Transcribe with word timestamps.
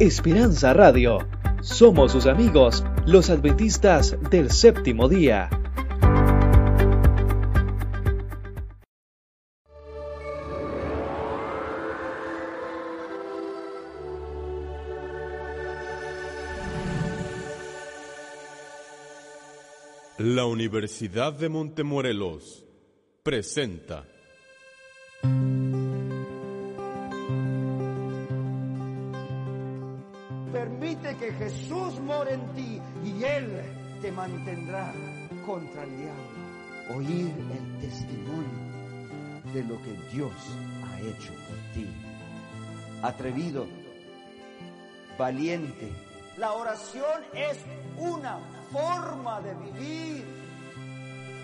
Esperanza 0.00 0.72
Radio. 0.72 1.18
Somos 1.60 2.12
sus 2.12 2.26
amigos, 2.26 2.84
los 3.06 3.30
adventistas 3.30 4.16
del 4.30 4.50
séptimo 4.50 5.08
día. 5.08 5.48
La 20.18 20.44
Universidad 20.44 21.32
de 21.32 21.48
Montemorelos 21.48 22.64
presenta 23.22 24.04
te 34.02 34.10
mantendrá 34.10 34.92
contra 35.46 35.84
el 35.84 35.96
diablo. 35.96 36.96
Oír 36.96 37.32
el 37.52 37.78
testimonio 37.80 39.52
de 39.54 39.62
lo 39.62 39.80
que 39.80 39.92
Dios 40.12 40.32
ha 40.84 40.98
hecho 40.98 41.32
por 41.32 41.56
ti. 41.72 41.88
Atrevido, 43.00 43.66
valiente. 45.16 45.92
La 46.36 46.52
oración 46.52 47.22
es 47.32 47.58
una 47.96 48.38
forma 48.72 49.40
de 49.40 49.54
vivir. 49.54 50.41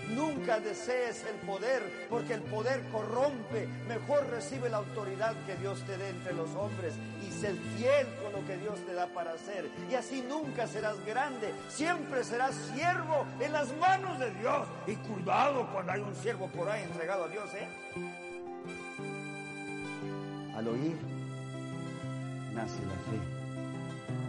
Nunca 0.09 0.59
desees 0.59 1.23
el 1.25 1.35
poder, 1.47 2.07
porque 2.09 2.33
el 2.33 2.41
poder 2.41 2.81
corrompe. 2.91 3.67
Mejor 3.87 4.27
recibe 4.29 4.69
la 4.69 4.77
autoridad 4.77 5.35
que 5.45 5.55
Dios 5.55 5.81
te 5.83 5.97
dé 5.97 6.09
entre 6.09 6.33
los 6.33 6.49
hombres 6.55 6.93
y 7.21 7.31
sé 7.31 7.53
fiel 7.77 8.07
con 8.21 8.33
lo 8.33 8.45
que 8.47 8.57
Dios 8.57 8.79
te 8.85 8.93
da 8.93 9.07
para 9.07 9.33
hacer. 9.33 9.69
Y 9.89 9.95
así 9.95 10.23
nunca 10.27 10.67
serás 10.67 11.03
grande, 11.05 11.53
siempre 11.69 12.23
serás 12.23 12.55
siervo 12.73 13.25
en 13.39 13.53
las 13.53 13.75
manos 13.77 14.19
de 14.19 14.31
Dios. 14.31 14.67
Y 14.87 14.95
cuidado 14.95 15.69
cuando 15.71 15.91
hay 15.91 16.01
un 16.01 16.15
siervo 16.15 16.47
por 16.47 16.69
ahí 16.69 16.83
entregado 16.83 17.25
a 17.25 17.27
Dios, 17.27 17.49
¿eh? 17.53 17.67
Al 20.55 20.67
oír, 20.67 20.97
nace 22.53 22.81
la 22.85 22.95
fe. 23.11 23.39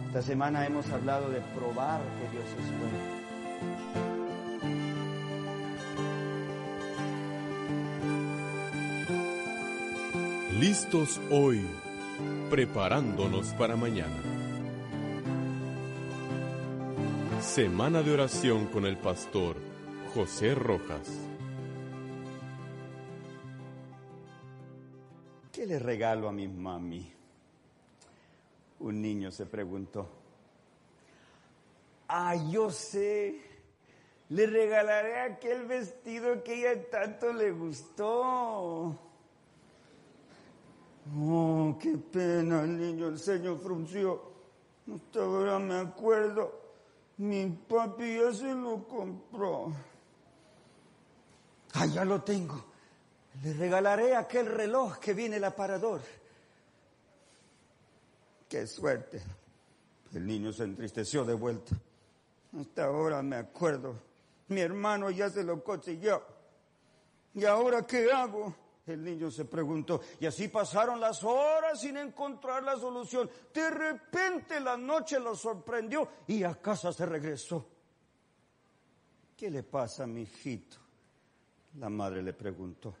Esta 0.07 0.21
semana 0.21 0.65
hemos 0.65 0.89
hablado 0.91 1.29
de 1.29 1.39
probar 1.55 2.01
que 2.01 2.29
Dios 2.37 2.45
es 2.45 2.79
bueno. 2.79 4.10
Listos 10.61 11.19
hoy, 11.31 11.67
preparándonos 12.51 13.47
para 13.53 13.75
mañana. 13.75 14.21
Semana 17.41 18.03
de 18.03 18.13
oración 18.13 18.67
con 18.67 18.85
el 18.85 18.95
pastor 18.99 19.55
José 20.13 20.53
Rojas. 20.53 21.09
¿Qué 25.51 25.65
le 25.65 25.79
regalo 25.79 26.29
a 26.29 26.31
mi 26.31 26.47
mami? 26.47 27.11
Un 28.81 29.01
niño 29.01 29.31
se 29.31 29.47
preguntó. 29.47 30.07
Ah, 32.07 32.35
yo 32.35 32.69
sé. 32.69 33.41
Le 34.29 34.45
regalaré 34.45 35.21
aquel 35.21 35.65
vestido 35.65 36.43
que 36.43 36.59
ella 36.59 36.87
tanto 36.91 37.33
le 37.33 37.49
gustó. 37.49 39.10
Oh, 41.17 41.77
qué 41.79 41.97
pena, 41.97 42.63
el 42.63 42.77
niño, 42.77 43.07
el 43.07 43.19
ceño 43.19 43.57
frunció. 43.57 44.31
Hasta 44.93 45.21
ahora 45.21 45.59
me 45.59 45.75
acuerdo. 45.75 46.59
Mi 47.17 47.47
papi 47.47 48.17
ya 48.17 48.33
se 48.33 48.53
lo 48.53 48.87
compró. 48.87 49.71
Ah, 51.73 51.85
ya 51.85 52.05
lo 52.05 52.21
tengo. 52.21 52.63
Le 53.43 53.53
regalaré 53.53 54.15
aquel 54.15 54.45
reloj 54.45 54.99
que 54.99 55.13
viene 55.13 55.37
el 55.37 55.43
aparador. 55.43 56.01
Qué 58.49 58.67
suerte. 58.67 59.21
El 60.13 60.27
niño 60.27 60.51
se 60.51 60.63
entristeció 60.63 61.23
de 61.23 61.33
vuelta. 61.33 61.75
Hasta 62.59 62.85
ahora 62.85 63.21
me 63.21 63.37
acuerdo. 63.37 63.95
Mi 64.49 64.59
hermano 64.59 65.09
ya 65.09 65.29
se 65.29 65.43
lo 65.43 65.63
consiguió. 65.63 66.21
¿Y 67.33 67.45
ahora 67.45 67.87
qué 67.87 68.11
hago? 68.11 68.53
El 68.93 69.03
niño 69.03 69.31
se 69.31 69.45
preguntó. 69.45 70.01
Y 70.19 70.25
así 70.25 70.47
pasaron 70.47 70.99
las 70.99 71.23
horas 71.23 71.81
sin 71.81 71.97
encontrar 71.97 72.63
la 72.63 72.77
solución. 72.77 73.29
De 73.53 73.69
repente 73.69 74.59
la 74.59 74.77
noche 74.77 75.19
lo 75.19 75.35
sorprendió 75.35 76.07
y 76.27 76.43
a 76.43 76.55
casa 76.55 76.91
se 76.93 77.05
regresó. 77.05 77.67
¿Qué 79.35 79.49
le 79.49 79.63
pasa, 79.63 80.05
mi 80.05 80.21
hijito? 80.21 80.77
La 81.79 81.89
madre 81.89 82.21
le 82.21 82.33
preguntó. 82.33 82.95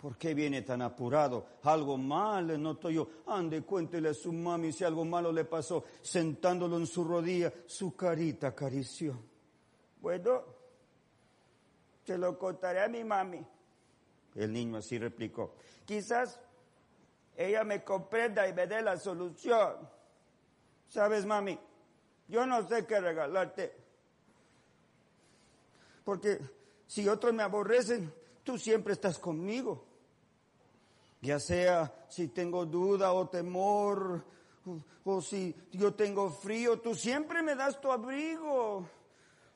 ¿Por 0.00 0.16
qué 0.16 0.34
viene 0.34 0.62
tan 0.62 0.82
apurado? 0.82 1.46
Algo 1.62 1.96
mal 1.96 2.48
le 2.48 2.58
noto 2.58 2.90
yo. 2.90 3.08
Ande, 3.26 3.62
cuéntele 3.62 4.08
a 4.08 4.14
su 4.14 4.32
mami 4.32 4.72
si 4.72 4.82
algo 4.82 5.04
malo 5.04 5.30
le 5.32 5.44
pasó. 5.44 5.84
Sentándolo 6.02 6.76
en 6.76 6.88
su 6.88 7.04
rodilla, 7.04 7.52
su 7.66 7.94
carita 7.94 8.48
acarició. 8.48 9.16
Bueno, 10.00 10.42
se 12.04 12.18
lo 12.18 12.36
contaré 12.36 12.82
a 12.82 12.88
mi 12.88 13.04
mami. 13.04 13.46
El 14.34 14.52
niño 14.52 14.78
así 14.78 14.98
replicó. 14.98 15.54
Quizás 15.84 16.40
ella 17.36 17.64
me 17.64 17.82
comprenda 17.82 18.46
y 18.48 18.52
me 18.52 18.66
dé 18.66 18.82
la 18.82 18.96
solución. 18.96 19.88
Sabes, 20.88 21.24
mami, 21.24 21.58
yo 22.28 22.46
no 22.46 22.66
sé 22.68 22.86
qué 22.86 23.00
regalarte. 23.00 23.74
Porque 26.04 26.40
si 26.86 27.08
otros 27.08 27.32
me 27.32 27.42
aborrecen, 27.42 28.12
tú 28.42 28.58
siempre 28.58 28.92
estás 28.92 29.18
conmigo. 29.18 29.84
Ya 31.20 31.38
sea 31.38 32.06
si 32.08 32.28
tengo 32.28 32.66
duda 32.66 33.12
o 33.12 33.28
temor, 33.28 34.24
o, 35.04 35.20
si 35.20 35.54
yo 35.72 35.94
tengo 35.94 36.30
frío, 36.30 36.80
tú 36.80 36.94
siempre 36.94 37.42
me 37.42 37.54
das 37.54 37.80
tu 37.80 37.90
abrigo. 37.90 38.88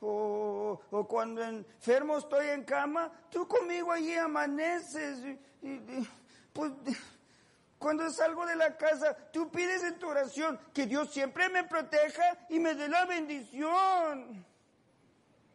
O, 0.01 0.81
o, 0.91 1.09
cuando 1.09 1.43
enfermo 1.43 2.19
estoy 2.19 2.49
en 2.49 2.65
cama, 2.65 3.11
tú 3.31 3.49
conmigo 3.49 3.93
allí 3.93 4.15
amaneces. 4.15 5.39
Y, 5.63 6.09
pues 6.53 6.73
cuando 7.79 8.11
salgo 8.11 8.47
de 8.47 8.57
la 8.57 8.77
casa, 8.77 9.15
tú 9.33 9.51
pides 9.51 9.83
en 9.83 9.99
tu 9.99 10.09
oración 10.09 10.59
que 10.73 10.87
Dios 10.87 11.11
siempre 11.11 11.49
me 11.49 11.65
proteja 11.65 12.47
y 12.49 12.59
me 12.59 12.75
dé 12.75 12.89
la 12.89 13.05
bendición. 13.05 14.45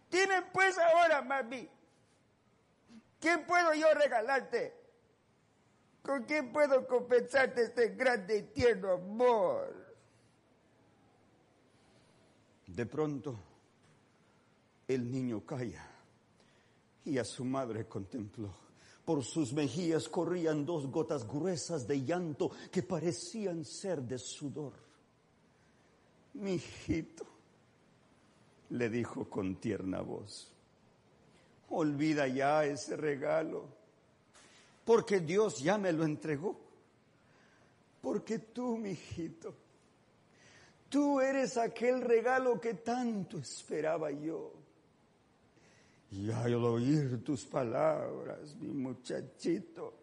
Dime 0.09 0.41
pues 0.53 0.77
ahora, 0.77 1.21
mami, 1.21 1.69
¿qué 3.19 3.37
puedo 3.39 3.73
yo 3.73 3.93
regalarte? 3.93 4.81
¿Con 6.03 6.25
qué 6.25 6.43
puedo 6.43 6.87
compensarte 6.87 7.63
este 7.63 7.89
grande 7.89 8.37
y 8.37 8.43
tierno 8.43 8.91
amor? 8.91 9.95
De 12.67 12.85
pronto, 12.85 13.37
el 14.93 15.11
niño 15.11 15.45
calla 15.45 15.87
y 17.05 17.17
a 17.17 17.23
su 17.23 17.43
madre 17.43 17.87
contempló. 17.87 18.53
Por 19.05 19.23
sus 19.23 19.51
mejillas 19.53 20.07
corrían 20.07 20.65
dos 20.65 20.87
gotas 20.87 21.27
gruesas 21.27 21.87
de 21.87 22.03
llanto 22.03 22.51
que 22.71 22.83
parecían 22.83 23.65
ser 23.65 24.01
de 24.01 24.17
sudor. 24.17 24.73
Mi 26.33 26.53
hijito, 26.53 27.25
le 28.69 28.89
dijo 28.89 29.29
con 29.29 29.55
tierna 29.55 30.01
voz, 30.01 30.51
olvida 31.69 32.27
ya 32.27 32.63
ese 32.63 32.95
regalo, 32.95 33.65
porque 34.85 35.19
Dios 35.19 35.59
ya 35.59 35.77
me 35.77 35.91
lo 35.91 36.05
entregó. 36.05 36.57
Porque 38.01 38.39
tú, 38.39 38.77
mi 38.77 38.91
hijito, 38.91 39.53
tú 40.89 41.21
eres 41.21 41.57
aquel 41.57 42.01
regalo 42.01 42.59
que 42.59 42.75
tanto 42.75 43.37
esperaba 43.37 44.09
yo. 44.11 44.60
Y 46.11 46.29
al 46.29 46.55
oír 46.55 47.23
tus 47.23 47.45
palabras, 47.45 48.55
mi 48.55 48.73
muchachito, 48.73 49.93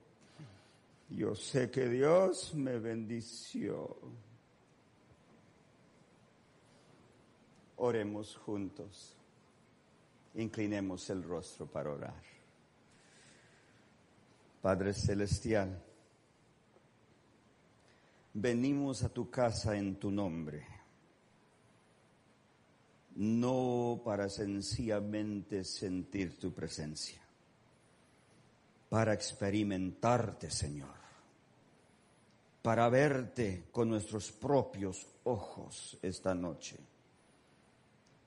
yo 1.11 1.35
sé 1.35 1.71
que 1.71 1.89
Dios 1.89 2.55
me 2.55 2.79
bendició. 2.79 3.97
Oremos 7.77 8.37
juntos. 8.37 9.15
Inclinemos 10.35 11.11
el 11.11 11.23
rostro 11.23 11.67
para 11.67 11.91
orar. 11.91 12.23
Padre 14.63 14.93
Celestial, 14.93 15.81
venimos 18.35 19.03
a 19.03 19.09
tu 19.09 19.31
casa 19.31 19.77
en 19.77 19.97
tu 19.97 20.11
nombre, 20.11 20.67
no 23.19 24.01
para 24.05 24.29
sencillamente 24.29 25.65
sentir 25.65 26.39
tu 26.39 26.53
presencia, 26.53 27.21
para 28.89 29.13
experimentarte, 29.13 30.51
Señor. 30.51 30.97
para 32.63 32.89
verte 32.91 33.69
con 33.73 33.89
nuestros 33.89 34.31
propios 34.31 35.07
ojos 35.25 35.97
esta 36.03 36.35
noche. 36.35 36.77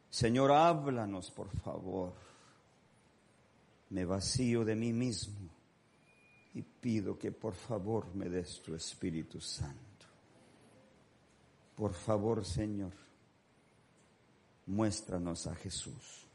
Señor, 0.09 0.51
háblanos, 0.51 1.29
por 1.29 1.49
favor. 1.49 2.13
Me 3.89 4.03
vacío 4.03 4.65
de 4.65 4.75
mí 4.75 4.93
mismo 4.93 5.49
y 6.55 6.63
pido 6.63 7.19
que 7.19 7.31
por 7.31 7.53
favor 7.53 8.15
me 8.15 8.29
des 8.29 8.61
tu 8.61 8.73
Espíritu 8.73 9.39
Santo. 9.39 10.07
Por 11.75 11.93
favor, 11.93 12.43
Señor, 12.43 12.93
muéstranos 14.65 15.47
a 15.47 15.55
Jesús. 15.55 16.27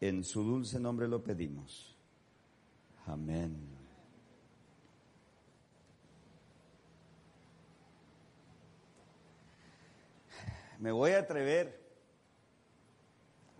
En 0.00 0.24
su 0.24 0.42
dulce 0.42 0.78
nombre 0.78 1.08
lo 1.08 1.22
pedimos. 1.22 1.96
Amén. 3.06 3.76
Me 10.78 10.92
voy 10.92 11.12
a 11.12 11.20
atrever 11.20 11.80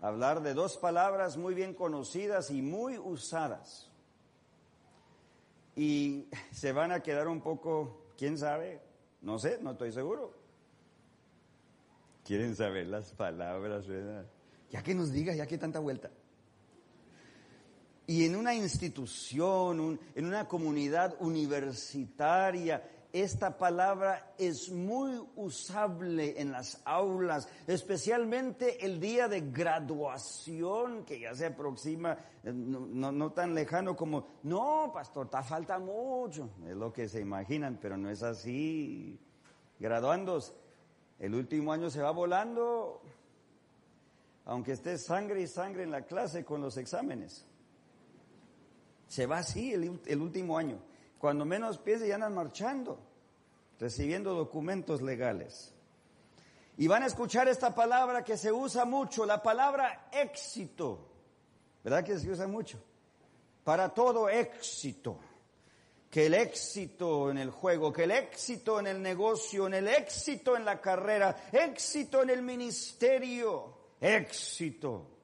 a 0.01 0.07
hablar 0.07 0.43
de 0.43 0.53
dos 0.53 0.77
palabras 0.77 1.37
muy 1.37 1.55
bien 1.55 1.73
conocidas 1.73 2.51
y 2.51 2.61
muy 2.61 2.97
usadas. 2.97 3.89
Y 5.75 6.27
se 6.51 6.71
van 6.71 6.91
a 6.91 7.01
quedar 7.01 7.27
un 7.27 7.41
poco, 7.41 8.05
quién 8.17 8.37
sabe, 8.37 8.81
no 9.21 9.39
sé, 9.39 9.59
no 9.61 9.71
estoy 9.71 9.91
seguro. 9.91 10.33
Quieren 12.27 12.57
saber 12.57 12.87
las 12.87 13.13
palabras, 13.13 13.87
¿verdad? 13.87 14.25
Ya 14.69 14.83
que 14.83 14.93
nos 14.93 15.13
diga, 15.13 15.33
ya 15.33 15.47
que 15.47 15.57
tanta 15.57 15.79
vuelta. 15.79 16.11
Y 18.05 18.25
en 18.25 18.35
una 18.35 18.53
institución, 18.53 19.97
en 20.13 20.25
una 20.25 20.45
comunidad 20.45 21.15
universitaria, 21.21 22.83
esta 23.13 23.57
palabra 23.57 24.33
es 24.37 24.69
muy 24.69 25.25
usable 25.37 26.41
en 26.41 26.51
las 26.51 26.81
aulas, 26.83 27.47
especialmente 27.65 28.85
el 28.85 28.99
día 28.99 29.29
de 29.29 29.39
graduación 29.49 31.05
que 31.05 31.21
ya 31.21 31.33
se 31.33 31.45
aproxima, 31.45 32.17
eh, 32.43 32.51
no, 32.51 33.31
tan 33.31 33.55
lejano 33.55 33.95
como, 33.95 34.27
no, 34.43 34.91
pastor, 34.93 35.29
te 35.29 35.41
falta 35.43 35.79
mucho, 35.79 36.49
es 36.67 36.75
lo 36.75 36.91
que 36.91 37.07
se 37.07 37.21
imaginan, 37.21 37.79
pero 37.81 37.95
no 37.95 38.09
es 38.09 38.21
así. 38.21 39.17
Graduandos, 39.79 40.53
el 41.19 41.33
último 41.33 41.73
año 41.73 41.89
se 41.89 42.01
va 42.01 42.11
volando, 42.11 43.01
aunque 44.45 44.73
esté 44.73 44.97
sangre 44.97 45.41
y 45.41 45.47
sangre 45.47 45.83
en 45.83 45.91
la 45.91 46.03
clase 46.03 46.45
con 46.45 46.61
los 46.61 46.77
exámenes. 46.77 47.45
Se 49.07 49.25
va 49.25 49.39
así 49.39 49.73
el, 49.73 50.21
último 50.21 50.57
año. 50.57 50.79
Cuando 51.17 51.45
menos 51.45 51.79
piense 51.79 52.07
ya 52.07 52.15
andan 52.15 52.35
marchando, 52.35 52.99
recibiendo 53.79 54.35
documentos 54.35 55.01
legales. 55.01 55.73
Y 56.77 56.87
van 56.87 57.03
a 57.03 57.07
escuchar 57.07 57.47
esta 57.47 57.73
palabra 57.73 58.23
que 58.23 58.37
se 58.37 58.51
usa 58.51 58.85
mucho, 58.85 59.25
la 59.25 59.41
palabra 59.41 60.09
éxito. 60.11 61.07
¿Verdad 61.83 62.03
que 62.03 62.19
se 62.19 62.29
usa 62.29 62.47
mucho? 62.47 62.79
Para 63.63 63.89
todo 63.89 64.29
éxito. 64.29 65.19
Que 66.09 66.27
el 66.27 66.33
éxito 66.33 67.29
en 67.29 67.37
el 67.37 67.51
juego, 67.51 67.91
que 67.91 68.03
el 68.03 68.11
éxito 68.11 68.79
en 68.79 68.87
el 68.87 69.01
negocio, 69.01 69.67
en 69.67 69.73
el 69.73 69.87
éxito 69.87 70.55
en 70.55 70.63
la 70.63 70.79
carrera, 70.79 71.49
éxito 71.51 72.23
en 72.23 72.29
el 72.29 72.41
ministerio, 72.41 73.77
éxito. 73.99 75.17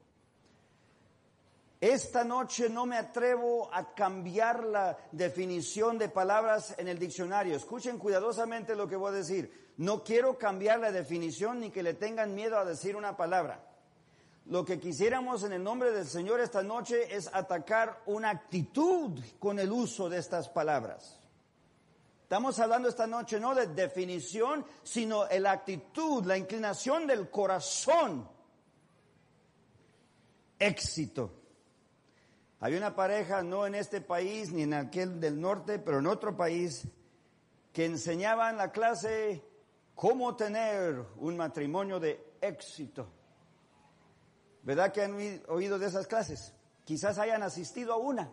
Esta 1.80 2.24
noche 2.24 2.70
no 2.70 2.86
me 2.86 2.96
atrevo 2.96 3.68
a 3.70 3.94
cambiar 3.94 4.64
la 4.64 4.96
definición 5.12 5.98
de 5.98 6.08
palabras 6.08 6.74
en 6.78 6.88
el 6.88 6.98
diccionario. 6.98 7.54
Escuchen 7.54 7.98
cuidadosamente 7.98 8.74
lo 8.74 8.88
que 8.88 8.96
voy 8.96 9.10
a 9.10 9.16
decir. 9.16 9.72
No 9.76 10.02
quiero 10.02 10.38
cambiar 10.38 10.80
la 10.80 10.92
definición 10.92 11.60
ni 11.60 11.70
que 11.70 11.82
le 11.82 11.92
tengan 11.92 12.34
miedo 12.34 12.56
a 12.56 12.64
decir 12.64 12.96
una 12.96 13.18
palabra. 13.18 13.73
Lo 14.46 14.64
que 14.64 14.78
quisiéramos 14.78 15.42
en 15.44 15.54
el 15.54 15.62
nombre 15.62 15.90
del 15.90 16.06
Señor 16.06 16.40
esta 16.40 16.62
noche 16.62 17.14
es 17.14 17.30
atacar 17.32 18.02
una 18.06 18.28
actitud 18.28 19.18
con 19.38 19.58
el 19.58 19.72
uso 19.72 20.10
de 20.10 20.18
estas 20.18 20.50
palabras. 20.50 21.18
Estamos 22.22 22.58
hablando 22.58 22.88
esta 22.88 23.06
noche 23.06 23.40
no 23.40 23.54
de 23.54 23.68
definición, 23.68 24.66
sino 24.82 25.24
de 25.24 25.40
la 25.40 25.52
actitud, 25.52 26.24
la 26.26 26.36
inclinación 26.36 27.06
del 27.06 27.30
corazón. 27.30 28.28
Éxito. 30.58 31.30
Había 32.60 32.78
una 32.78 32.94
pareja, 32.94 33.42
no 33.42 33.66
en 33.66 33.74
este 33.74 34.00
país 34.00 34.52
ni 34.52 34.62
en 34.62 34.74
aquel 34.74 35.20
del 35.20 35.40
norte, 35.40 35.78
pero 35.78 35.98
en 35.98 36.06
otro 36.06 36.36
país, 36.36 36.86
que 37.72 37.86
enseñaban 37.86 38.56
la 38.56 38.72
clase 38.72 39.42
cómo 39.94 40.36
tener 40.36 41.02
un 41.16 41.36
matrimonio 41.36 41.98
de 41.98 42.34
éxito. 42.40 43.06
¿Verdad 44.64 44.92
que 44.92 45.02
han 45.02 45.14
oído 45.48 45.78
de 45.78 45.86
esas 45.86 46.06
clases? 46.06 46.52
Quizás 46.84 47.18
hayan 47.18 47.42
asistido 47.42 47.92
a 47.92 47.96
una. 47.96 48.32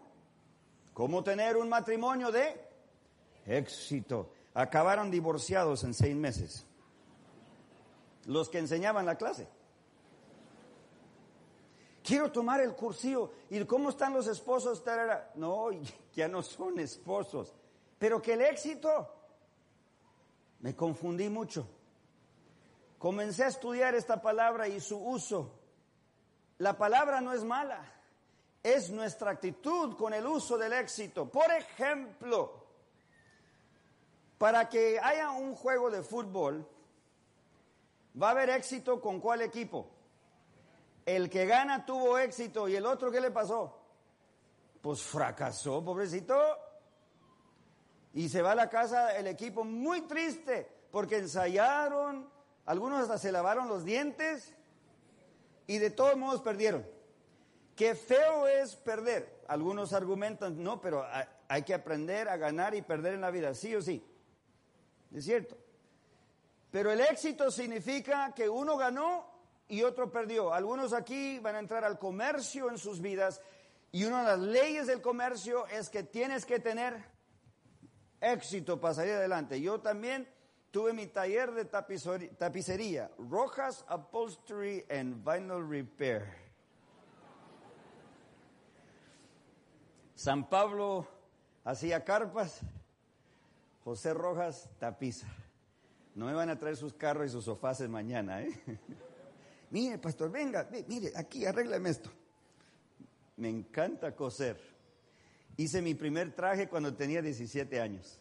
¿Cómo 0.94 1.24
tener 1.24 1.58
un 1.58 1.70
matrimonio 1.70 2.32
de 2.32 2.60
éxito? 3.46 4.32
Acabaron 4.54 5.12
divorciados 5.12 5.84
en 5.84 5.94
seis 5.94 6.16
meses. 6.16 6.66
Los 8.26 8.50
que 8.50 8.60
enseñaban 8.60 9.06
la 9.06 9.18
clase. 9.18 9.48
Quiero 12.04 12.32
tomar 12.32 12.62
el 12.62 12.76
cursillo. 12.76 13.32
¿Y 13.50 13.64
cómo 13.66 13.90
están 13.90 14.14
los 14.14 14.28
esposos? 14.28 14.84
No, 15.36 15.70
ya 16.14 16.28
no 16.30 16.42
son 16.42 16.80
esposos. 16.80 17.54
Pero 18.00 18.22
que 18.22 18.34
el 18.34 18.42
éxito. 18.42 19.16
Me 20.60 20.76
confundí 20.76 21.30
mucho. 21.30 21.68
Comencé 22.98 23.44
a 23.44 23.48
estudiar 23.48 23.96
esta 23.96 24.22
palabra 24.22 24.68
y 24.68 24.80
su 24.80 24.98
uso. 24.98 25.61
La 26.62 26.78
palabra 26.78 27.22
no 27.22 27.34
es 27.34 27.44
mala. 27.44 27.82
Es 28.62 28.92
nuestra 28.92 29.32
actitud 29.32 29.98
con 29.98 30.14
el 30.14 30.28
uso 30.28 30.60
del 30.60 30.74
éxito. 30.74 31.28
Por 31.28 31.52
ejemplo, 31.52 32.54
para 34.38 34.70
que 34.70 35.00
haya 35.00 35.32
un 35.32 35.56
juego 35.56 35.90
de 35.90 36.04
fútbol, 36.04 36.70
va 38.22 38.28
a 38.28 38.32
haber 38.32 38.52
éxito 38.52 39.02
con 39.02 39.20
cuál 39.20 39.42
equipo? 39.42 39.90
El 41.04 41.32
que 41.32 41.48
gana 41.48 41.84
tuvo 41.84 42.20
éxito 42.20 42.70
y 42.70 42.76
el 42.76 42.86
otro, 42.86 43.10
¿qué 43.10 43.20
le 43.20 43.32
pasó? 43.32 43.80
Pues 44.84 45.02
fracasó, 45.02 45.84
pobrecito. 45.84 46.40
Y 48.14 48.30
se 48.30 48.44
va 48.44 48.52
a 48.52 48.56
la 48.56 48.70
casa 48.70 49.18
el 49.18 49.26
equipo 49.26 49.64
muy 49.64 50.02
triste 50.02 50.70
porque 50.92 51.18
ensayaron, 51.18 52.30
algunos 52.68 53.02
hasta 53.02 53.18
se 53.18 53.32
lavaron 53.32 53.68
los 53.68 53.84
dientes 53.84 54.56
y 55.72 55.78
de 55.78 55.90
todos 55.90 56.18
modos 56.18 56.42
perdieron. 56.42 56.86
Qué 57.78 57.96
feo 57.96 58.46
es 58.46 58.76
perder. 58.76 59.40
Algunos 59.48 59.94
argumentan, 59.94 60.62
no, 60.62 60.82
pero 60.82 61.06
hay 61.48 61.64
que 61.64 61.74
aprender 61.74 62.28
a 62.28 62.36
ganar 62.36 62.76
y 62.76 62.82
perder 62.82 63.14
en 63.14 63.22
la 63.22 63.32
vida, 63.32 63.54
sí 63.54 63.74
o 63.74 63.82
sí. 63.82 64.06
Es 65.16 65.24
cierto. 65.24 65.58
Pero 66.72 66.92
el 66.92 67.00
éxito 67.00 67.50
significa 67.50 68.34
que 68.36 68.50
uno 68.50 68.76
ganó 68.76 69.26
y 69.70 69.84
otro 69.84 70.12
perdió. 70.12 70.54
Algunos 70.54 70.92
aquí 70.92 71.40
van 71.40 71.56
a 71.56 71.60
entrar 71.60 71.86
al 71.86 71.98
comercio 71.98 72.70
en 72.70 72.78
sus 72.78 73.00
vidas 73.00 73.42
y 73.94 74.04
una 74.04 74.24
de 74.24 74.28
las 74.28 74.40
leyes 74.40 74.88
del 74.88 75.02
comercio 75.02 75.68
es 75.68 75.90
que 75.90 76.04
tienes 76.04 76.46
que 76.46 76.60
tener 76.60 77.02
éxito 78.20 78.78
para 78.82 78.94
salir 78.94 79.14
adelante. 79.14 79.62
Yo 79.62 79.80
también 79.80 80.28
tuve 80.72 80.94
mi 80.94 81.08
taller 81.08 81.52
de 81.52 81.66
tapicería, 81.66 83.12
Rojas 83.18 83.86
Upholstery 83.90 84.86
and 84.90 85.24
Vinyl 85.24 85.68
Repair. 85.68 86.34
San 90.16 90.48
Pablo 90.48 91.08
hacía 91.66 92.04
carpas, 92.04 92.62
José 93.84 94.14
Rojas 94.14 94.70
tapiza. 94.80 95.28
No 96.16 96.26
me 96.26 96.34
van 96.34 96.50
a 96.50 96.60
traer 96.60 96.76
sus 96.76 96.94
carros 96.94 97.28
y 97.28 97.30
sus 97.30 97.46
sofás 97.46 97.82
mañana, 97.90 98.42
¿eh? 98.42 98.52
mire, 99.72 99.98
pastor, 99.98 100.32
venga, 100.32 100.70
mire, 100.88 101.12
aquí, 101.16 101.46
arréglame 101.46 101.90
esto. 101.90 102.10
Me 103.38 103.50
encanta 103.50 104.16
coser. 104.16 104.60
Hice 105.58 105.82
mi 105.82 105.96
primer 105.96 106.34
traje 106.36 106.68
cuando 106.68 106.94
tenía 106.94 107.22
17 107.22 107.82
años. 107.82 108.20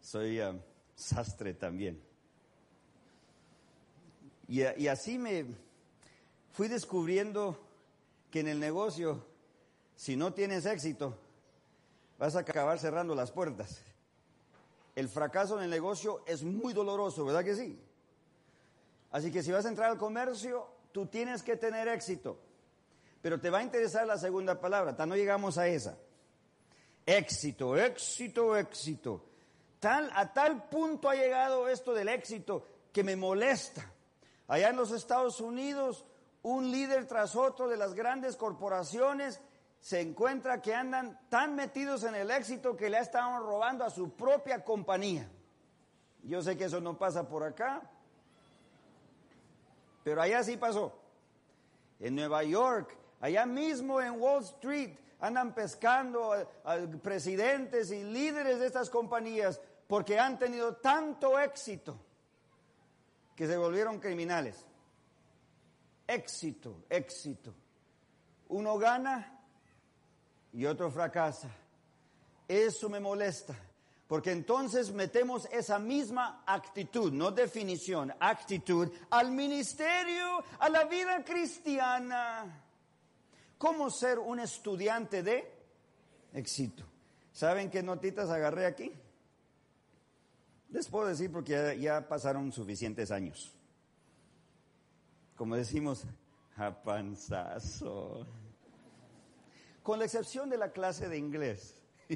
Soy 0.00 0.40
um, 0.40 0.58
sastre 1.00 1.54
también. 1.54 2.00
Y, 4.46 4.62
y 4.82 4.88
así 4.88 5.18
me 5.18 5.46
fui 6.52 6.68
descubriendo 6.68 7.58
que 8.30 8.40
en 8.40 8.48
el 8.48 8.60
negocio, 8.60 9.24
si 9.96 10.16
no 10.16 10.32
tienes 10.32 10.66
éxito, 10.66 11.16
vas 12.18 12.36
a 12.36 12.40
acabar 12.40 12.78
cerrando 12.78 13.14
las 13.14 13.30
puertas. 13.30 13.82
El 14.94 15.08
fracaso 15.08 15.56
en 15.56 15.64
el 15.64 15.70
negocio 15.70 16.22
es 16.26 16.42
muy 16.42 16.74
doloroso, 16.74 17.24
¿verdad 17.24 17.44
que 17.44 17.54
sí? 17.54 17.80
Así 19.10 19.32
que 19.32 19.42
si 19.42 19.50
vas 19.50 19.64
a 19.64 19.68
entrar 19.68 19.90
al 19.90 19.98
comercio, 19.98 20.66
tú 20.92 21.06
tienes 21.06 21.42
que 21.42 21.56
tener 21.56 21.88
éxito. 21.88 22.38
Pero 23.22 23.40
te 23.40 23.50
va 23.50 23.58
a 23.58 23.62
interesar 23.62 24.06
la 24.06 24.18
segunda 24.18 24.60
palabra, 24.60 24.92
hasta 24.92 25.06
no 25.06 25.16
llegamos 25.16 25.58
a 25.58 25.66
esa. 25.68 25.96
Éxito, 27.06 27.76
éxito, 27.76 28.56
éxito. 28.56 29.29
Tal, 29.80 30.10
a 30.14 30.32
tal 30.32 30.68
punto 30.68 31.08
ha 31.08 31.14
llegado 31.14 31.68
esto 31.68 31.94
del 31.94 32.08
éxito 32.08 32.66
que 32.92 33.02
me 33.02 33.16
molesta. 33.16 33.90
Allá 34.46 34.68
en 34.68 34.76
los 34.76 34.92
Estados 34.92 35.40
Unidos, 35.40 36.04
un 36.42 36.70
líder 36.70 37.06
tras 37.06 37.34
otro 37.34 37.68
de 37.68 37.76
las 37.76 37.94
grandes 37.94 38.36
corporaciones 38.36 39.40
se 39.80 40.00
encuentra 40.00 40.60
que 40.60 40.74
andan 40.74 41.18
tan 41.30 41.54
metidos 41.54 42.04
en 42.04 42.14
el 42.14 42.30
éxito 42.30 42.76
que 42.76 42.90
le 42.90 42.98
estado 42.98 43.38
robando 43.38 43.84
a 43.84 43.90
su 43.90 44.10
propia 44.12 44.62
compañía. 44.62 45.30
Yo 46.22 46.42
sé 46.42 46.56
que 46.56 46.64
eso 46.64 46.80
no 46.80 46.98
pasa 46.98 47.26
por 47.26 47.42
acá, 47.42 47.82
pero 50.04 50.20
allá 50.20 50.44
sí 50.44 50.58
pasó. 50.58 50.92
En 51.98 52.14
Nueva 52.14 52.44
York, 52.44 52.96
allá 53.20 53.46
mismo 53.46 54.00
en 54.00 54.20
Wall 54.20 54.42
Street, 54.42 54.94
andan 55.20 55.54
pescando 55.54 56.32
a, 56.64 56.76
presidentes 57.02 57.90
y 57.90 58.04
líderes 58.04 58.58
de 58.58 58.66
estas 58.66 58.90
compañías 58.90 59.60
porque 59.90 60.20
han 60.20 60.38
tenido 60.38 60.76
tanto 60.76 61.36
éxito 61.36 61.98
que 63.34 63.44
se 63.44 63.56
volvieron 63.56 63.98
criminales. 63.98 64.64
Éxito, 66.06 66.84
éxito. 66.88 67.52
Uno 68.50 68.78
gana 68.78 69.36
y 70.52 70.64
otro 70.64 70.92
fracasa. 70.92 71.50
Eso 72.46 72.88
me 72.88 73.00
molesta, 73.00 73.56
porque 74.06 74.30
entonces 74.30 74.92
metemos 74.92 75.48
esa 75.50 75.80
misma 75.80 76.44
actitud, 76.46 77.12
no 77.12 77.32
definición, 77.32 78.14
actitud, 78.20 78.92
al 79.10 79.32
ministerio, 79.32 80.44
a 80.60 80.68
la 80.68 80.84
vida 80.84 81.24
cristiana. 81.24 82.62
¿Cómo 83.58 83.90
ser 83.90 84.20
un 84.20 84.38
estudiante 84.38 85.24
de 85.24 85.52
éxito? 86.32 86.84
¿Saben 87.32 87.68
qué 87.68 87.82
notitas 87.82 88.30
agarré 88.30 88.66
aquí? 88.66 88.92
Les 90.70 90.88
puedo 90.88 91.08
decir 91.08 91.30
porque 91.30 91.78
ya, 91.80 92.08
pasaron 92.08 92.52
suficientes 92.52 93.10
años. 93.10 93.52
Como 95.36 95.56
decimos, 95.56 96.04
a 96.56 96.82
panzazo 96.82 98.26
con 99.82 99.98
la 99.98 100.04
excepción 100.04 100.48
de 100.48 100.56
la 100.56 100.72
clase 100.72 101.08
de 101.08 101.18
inglés. 101.18 101.74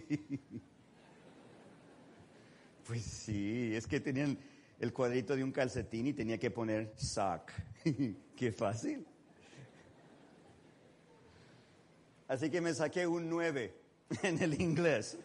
pues 2.87 3.03
sí, 3.03 3.75
es 3.75 3.87
que 3.87 4.01
tenían 4.01 4.39
el 4.79 4.93
cuadrito 4.93 5.35
de 5.35 5.43
un 5.43 5.53
calcetín 5.53 6.07
y 6.07 6.13
tenía 6.13 6.39
que 6.39 6.51
poner 6.51 6.93
sock. 6.97 7.51
Qué 8.37 8.53
fácil. 8.53 9.07
Así 12.29 12.51
que 12.51 12.61
me 12.61 12.73
saqué 12.73 13.07
un 13.07 13.29
9 13.29 13.75
en 14.23 14.43
el 14.43 14.61
inglés. 14.61 15.19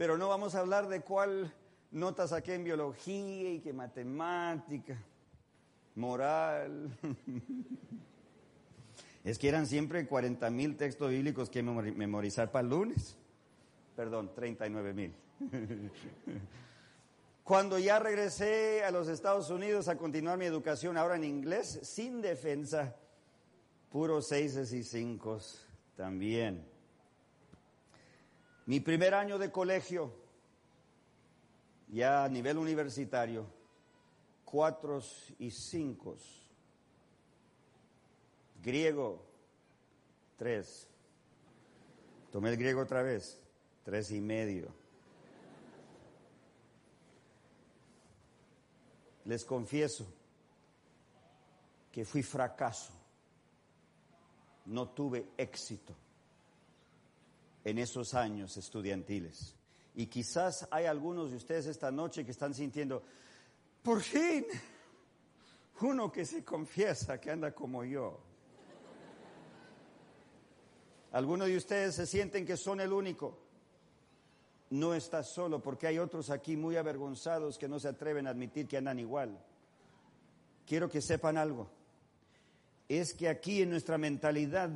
Pero 0.00 0.16
no 0.16 0.30
vamos 0.30 0.54
a 0.54 0.60
hablar 0.60 0.88
de 0.88 1.02
cuál 1.02 1.52
nota 1.90 2.26
saqué 2.26 2.54
en 2.54 2.64
biología 2.64 3.52
y 3.52 3.60
qué 3.60 3.74
matemática, 3.74 4.96
moral. 5.94 6.96
Es 9.24 9.38
que 9.38 9.50
eran 9.50 9.66
siempre 9.66 10.06
40 10.06 10.48
mil 10.48 10.78
textos 10.78 11.10
bíblicos 11.10 11.50
que 11.50 11.62
memorizar 11.62 12.50
para 12.50 12.62
el 12.62 12.70
lunes. 12.70 13.18
Perdón, 13.94 14.32
39 14.34 14.94
mil. 14.94 15.14
Cuando 17.44 17.78
ya 17.78 17.98
regresé 17.98 18.82
a 18.82 18.90
los 18.90 19.06
Estados 19.06 19.50
Unidos 19.50 19.88
a 19.88 19.98
continuar 19.98 20.38
mi 20.38 20.46
educación 20.46 20.96
ahora 20.96 21.16
en 21.16 21.24
inglés, 21.24 21.78
sin 21.82 22.22
defensa, 22.22 22.96
puros 23.90 24.28
seises 24.28 24.72
y 24.72 24.82
cinco 24.82 25.38
también. 25.94 26.64
Mi 28.66 28.80
primer 28.80 29.14
año 29.14 29.38
de 29.38 29.50
colegio, 29.50 30.12
ya 31.88 32.24
a 32.24 32.28
nivel 32.28 32.58
universitario, 32.58 33.46
cuatro 34.44 35.00
y 35.38 35.50
cinco 35.50 36.16
Griego, 38.62 39.24
tres. 40.36 40.86
Tomé 42.30 42.50
el 42.50 42.56
griego 42.58 42.82
otra 42.82 43.02
vez, 43.02 43.40
tres 43.84 44.10
y 44.10 44.20
medio. 44.20 44.68
Les 49.24 49.44
confieso 49.44 50.06
que 51.90 52.04
fui 52.04 52.22
fracaso. 52.22 52.92
No 54.66 54.90
tuve 54.90 55.30
éxito 55.38 55.94
en 57.64 57.78
esos 57.78 58.14
años 58.14 58.56
estudiantiles. 58.56 59.54
Y 59.94 60.06
quizás 60.06 60.66
hay 60.70 60.86
algunos 60.86 61.30
de 61.30 61.36
ustedes 61.36 61.66
esta 61.66 61.90
noche 61.90 62.24
que 62.24 62.30
están 62.30 62.54
sintiendo, 62.54 63.02
por 63.82 64.00
fin, 64.00 64.46
uno 65.80 66.12
que 66.12 66.24
se 66.24 66.44
confiesa 66.44 67.20
que 67.20 67.30
anda 67.30 67.52
como 67.52 67.84
yo. 67.84 68.20
Algunos 71.12 71.48
de 71.48 71.56
ustedes 71.56 71.96
se 71.96 72.06
sienten 72.06 72.46
que 72.46 72.56
son 72.56 72.80
el 72.80 72.92
único. 72.92 73.36
No 74.70 74.94
estás 74.94 75.28
solo 75.28 75.60
porque 75.60 75.88
hay 75.88 75.98
otros 75.98 76.30
aquí 76.30 76.56
muy 76.56 76.76
avergonzados 76.76 77.58
que 77.58 77.68
no 77.68 77.80
se 77.80 77.88
atreven 77.88 78.28
a 78.28 78.30
admitir 78.30 78.68
que 78.68 78.76
andan 78.76 79.00
igual. 79.00 79.44
Quiero 80.64 80.88
que 80.88 81.00
sepan 81.00 81.36
algo. 81.36 81.68
Es 82.88 83.12
que 83.12 83.28
aquí 83.28 83.62
en 83.62 83.70
nuestra 83.70 83.98
mentalidad, 83.98 84.70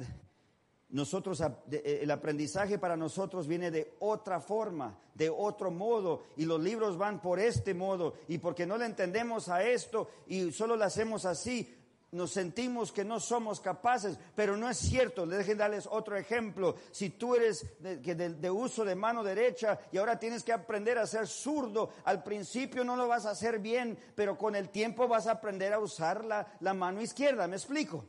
nosotros, 0.95 1.43
eh, 1.73 1.99
el 2.03 2.11
aprendizaje 2.13 2.79
para 2.79 2.97
nosotros 2.97 3.49
viene 3.49 3.73
de 3.73 3.95
otra 3.99 4.41
forma, 4.41 4.97
de 5.13 5.29
otro 5.29 5.73
modo, 5.73 6.23
y 6.37 6.45
los 6.45 6.61
libros 6.61 6.97
van 6.97 7.21
por 7.21 7.41
este 7.41 7.75
modo, 7.75 8.15
y 8.29 8.39
porque 8.39 8.65
no 8.65 8.79
le 8.79 8.87
entendemos 8.87 9.49
a 9.49 9.65
esto 9.65 10.09
y 10.29 10.53
solo 10.53 10.77
lo 10.77 10.85
hacemos 10.85 11.25
así, 11.25 11.75
nos 12.13 12.31
sentimos 12.31 12.93
que 12.93 13.05
no 13.05 13.19
somos 13.19 13.59
capaces, 13.59 14.17
pero 14.37 14.57
no 14.57 14.71
es 14.71 14.79
cierto. 14.79 15.27
Dejen 15.27 15.59
darles 15.59 15.89
otro 15.91 16.17
ejemplo. 16.17 16.77
Si 16.93 17.11
tú 17.11 17.35
eres 17.35 17.67
de, 17.81 18.51
uso 18.53 18.85
de 18.85 18.95
mano 18.95 19.25
derecha 19.25 19.81
y 19.91 19.99
ahora 19.99 20.17
tienes 20.17 20.45
que 20.45 20.53
aprender 20.53 20.97
a 20.97 21.09
ser 21.09 21.27
zurdo, 21.27 21.91
al 22.05 22.23
principio 22.23 22.85
no 22.85 22.95
lo 22.95 23.09
vas 23.09 23.27
a 23.27 23.31
hacer 23.31 23.59
bien, 23.59 23.99
pero 24.15 24.39
con 24.39 24.55
el 24.55 24.69
tiempo 24.69 25.09
vas 25.09 25.27
a 25.27 25.33
aprender 25.33 25.73
a 25.73 25.81
usar 25.81 26.25
la 26.25 26.75
mano 26.75 27.03
izquierda. 27.03 27.49
¿Me 27.49 27.57
explico? 27.57 28.05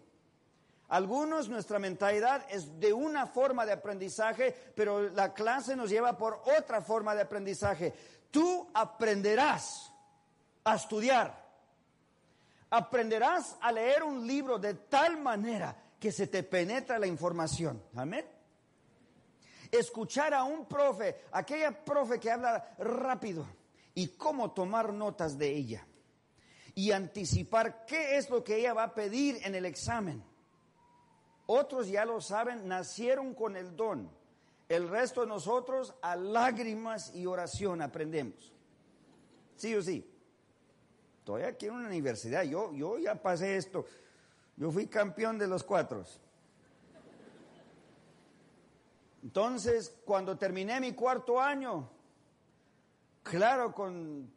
Algunos 0.87 1.49
nuestra 1.49 1.79
mentalidad 1.79 2.45
es 2.49 2.79
de 2.79 2.93
una 2.93 3.25
forma 3.25 3.65
de 3.65 3.73
aprendizaje, 3.73 4.55
pero 4.75 5.09
la 5.09 5.33
clase 5.33 5.75
nos 5.75 5.89
lleva 5.89 6.17
por 6.17 6.41
otra 6.57 6.81
forma 6.81 7.15
de 7.15 7.21
aprendizaje. 7.21 7.93
Tú 8.29 8.69
aprenderás 8.73 9.91
a 10.63 10.75
estudiar 10.75 11.45
aprenderás 12.69 13.55
a 13.61 13.71
leer 13.71 14.03
un 14.03 14.25
libro 14.25 14.59
de 14.59 14.73
tal 14.73 15.17
manera 15.17 15.75
que 15.99 16.11
se 16.11 16.27
te 16.27 16.43
penetra 16.43 16.99
la 16.99 17.07
información. 17.07 17.81
Amén. 17.95 18.25
Escuchar 19.71 20.33
a 20.33 20.43
un 20.43 20.65
profe, 20.65 21.23
aquella 21.31 21.83
profe 21.83 22.19
que 22.19 22.31
habla 22.31 22.75
rápido 22.77 23.45
y 23.93 24.09
cómo 24.09 24.51
tomar 24.51 24.93
notas 24.93 25.37
de 25.37 25.49
ella. 25.51 25.87
Y 26.75 26.91
anticipar 26.91 27.85
qué 27.85 28.17
es 28.17 28.29
lo 28.29 28.43
que 28.43 28.57
ella 28.57 28.73
va 28.73 28.83
a 28.83 28.93
pedir 28.93 29.39
en 29.43 29.55
el 29.55 29.65
examen. 29.65 30.21
Otros 31.47 31.87
ya 31.87 32.05
lo 32.05 32.21
saben, 32.21 32.67
nacieron 32.67 33.33
con 33.33 33.55
el 33.55 33.75
don. 33.75 34.09
El 34.67 34.89
resto 34.89 35.21
de 35.21 35.27
nosotros 35.27 35.93
a 36.01 36.15
lágrimas 36.15 37.13
y 37.13 37.27
oración 37.27 37.81
aprendemos. 37.81 38.51
Sí 39.55 39.75
o 39.75 39.81
sí. 39.81 40.09
Estoy 41.19 41.43
aquí 41.43 41.67
en 41.67 41.73
una 41.73 41.87
universidad, 41.87 42.43
yo, 42.43 42.73
yo 42.73 42.97
ya 42.97 43.15
pasé 43.15 43.57
esto. 43.57 43.85
Yo 44.57 44.71
fui 44.71 44.87
campeón 44.87 45.37
de 45.37 45.47
los 45.47 45.63
cuatro. 45.63 46.03
Entonces, 49.23 49.95
cuando 50.05 50.37
terminé 50.37 50.79
mi 50.79 50.93
cuarto 50.93 51.41
año, 51.41 51.89
claro, 53.23 53.73
con 53.73 54.31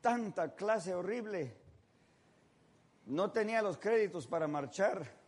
tanta 0.00 0.54
clase 0.54 0.94
horrible, 0.94 1.54
no 3.04 3.30
tenía 3.30 3.60
los 3.60 3.76
créditos 3.76 4.26
para 4.26 4.48
marchar. 4.48 5.20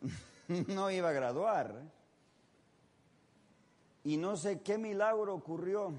no 0.68 0.90
iba 0.90 1.08
a 1.08 1.12
graduar. 1.12 1.82
Y 4.04 4.16
no 4.16 4.36
sé 4.36 4.60
qué 4.62 4.78
milagro 4.78 5.34
ocurrió, 5.34 5.92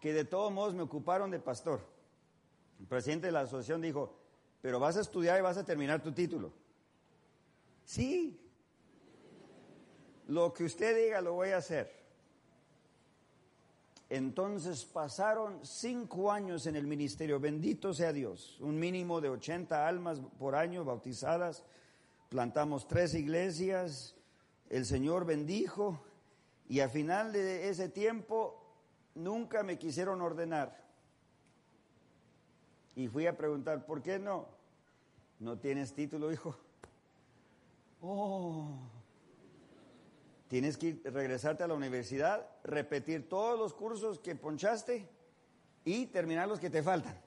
que 0.00 0.12
de 0.12 0.24
todos 0.24 0.52
modos 0.52 0.74
me 0.74 0.82
ocuparon 0.82 1.30
de 1.30 1.38
pastor. 1.38 1.80
El 2.80 2.86
presidente 2.86 3.26
de 3.26 3.32
la 3.32 3.40
asociación 3.40 3.80
dijo, 3.80 4.14
pero 4.60 4.80
vas 4.80 4.96
a 4.96 5.00
estudiar 5.00 5.38
y 5.38 5.42
vas 5.42 5.56
a 5.56 5.64
terminar 5.64 6.02
tu 6.02 6.12
título. 6.12 6.52
Sí, 7.84 8.38
lo 10.26 10.52
que 10.52 10.64
usted 10.64 10.96
diga 10.96 11.20
lo 11.20 11.34
voy 11.34 11.50
a 11.50 11.58
hacer. 11.58 11.98
Entonces 14.10 14.84
pasaron 14.86 15.64
cinco 15.64 16.32
años 16.32 16.66
en 16.66 16.76
el 16.76 16.86
ministerio, 16.86 17.38
bendito 17.38 17.92
sea 17.92 18.12
Dios, 18.12 18.58
un 18.60 18.78
mínimo 18.78 19.20
de 19.20 19.28
80 19.28 19.86
almas 19.86 20.20
por 20.38 20.54
año 20.54 20.84
bautizadas, 20.84 21.62
plantamos 22.28 22.86
tres 22.86 23.14
iglesias, 23.14 24.14
el 24.68 24.84
Señor 24.84 25.24
bendijo 25.24 26.02
y 26.68 26.80
al 26.80 26.90
final 26.90 27.32
de 27.32 27.68
ese 27.68 27.88
tiempo 27.88 28.62
nunca 29.14 29.62
me 29.62 29.78
quisieron 29.78 30.20
ordenar. 30.20 30.84
Y 32.94 33.08
fui 33.08 33.26
a 33.26 33.36
preguntar, 33.36 33.86
¿por 33.86 34.02
qué 34.02 34.18
no? 34.18 34.48
¿No 35.38 35.58
tienes 35.58 35.94
título, 35.94 36.32
hijo? 36.32 36.56
Oh. 38.02 38.78
Tienes 40.48 40.76
que 40.76 41.00
regresarte 41.04 41.62
a 41.62 41.68
la 41.68 41.74
universidad, 41.74 42.48
repetir 42.64 43.28
todos 43.28 43.58
los 43.58 43.74
cursos 43.74 44.18
que 44.18 44.34
ponchaste 44.34 45.08
y 45.84 46.06
terminar 46.06 46.48
los 46.48 46.58
que 46.58 46.70
te 46.70 46.82
faltan. 46.82 47.18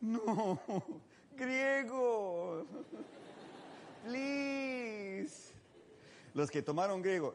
No, 0.00 0.60
griego. 1.36 2.66
Please. 4.04 5.52
Los 6.34 6.50
que 6.50 6.62
tomaron 6.62 7.02
griego, 7.02 7.34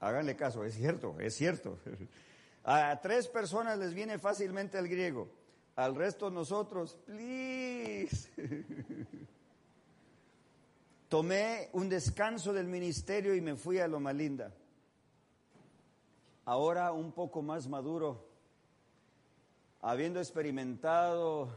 háganle 0.00 0.36
caso, 0.36 0.64
es 0.64 0.74
cierto, 0.74 1.16
es 1.20 1.34
cierto. 1.34 1.78
A 2.64 3.00
tres 3.00 3.28
personas 3.28 3.78
les 3.78 3.94
viene 3.94 4.18
fácilmente 4.18 4.78
el 4.78 4.88
griego, 4.88 5.28
al 5.76 5.94
resto 5.94 6.30
nosotros, 6.30 6.96
please. 7.06 8.30
Tomé 11.08 11.68
un 11.72 11.88
descanso 11.88 12.52
del 12.52 12.66
ministerio 12.66 13.34
y 13.34 13.40
me 13.40 13.56
fui 13.56 13.78
a 13.78 13.86
Loma 13.86 14.12
Linda. 14.12 14.54
Ahora 16.44 16.92
un 16.92 17.12
poco 17.12 17.42
más 17.42 17.68
maduro, 17.68 18.28
habiendo 19.80 20.20
experimentado 20.20 21.50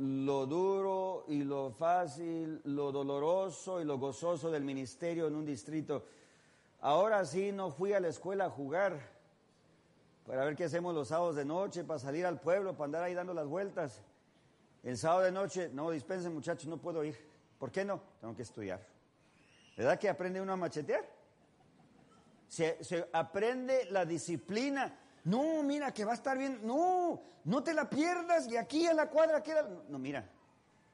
lo 0.00 0.46
duro 0.46 1.24
y 1.28 1.44
lo 1.44 1.70
fácil, 1.70 2.60
lo 2.64 2.90
doloroso 2.90 3.80
y 3.80 3.84
lo 3.84 3.98
gozoso 3.98 4.50
del 4.50 4.64
ministerio 4.64 5.26
en 5.26 5.34
un 5.34 5.44
distrito. 5.44 6.06
Ahora 6.80 7.24
sí 7.26 7.52
no 7.52 7.70
fui 7.70 7.92
a 7.92 8.00
la 8.00 8.08
escuela 8.08 8.46
a 8.46 8.50
jugar 8.50 8.98
para 10.26 10.44
ver 10.44 10.56
qué 10.56 10.64
hacemos 10.64 10.94
los 10.94 11.08
sábados 11.08 11.36
de 11.36 11.44
noche, 11.44 11.84
para 11.84 11.98
salir 11.98 12.24
al 12.24 12.40
pueblo, 12.40 12.72
para 12.72 12.86
andar 12.86 13.02
ahí 13.02 13.14
dando 13.14 13.34
las 13.34 13.46
vueltas. 13.46 14.00
El 14.82 14.96
sábado 14.96 15.22
de 15.24 15.32
noche, 15.32 15.70
no, 15.74 15.90
dispensen 15.90 16.32
muchachos, 16.32 16.66
no 16.66 16.78
puedo 16.78 17.04
ir. 17.04 17.16
¿Por 17.58 17.70
qué 17.70 17.84
no? 17.84 18.00
Tengo 18.20 18.34
que 18.34 18.42
estudiar. 18.42 18.80
¿Verdad 19.76 19.98
que 19.98 20.08
aprende 20.08 20.40
uno 20.40 20.54
a 20.54 20.56
machetear? 20.56 21.04
Se, 22.48 22.82
se 22.82 23.06
aprende 23.12 23.86
la 23.90 24.06
disciplina 24.06 24.98
no, 25.24 25.62
mira, 25.62 25.92
que 25.92 26.04
va 26.04 26.12
a 26.12 26.14
estar 26.14 26.38
bien. 26.38 26.60
No, 26.62 27.22
no 27.44 27.62
te 27.62 27.74
la 27.74 27.88
pierdas 27.88 28.48
y 28.48 28.56
aquí 28.56 28.86
a 28.86 28.94
la 28.94 29.08
cuadra 29.08 29.42
queda. 29.42 29.68
No, 29.88 29.98
mira, 29.98 30.28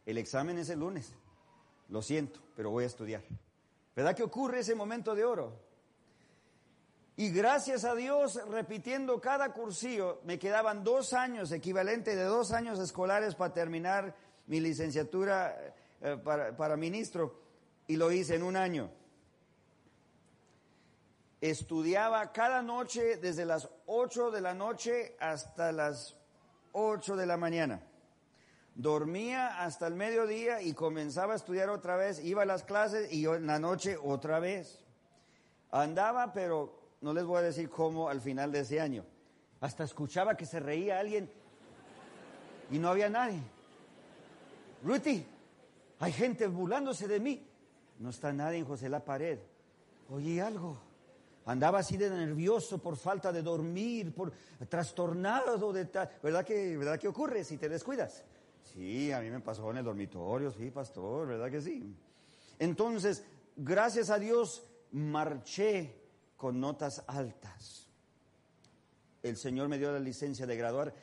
el 0.04 0.18
examen 0.18 0.58
es 0.58 0.68
el 0.70 0.80
lunes. 0.80 1.14
Lo 1.88 2.02
siento, 2.02 2.40
pero 2.56 2.70
voy 2.70 2.84
a 2.84 2.88
estudiar. 2.88 3.22
¿Verdad 3.94 4.14
que 4.14 4.22
ocurre 4.22 4.60
ese 4.60 4.74
momento 4.74 5.14
de 5.14 5.24
oro? 5.24 5.66
Y 7.16 7.30
gracias 7.30 7.84
a 7.84 7.94
Dios, 7.94 8.38
repitiendo 8.48 9.20
cada 9.20 9.52
cursillo, 9.52 10.20
me 10.24 10.38
quedaban 10.38 10.84
dos 10.84 11.14
años, 11.14 11.50
equivalente 11.50 12.14
de 12.14 12.24
dos 12.24 12.52
años 12.52 12.78
escolares 12.78 13.34
para 13.34 13.54
terminar 13.54 14.14
mi 14.46 14.60
licenciatura 14.60 15.74
eh, 16.02 16.18
para, 16.22 16.54
para 16.54 16.76
ministro, 16.76 17.40
y 17.86 17.96
lo 17.96 18.12
hice 18.12 18.34
en 18.34 18.42
un 18.42 18.56
año 18.56 18.90
estudiaba 21.40 22.32
cada 22.32 22.62
noche 22.62 23.16
desde 23.16 23.44
las 23.44 23.68
8 23.86 24.30
de 24.30 24.40
la 24.40 24.54
noche 24.54 25.16
hasta 25.20 25.72
las 25.72 26.16
8 26.72 27.16
de 27.16 27.26
la 27.26 27.36
mañana. 27.36 27.82
Dormía 28.74 29.62
hasta 29.62 29.86
el 29.86 29.94
mediodía 29.94 30.60
y 30.60 30.74
comenzaba 30.74 31.32
a 31.32 31.36
estudiar 31.36 31.70
otra 31.70 31.96
vez, 31.96 32.22
iba 32.22 32.42
a 32.42 32.46
las 32.46 32.62
clases 32.62 33.12
y 33.12 33.24
en 33.24 33.46
la 33.46 33.58
noche 33.58 33.96
otra 33.96 34.38
vez. 34.38 34.84
Andaba, 35.70 36.32
pero 36.32 36.78
no 37.00 37.12
les 37.12 37.24
voy 37.24 37.38
a 37.38 37.42
decir 37.42 37.70
cómo 37.70 38.08
al 38.08 38.20
final 38.20 38.52
de 38.52 38.60
ese 38.60 38.80
año. 38.80 39.04
Hasta 39.60 39.84
escuchaba 39.84 40.36
que 40.36 40.44
se 40.44 40.60
reía 40.60 40.98
alguien 40.98 41.30
y 42.70 42.78
no 42.78 42.88
había 42.88 43.08
nadie. 43.08 43.40
Ruthie, 44.82 45.26
hay 45.98 46.12
gente 46.12 46.46
burlándose 46.46 47.08
de 47.08 47.20
mí. 47.20 47.46
No 47.98 48.10
está 48.10 48.32
nadie 48.32 48.58
en 48.58 48.66
José 48.66 48.88
la 48.88 49.04
pared. 49.04 49.38
Oye 50.10 50.42
algo. 50.42 50.85
Andaba 51.46 51.78
así 51.78 51.96
de 51.96 52.10
nervioso 52.10 52.78
por 52.78 52.96
falta 52.96 53.32
de 53.32 53.40
dormir, 53.40 54.12
por 54.12 54.32
trastornado 54.68 55.72
de 55.72 55.84
tal. 55.84 56.10
¿Verdad 56.20 56.44
que, 56.44 56.76
¿Verdad 56.76 56.98
que 56.98 57.06
ocurre 57.06 57.44
si 57.44 57.56
te 57.56 57.68
descuidas? 57.68 58.24
Sí, 58.74 59.12
a 59.12 59.20
mí 59.20 59.30
me 59.30 59.38
pasó 59.38 59.70
en 59.70 59.76
el 59.78 59.84
dormitorio, 59.84 60.50
sí, 60.50 60.70
pastor, 60.72 61.28
¿verdad 61.28 61.48
que 61.48 61.60
sí? 61.60 61.94
Entonces, 62.58 63.24
gracias 63.54 64.10
a 64.10 64.18
Dios, 64.18 64.66
marché 64.90 65.94
con 66.36 66.58
notas 66.58 67.04
altas. 67.06 67.88
El 69.22 69.36
Señor 69.36 69.68
me 69.68 69.78
dio 69.78 69.92
la 69.92 70.00
licencia 70.00 70.46
de 70.46 70.56
graduar 70.56 70.94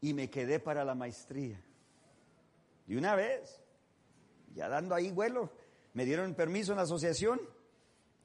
y 0.00 0.12
me 0.12 0.28
quedé 0.28 0.58
para 0.58 0.84
la 0.84 0.96
maestría. 0.96 1.62
Y 2.88 2.96
una 2.96 3.14
vez, 3.14 3.62
ya 4.54 4.68
dando 4.68 4.96
ahí 4.96 5.12
vuelo, 5.12 5.52
me 5.94 6.04
dieron 6.04 6.34
permiso 6.34 6.72
en 6.72 6.78
la 6.78 6.82
asociación 6.82 7.40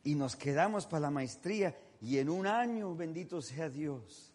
y 0.04 0.16
nos 0.16 0.36
quedamos 0.36 0.86
para 0.86 1.02
la 1.02 1.12
maestría 1.12 1.76
y 2.02 2.18
en 2.18 2.30
un 2.30 2.46
año, 2.46 2.94
bendito 2.96 3.42
sea 3.42 3.70
Dios, 3.70 4.34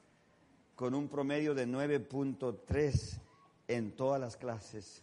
con 0.74 0.94
un 0.94 1.08
promedio 1.08 1.54
de 1.54 1.66
9.3 1.66 3.20
en 3.68 3.92
todas 3.92 4.20
las 4.20 4.36
clases, 4.36 5.02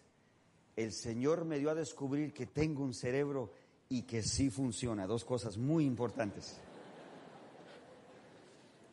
el 0.76 0.92
Señor 0.92 1.46
me 1.46 1.60
dio 1.60 1.70
a 1.70 1.76
descubrir 1.76 2.34
que 2.34 2.48
tengo 2.48 2.84
un 2.84 2.94
cerebro 2.94 3.54
y 3.88 4.02
que 4.02 4.24
sí 4.24 4.50
funciona. 4.50 5.06
Dos 5.06 5.24
cosas 5.24 5.58
muy 5.58 5.86
importantes. 5.86 6.60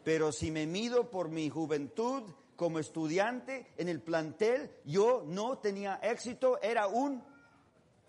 Pero 0.05 0.33
si 0.33 0.51
me 0.51 0.67
mido 0.67 1.11
por 1.11 1.29
mi 1.31 1.49
juventud 1.49 2.25
como 2.57 2.79
estudiante 2.79 3.73
en 3.79 3.89
el 3.89 4.01
plantel, 4.01 4.71
yo 4.85 5.25
no 5.27 5.59
tenía 5.59 5.95
éxito, 6.03 6.61
era 6.61 6.89
un 6.89 7.23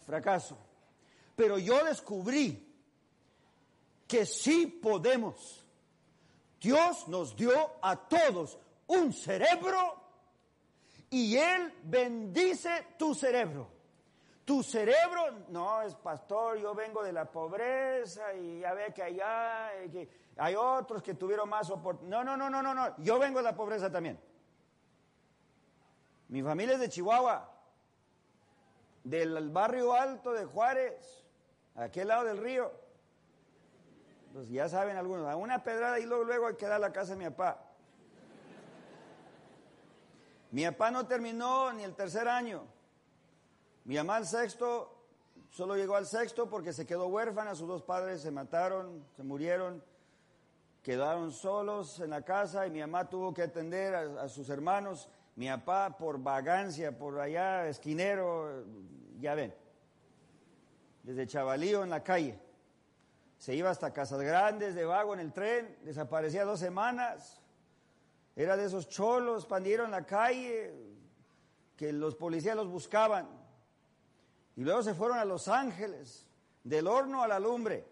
fracaso. 0.06 0.58
Pero 1.36 1.58
yo 1.58 1.84
descubrí 1.86 2.73
que 4.08 4.26
sí 4.26 4.68
podemos. 4.68 5.66
Dios 6.60 7.08
nos 7.08 7.36
dio 7.36 7.72
a 7.82 7.96
todos 7.96 8.58
un 8.88 9.12
cerebro 9.12 10.02
y 11.10 11.36
Él 11.38 11.74
bendice 11.84 12.88
tu 12.98 13.14
cerebro. 13.14 13.68
Tu 14.46 14.62
cerebro, 14.62 15.46
no 15.50 15.82
es 15.82 15.96
pastor, 15.96 16.58
yo 16.58 16.76
vengo 16.76 17.02
de 17.02 17.14
la 17.14 17.32
pobreza 17.32 18.34
y 18.34 18.60
ya 18.60 18.74
ve 18.74 18.94
que 18.94 19.04
allá 19.04 19.72
hay 20.38 20.56
otros 20.56 21.02
que 21.02 21.14
tuvieron 21.14 21.48
más 21.48 21.70
oportunidad. 21.70 22.24
No, 22.24 22.24
no, 22.24 22.38
no, 22.38 22.50
no, 22.50 22.62
no, 22.62 22.74
no, 22.74 22.98
yo 22.98 23.20
vengo 23.20 23.40
de 23.40 23.44
la 23.44 23.56
pobreza 23.56 23.90
también. 23.90 24.20
Mi 26.28 26.42
familia 26.42 26.74
es 26.74 26.80
de 26.82 26.90
Chihuahua, 26.90 27.50
del 29.04 29.50
barrio 29.50 29.94
alto 29.94 30.34
de 30.34 30.46
Juárez, 30.46 31.24
aquel 31.76 32.08
lado 32.10 32.26
del 32.26 32.38
río. 32.38 32.72
Pues 34.34 34.50
ya 34.50 34.68
saben 34.68 34.98
algunos, 34.98 35.28
a 35.28 35.36
una 35.36 35.64
pedrada 35.64 36.00
y 36.00 36.08
luego, 36.08 36.24
luego 36.24 36.48
hay 36.48 36.56
que 36.56 36.66
dar 36.66 36.80
la 36.80 36.92
casa 36.92 37.12
de 37.12 37.20
mi 37.20 37.26
papá. 37.26 37.70
Mi 40.50 40.66
papá 40.66 40.90
no 40.90 41.06
terminó 41.06 41.72
ni 41.72 41.84
el 41.84 41.94
tercer 41.94 42.28
año. 42.28 42.64
Mi 43.86 43.96
mamá 43.96 44.16
al 44.16 44.26
sexto, 44.26 44.92
solo 45.52 45.76
llegó 45.76 45.96
al 45.96 46.08
sexto 46.08 46.50
porque 46.50 46.74
se 46.74 46.88
quedó 46.88 47.08
huérfana, 47.08 47.54
sus 47.54 47.68
dos 47.68 47.84
padres 47.84 48.22
se 48.22 48.32
mataron, 48.32 49.06
se 49.16 49.22
murieron, 49.22 49.84
quedaron 50.82 51.32
solos 51.32 52.00
en 52.00 52.10
la 52.10 52.24
casa 52.24 52.66
y 52.66 52.72
mi 52.72 52.80
mamá 52.80 53.08
tuvo 53.08 53.36
que 53.36 53.44
atender 53.44 53.94
a, 53.94 54.24
a 54.24 54.30
sus 54.30 54.50
hermanos. 54.50 55.10
Mi 55.36 55.48
papá 55.48 55.96
por 55.96 56.18
vagancia, 56.18 56.98
por 56.98 57.20
allá, 57.20 57.68
esquinero, 57.68 58.64
ya 59.20 59.36
ven, 59.36 59.54
desde 61.04 61.28
chavalío 61.28 61.84
en 61.84 61.92
la 61.92 62.04
calle 62.04 62.40
se 63.44 63.54
iba 63.54 63.70
hasta 63.70 63.92
Casas 63.92 64.22
Grandes 64.22 64.74
de 64.74 64.86
vago 64.86 65.14
en 65.14 65.20
el 65.20 65.34
tren, 65.34 65.78
desaparecía 65.82 66.46
dos 66.46 66.62
semanas. 66.62 67.42
Era 68.38 68.56
de 68.56 68.64
esos 68.64 68.88
cholos, 68.88 69.46
pandieron 69.46 69.92
la 69.92 70.06
calle, 70.06 70.74
que 71.76 71.92
los 71.92 72.16
policías 72.16 72.56
los 72.56 72.70
buscaban. 72.70 73.28
Y 74.56 74.64
luego 74.64 74.82
se 74.82 74.94
fueron 74.94 75.18
a 75.18 75.26
Los 75.26 75.50
Ángeles, 75.50 76.26
del 76.64 76.88
horno 76.88 77.22
a 77.22 77.28
la 77.28 77.38
lumbre. 77.38 77.86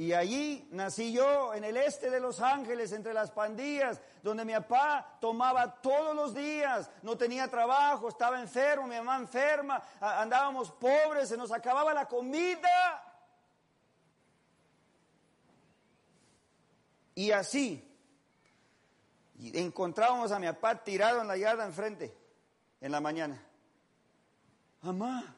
Y 0.00 0.14
allí 0.14 0.66
nací 0.70 1.12
yo, 1.12 1.52
en 1.52 1.62
el 1.62 1.76
este 1.76 2.08
de 2.08 2.20
Los 2.20 2.40
Ángeles, 2.40 2.90
entre 2.92 3.12
las 3.12 3.30
pandillas, 3.30 4.00
donde 4.22 4.46
mi 4.46 4.54
papá 4.54 5.18
tomaba 5.20 5.74
todos 5.82 6.16
los 6.16 6.32
días, 6.32 6.90
no 7.02 7.18
tenía 7.18 7.48
trabajo, 7.48 8.08
estaba 8.08 8.40
enfermo, 8.40 8.86
mi 8.86 8.96
mamá 8.96 9.18
enferma, 9.18 9.82
andábamos 10.00 10.70
pobres, 10.70 11.28
se 11.28 11.36
nos 11.36 11.52
acababa 11.52 11.92
la 11.92 12.08
comida. 12.08 13.04
Y 17.14 17.30
así, 17.30 17.86
encontrábamos 19.52 20.32
a 20.32 20.38
mi 20.38 20.46
papá 20.46 20.82
tirado 20.82 21.20
en 21.20 21.28
la 21.28 21.36
yarda 21.36 21.66
enfrente, 21.66 22.16
en 22.80 22.90
la 22.90 23.02
mañana. 23.02 23.38
Mamá, 24.80 25.36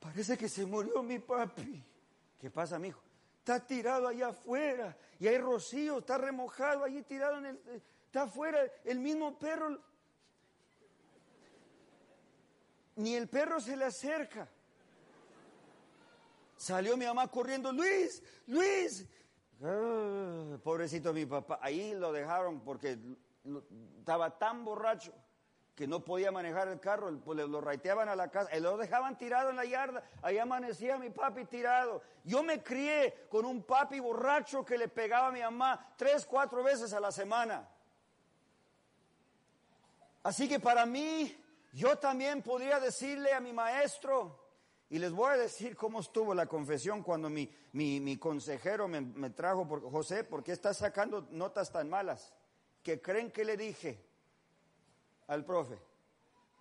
parece 0.00 0.38
que 0.38 0.48
se 0.48 0.64
murió 0.64 1.02
mi 1.02 1.18
papi. 1.18 1.84
¿Qué 2.40 2.50
pasa, 2.50 2.78
mijo? 2.78 3.05
Está 3.46 3.64
tirado 3.64 4.08
allá 4.08 4.28
afuera 4.28 4.96
y 5.20 5.28
hay 5.28 5.38
rocío, 5.38 5.98
está 5.98 6.18
remojado 6.18 6.82
allí 6.82 7.00
tirado 7.02 7.38
en 7.38 7.46
el, 7.46 7.60
está 8.04 8.22
afuera, 8.22 8.58
el 8.84 8.98
mismo 8.98 9.38
perro, 9.38 9.78
ni 12.96 13.14
el 13.14 13.28
perro 13.28 13.60
se 13.60 13.76
le 13.76 13.84
acerca. 13.84 14.48
Salió 16.56 16.96
mi 16.96 17.06
mamá 17.06 17.28
corriendo, 17.28 17.70
Luis, 17.70 18.20
Luis. 18.48 19.06
Ah, 19.62 20.58
pobrecito 20.64 21.12
mi 21.12 21.24
papá, 21.24 21.60
ahí 21.62 21.94
lo 21.94 22.12
dejaron 22.12 22.60
porque 22.62 22.98
estaba 24.00 24.36
tan 24.36 24.64
borracho 24.64 25.14
que 25.76 25.86
no 25.86 26.02
podía 26.02 26.32
manejar 26.32 26.68
el 26.68 26.80
carro, 26.80 27.14
pues 27.22 27.38
lo 27.38 27.60
raiteaban 27.60 28.08
a 28.08 28.16
la 28.16 28.30
casa, 28.30 28.56
y 28.56 28.60
lo 28.60 28.78
dejaban 28.78 29.18
tirado 29.18 29.50
en 29.50 29.56
la 29.56 29.66
yarda, 29.66 30.02
ahí 30.22 30.38
amanecía 30.38 30.96
mi 30.96 31.10
papi 31.10 31.44
tirado. 31.44 32.02
Yo 32.24 32.42
me 32.42 32.62
crié 32.62 33.26
con 33.28 33.44
un 33.44 33.62
papi 33.62 34.00
borracho 34.00 34.64
que 34.64 34.78
le 34.78 34.88
pegaba 34.88 35.28
a 35.28 35.32
mi 35.32 35.40
mamá 35.40 35.92
tres, 35.96 36.24
cuatro 36.24 36.62
veces 36.62 36.94
a 36.94 36.98
la 37.00 37.12
semana. 37.12 37.68
Así 40.22 40.48
que 40.48 40.58
para 40.58 40.86
mí, 40.86 41.36
yo 41.74 41.98
también 41.98 42.42
podría 42.42 42.80
decirle 42.80 43.34
a 43.34 43.40
mi 43.40 43.52
maestro, 43.52 44.46
y 44.88 44.98
les 44.98 45.12
voy 45.12 45.34
a 45.34 45.36
decir 45.36 45.76
cómo 45.76 46.00
estuvo 46.00 46.32
la 46.32 46.46
confesión 46.46 47.02
cuando 47.02 47.28
mi, 47.28 47.52
mi, 47.72 48.16
consejero 48.16 48.88
me, 48.88 49.02
me, 49.02 49.28
trajo, 49.28 49.68
por, 49.68 49.82
José, 49.90 50.24
¿por 50.24 50.42
qué 50.42 50.52
estás 50.52 50.78
sacando 50.78 51.28
notas 51.32 51.70
tan 51.70 51.90
malas? 51.90 52.32
Que 52.82 53.02
creen 53.02 53.30
que 53.30 53.44
le 53.44 53.58
dije 53.58 54.05
al 55.28 55.44
profe, 55.44 55.78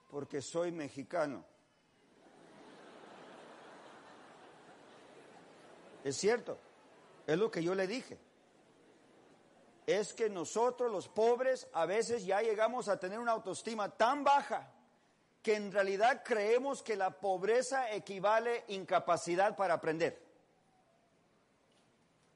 porque 0.09 0.41
soy 0.41 0.71
mexicano. 0.71 1.45
Es 6.03 6.17
cierto, 6.17 6.57
es 7.25 7.37
lo 7.37 7.49
que 7.49 7.63
yo 7.63 7.73
le 7.73 7.87
dije. 7.87 8.19
Es 9.87 10.13
que 10.13 10.29
nosotros 10.29 10.91
los 10.91 11.07
pobres 11.07 11.67
a 11.73 11.85
veces 11.85 12.25
ya 12.25 12.41
llegamos 12.41 12.87
a 12.87 12.99
tener 12.99 13.19
una 13.19 13.33
autoestima 13.33 13.89
tan 13.89 14.23
baja 14.23 14.71
que 15.41 15.55
en 15.55 15.71
realidad 15.71 16.23
creemos 16.25 16.81
que 16.81 16.95
la 16.95 17.19
pobreza 17.19 17.91
equivale 17.91 18.65
incapacidad 18.67 19.55
para 19.55 19.75
aprender. 19.75 20.19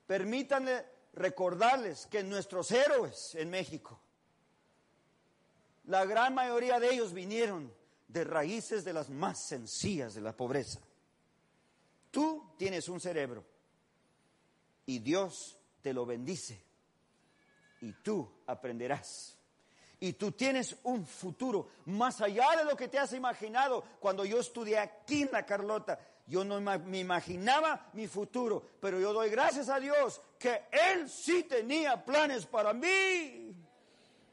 Permítanme 0.05 0.85
recordarles 1.13 2.05
que 2.05 2.23
nuestros 2.23 2.71
héroes 2.71 3.33
en 3.35 3.49
México 3.49 3.99
la 5.89 6.05
gran 6.05 6.35
mayoría 6.35 6.79
de 6.79 6.93
ellos 6.93 7.13
vinieron 7.13 7.73
de 8.07 8.23
raíces 8.23 8.85
de 8.85 8.93
las 8.93 9.09
más 9.09 9.47
sencillas 9.47 10.13
de 10.13 10.21
la 10.21 10.37
pobreza. 10.37 10.79
Tú 12.11 12.53
tienes 12.57 12.87
un 12.89 12.99
cerebro 12.99 13.43
y 14.85 14.99
Dios 14.99 15.57
te 15.81 15.91
lo 15.91 16.05
bendice 16.05 16.61
y 17.81 17.91
tú 18.03 18.29
aprenderás. 18.45 19.35
Y 19.99 20.13
tú 20.13 20.31
tienes 20.31 20.77
un 20.83 21.07
futuro 21.07 21.69
más 21.85 22.21
allá 22.21 22.55
de 22.55 22.65
lo 22.65 22.77
que 22.77 22.87
te 22.87 22.99
has 22.99 23.13
imaginado. 23.13 23.83
Cuando 23.99 24.23
yo 24.25 24.39
estudié 24.39 24.77
aquí 24.77 25.23
en 25.23 25.31
la 25.31 25.43
Carlota, 25.43 25.99
yo 26.27 26.45
no 26.45 26.61
me 26.61 26.99
imaginaba 26.99 27.89
mi 27.93 28.07
futuro, 28.07 28.63
pero 28.79 28.99
yo 28.99 29.11
doy 29.11 29.31
gracias 29.31 29.69
a 29.69 29.79
Dios 29.79 30.21
que 30.37 30.65
Él 30.71 31.09
sí 31.09 31.43
tenía 31.43 32.05
planes 32.05 32.45
para 32.45 32.73
mí. 32.73 33.48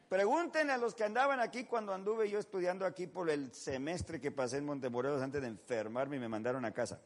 Pregúntenle 0.09 0.73
a 0.73 0.79
los 0.79 0.95
que 0.95 1.03
andaban 1.03 1.41
aquí 1.41 1.65
cuando 1.65 1.93
anduve 1.93 2.31
yo 2.31 2.39
estudiando 2.39 2.87
aquí 2.87 3.09
por 3.09 3.29
el 3.29 3.53
semestre 3.53 4.21
que 4.21 4.31
pasé 4.31 4.59
en 4.59 4.67
Montemorelos 4.67 5.21
antes 5.21 5.43
de 5.43 5.49
enfermarme 5.49 6.17
y 6.17 6.21
me 6.21 6.29
mandaron 6.29 6.65
a 6.65 6.73
casa. 6.73 7.01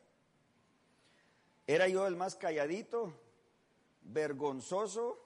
Era 1.67 1.89
yo 1.89 2.07
el 2.07 2.17
más 2.17 2.37
calladito, 2.37 3.13
vergonzoso, 4.03 5.19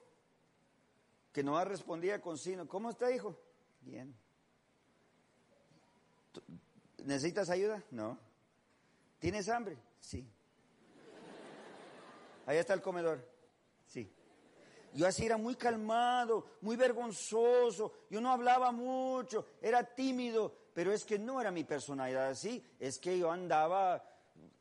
que 1.33 1.43
no 1.43 1.61
respondía 1.65 2.21
con 2.21 2.37
sino. 2.37 2.65
¿Cómo 2.65 2.89
está, 2.89 3.11
hijo? 3.11 3.37
Bien. 3.81 4.15
¿Necesitas 7.03 7.49
ayuda? 7.49 7.83
No. 7.91 8.17
¿Tienes 9.19 9.49
hambre? 9.49 9.77
Sí. 9.99 10.25
Ahí 12.45 12.57
está 12.57 12.73
el 12.73 12.81
comedor. 12.81 13.34
Yo 14.95 15.05
así 15.05 15.25
era 15.25 15.35
muy 15.35 15.55
calmado, 15.55 16.45
muy 16.61 16.77
vergonzoso, 16.77 17.91
yo 18.09 18.21
no 18.21 18.31
hablaba 18.31 18.71
mucho, 18.71 19.45
era 19.61 19.83
tímido, 19.83 20.55
pero 20.73 20.93
es 20.93 21.03
que 21.03 21.19
no 21.19 21.41
era 21.41 21.51
mi 21.51 21.65
personalidad 21.65 22.29
así, 22.29 22.65
es 22.79 22.97
que 22.97 23.19
yo 23.19 23.29
andaba 23.29 24.01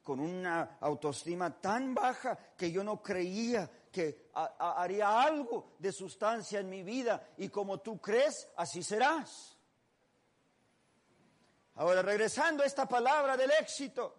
con 0.02 0.18
una 0.18 0.76
autoestima 0.80 1.60
tan 1.60 1.94
baja 1.94 2.36
que 2.56 2.72
yo 2.72 2.82
no 2.82 3.00
creía 3.00 3.70
que 3.92 4.30
haría 4.58 5.22
algo 5.22 5.76
de 5.78 5.92
sustancia 5.92 6.58
en 6.58 6.68
mi 6.68 6.82
vida 6.82 7.28
y 7.36 7.48
como 7.48 7.78
tú 7.78 8.00
crees, 8.00 8.48
así 8.56 8.82
serás. 8.82 9.56
Ahora, 11.76 12.02
regresando 12.02 12.64
a 12.64 12.66
esta 12.66 12.88
palabra 12.88 13.36
del 13.36 13.52
éxito, 13.52 14.16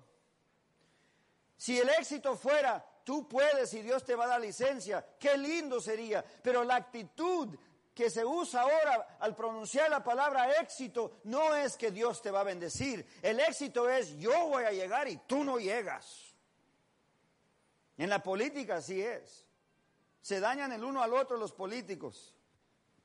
si 1.58 1.78
el 1.78 1.90
éxito 1.90 2.38
fuera 2.38 2.86
tú 3.06 3.30
puedes 3.30 3.74
y 3.74 3.82
Dios 3.82 4.04
te 4.04 4.16
va 4.16 4.26
a 4.26 4.30
dar 4.30 4.42
licencia. 4.42 5.06
Qué 5.18 5.38
lindo 5.38 5.80
sería. 5.80 6.26
Pero 6.44 6.66
la 6.66 6.76
actitud 6.76 7.56
que 7.94 8.10
se 8.10 8.26
usa 8.26 8.64
ahora 8.64 9.18
al 9.22 9.36
pronunciar 9.36 9.90
la 9.90 10.04
palabra 10.04 10.60
éxito 10.60 11.22
no 11.24 11.56
es 11.56 11.78
que 11.78 11.92
Dios 11.92 12.22
te 12.22 12.32
va 12.32 12.42
a 12.42 12.44
bendecir. 12.44 13.08
El 13.22 13.40
éxito 13.40 13.90
es 13.90 14.18
yo 14.18 14.48
voy 14.48 14.66
a 14.66 14.72
llegar 14.72 15.08
y 15.08 15.16
tú 15.16 15.46
no 15.46 15.60
llegas. 15.60 16.36
En 17.98 18.10
la 18.10 18.22
política 18.22 18.78
así 18.78 19.02
es. 19.02 19.46
Se 20.22 20.40
dañan 20.40 20.74
el 20.74 20.84
uno 20.84 21.02
al 21.02 21.14
otro 21.14 21.38
los 21.38 21.54
políticos 21.54 22.36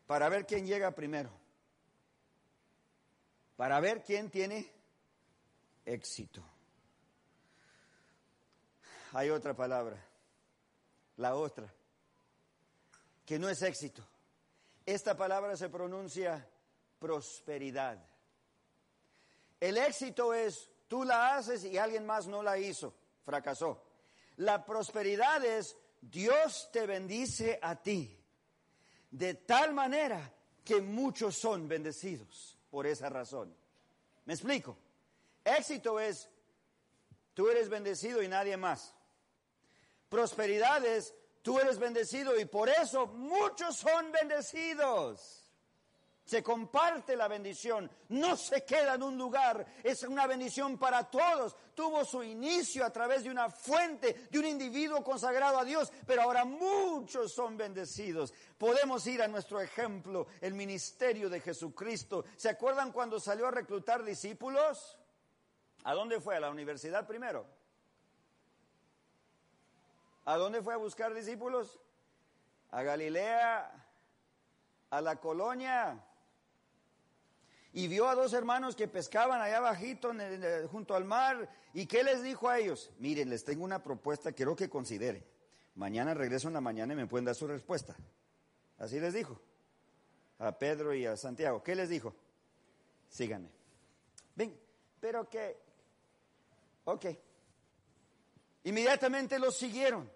para 0.06 0.28
ver 0.28 0.46
quién 0.46 0.66
llega 0.66 0.90
primero. 0.90 1.30
Para 3.54 3.78
ver 3.78 4.02
quién 4.02 4.30
tiene 4.30 4.72
éxito 5.84 6.42
hay 9.12 9.30
otra 9.30 9.54
palabra, 9.54 9.96
la 11.16 11.34
otra, 11.34 11.72
que 13.26 13.38
no 13.38 13.48
es 13.48 13.62
éxito. 13.62 14.06
Esta 14.86 15.16
palabra 15.16 15.56
se 15.56 15.68
pronuncia 15.68 16.46
prosperidad. 16.98 17.98
El 19.60 19.76
éxito 19.76 20.32
es 20.32 20.70
tú 20.88 21.04
la 21.04 21.36
haces 21.36 21.64
y 21.64 21.78
alguien 21.78 22.06
más 22.06 22.26
no 22.26 22.42
la 22.42 22.58
hizo, 22.58 22.94
fracasó. 23.24 23.82
La 24.36 24.64
prosperidad 24.64 25.44
es 25.44 25.76
Dios 26.00 26.70
te 26.72 26.86
bendice 26.86 27.58
a 27.60 27.76
ti 27.76 28.16
de 29.10 29.34
tal 29.34 29.74
manera 29.74 30.32
que 30.64 30.80
muchos 30.80 31.36
son 31.36 31.68
bendecidos 31.68 32.56
por 32.70 32.86
esa 32.86 33.08
razón. 33.08 33.54
¿Me 34.24 34.34
explico? 34.34 34.78
Éxito 35.44 35.98
es 35.98 36.28
tú 37.34 37.48
eres 37.48 37.68
bendecido 37.68 38.22
y 38.22 38.28
nadie 38.28 38.56
más 38.56 38.94
prosperidades, 40.10 41.14
tú 41.40 41.58
eres 41.58 41.78
bendecido 41.78 42.38
y 42.38 42.44
por 42.44 42.68
eso 42.68 43.06
muchos 43.06 43.76
son 43.76 44.12
bendecidos. 44.12 45.38
Se 46.24 46.44
comparte 46.44 47.16
la 47.16 47.26
bendición, 47.26 47.90
no 48.10 48.36
se 48.36 48.64
queda 48.64 48.94
en 48.94 49.02
un 49.02 49.18
lugar, 49.18 49.66
es 49.82 50.04
una 50.04 50.28
bendición 50.28 50.78
para 50.78 51.10
todos. 51.10 51.56
Tuvo 51.74 52.04
su 52.04 52.22
inicio 52.22 52.84
a 52.84 52.92
través 52.92 53.24
de 53.24 53.30
una 53.30 53.50
fuente, 53.50 54.28
de 54.30 54.38
un 54.38 54.46
individuo 54.46 55.02
consagrado 55.02 55.58
a 55.58 55.64
Dios, 55.64 55.90
pero 56.06 56.22
ahora 56.22 56.44
muchos 56.44 57.32
son 57.32 57.56
bendecidos. 57.56 58.32
Podemos 58.58 59.04
ir 59.08 59.22
a 59.22 59.28
nuestro 59.28 59.60
ejemplo, 59.60 60.28
el 60.40 60.54
ministerio 60.54 61.28
de 61.28 61.40
Jesucristo. 61.40 62.24
¿Se 62.36 62.48
acuerdan 62.48 62.92
cuando 62.92 63.18
salió 63.18 63.48
a 63.48 63.50
reclutar 63.50 64.04
discípulos? 64.04 64.98
¿A 65.82 65.94
dónde 65.94 66.20
fue? 66.20 66.36
¿A 66.36 66.40
la 66.40 66.50
universidad 66.50 67.08
primero? 67.08 67.59
¿A 70.30 70.36
dónde 70.36 70.62
fue 70.62 70.74
a 70.74 70.76
buscar 70.76 71.12
discípulos? 71.12 71.80
A 72.70 72.84
Galilea, 72.84 73.68
a 74.90 75.00
la 75.00 75.16
colonia. 75.16 76.04
Y 77.72 77.88
vio 77.88 78.08
a 78.08 78.14
dos 78.14 78.32
hermanos 78.32 78.76
que 78.76 78.86
pescaban 78.86 79.42
allá 79.42 79.58
bajito 79.58 80.12
junto 80.70 80.94
al 80.94 81.04
mar. 81.04 81.50
¿Y 81.74 81.86
qué 81.86 82.04
les 82.04 82.22
dijo 82.22 82.48
a 82.48 82.60
ellos? 82.60 82.92
Miren, 83.00 83.28
les 83.28 83.44
tengo 83.44 83.64
una 83.64 83.82
propuesta, 83.82 84.30
quiero 84.30 84.54
que 84.54 84.70
consideren. 84.70 85.24
Mañana 85.74 86.14
regreso 86.14 86.46
en 86.46 86.54
la 86.54 86.60
mañana 86.60 86.92
y 86.92 86.96
me 86.96 87.08
pueden 87.08 87.24
dar 87.24 87.34
su 87.34 87.48
respuesta. 87.48 87.96
Así 88.78 89.00
les 89.00 89.14
dijo 89.14 89.36
a 90.38 90.56
Pedro 90.56 90.94
y 90.94 91.06
a 91.06 91.16
Santiago. 91.16 91.60
¿Qué 91.60 91.74
les 91.74 91.88
dijo? 91.88 92.14
Síganme. 93.08 93.50
Ven, 94.36 94.56
pero 95.00 95.28
que, 95.28 95.58
ok, 96.84 97.06
Inmediatamente 98.64 99.38
los 99.38 99.56
siguieron. 99.56 100.10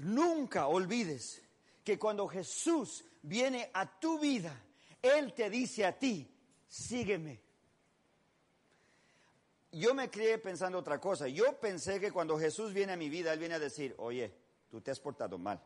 Nunca 0.00 0.66
olvides 0.66 1.40
que 1.84 1.96
cuando 1.98 2.26
Jesús 2.26 3.04
viene 3.22 3.70
a 3.74 4.00
tu 4.00 4.18
vida, 4.18 4.58
Él 5.02 5.34
te 5.34 5.50
dice 5.50 5.84
a 5.84 5.98
ti, 5.98 6.26
sígueme. 6.66 7.38
Yo 9.72 9.94
me 9.94 10.10
crié 10.10 10.38
pensando 10.38 10.78
otra 10.78 10.98
cosa. 11.00 11.28
Yo 11.28 11.60
pensé 11.60 12.00
que 12.00 12.10
cuando 12.10 12.38
Jesús 12.38 12.72
viene 12.72 12.92
a 12.92 12.96
mi 12.96 13.10
vida, 13.10 13.32
Él 13.32 13.38
viene 13.38 13.54
a 13.56 13.60
decir, 13.60 13.94
oye, 13.98 14.32
tú 14.70 14.80
te 14.80 14.90
has 14.90 14.98
portado 14.98 15.36
mal. 15.38 15.62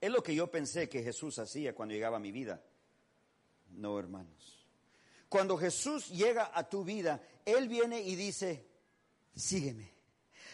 Es 0.00 0.10
lo 0.10 0.22
que 0.22 0.34
yo 0.34 0.50
pensé 0.50 0.88
que 0.88 1.02
Jesús 1.02 1.38
hacía 1.38 1.74
cuando 1.74 1.94
llegaba 1.94 2.16
a 2.16 2.20
mi 2.20 2.30
vida. 2.30 2.62
No, 3.70 3.98
hermanos. 3.98 4.66
Cuando 5.28 5.56
Jesús 5.56 6.08
llega 6.08 6.50
a 6.54 6.68
tu 6.68 6.84
vida, 6.84 7.20
Él 7.44 7.68
viene 7.68 8.00
y 8.00 8.16
dice, 8.16 8.66
sígueme. 9.34 9.98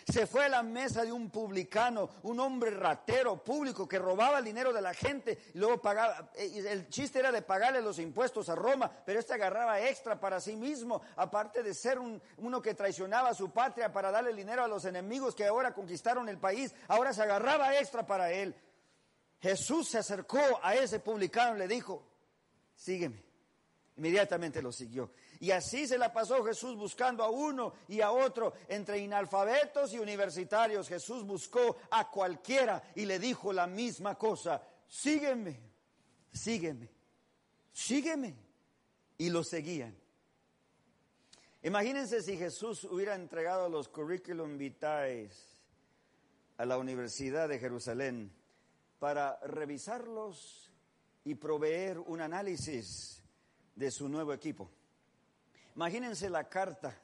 Se 0.06 0.26
fue 0.26 0.44
a 0.44 0.48
la 0.50 0.62
mesa 0.62 1.02
de 1.02 1.12
un 1.12 1.30
publicano, 1.30 2.10
un 2.24 2.38
hombre 2.38 2.70
ratero 2.70 3.42
público 3.42 3.88
que 3.88 3.98
robaba 3.98 4.38
el 4.38 4.44
dinero 4.44 4.70
de 4.72 4.82
la 4.82 4.92
gente 4.92 5.38
y 5.54 5.58
luego 5.58 5.80
pagaba. 5.80 6.30
El 6.36 6.88
chiste 6.90 7.20
era 7.20 7.32
de 7.32 7.40
pagarle 7.40 7.80
los 7.80 7.98
impuestos 7.98 8.50
a 8.50 8.54
Roma, 8.54 8.90
pero 9.06 9.18
este 9.18 9.32
agarraba 9.32 9.80
extra 9.80 10.20
para 10.20 10.40
sí 10.40 10.56
mismo, 10.56 11.00
aparte 11.16 11.62
de 11.62 11.72
ser 11.72 11.98
un, 11.98 12.20
uno 12.36 12.60
que 12.60 12.74
traicionaba 12.74 13.30
a 13.30 13.34
su 13.34 13.50
patria 13.50 13.92
para 13.92 14.10
darle 14.10 14.34
dinero 14.34 14.62
a 14.62 14.68
los 14.68 14.84
enemigos 14.84 15.34
que 15.34 15.46
ahora 15.46 15.72
conquistaron 15.72 16.28
el 16.28 16.38
país, 16.38 16.74
ahora 16.88 17.14
se 17.14 17.22
agarraba 17.22 17.78
extra 17.78 18.06
para 18.06 18.30
él. 18.30 18.54
Jesús 19.44 19.90
se 19.90 19.98
acercó 19.98 20.40
a 20.62 20.74
ese 20.74 21.00
publicano 21.00 21.56
y 21.56 21.58
le 21.58 21.68
dijo, 21.68 22.02
sígueme. 22.74 23.22
Inmediatamente 23.94 24.62
lo 24.62 24.72
siguió. 24.72 25.10
Y 25.38 25.50
así 25.50 25.86
se 25.86 25.98
la 25.98 26.14
pasó 26.14 26.42
Jesús 26.42 26.74
buscando 26.76 27.22
a 27.22 27.28
uno 27.28 27.74
y 27.86 28.00
a 28.00 28.10
otro, 28.10 28.54
entre 28.68 29.00
inalfabetos 29.00 29.92
y 29.92 29.98
universitarios. 29.98 30.88
Jesús 30.88 31.26
buscó 31.26 31.76
a 31.90 32.10
cualquiera 32.10 32.82
y 32.94 33.04
le 33.04 33.18
dijo 33.18 33.52
la 33.52 33.66
misma 33.66 34.14
cosa, 34.14 34.66
sígueme, 34.88 35.60
sígueme, 36.32 36.88
sígueme. 37.70 38.34
Y 39.18 39.28
lo 39.28 39.44
seguían. 39.44 39.94
Imagínense 41.62 42.22
si 42.22 42.38
Jesús 42.38 42.84
hubiera 42.84 43.14
entregado 43.14 43.68
los 43.68 43.90
curriculum 43.90 44.56
vitae 44.56 45.28
a 46.56 46.64
la 46.64 46.78
Universidad 46.78 47.46
de 47.50 47.58
Jerusalén 47.58 48.32
para 48.98 49.38
revisarlos 49.40 50.70
y 51.24 51.34
proveer 51.34 51.98
un 51.98 52.20
análisis 52.20 53.22
de 53.74 53.90
su 53.90 54.08
nuevo 54.08 54.32
equipo. 54.32 54.70
Imagínense 55.74 56.30
la 56.30 56.48
carta 56.48 56.96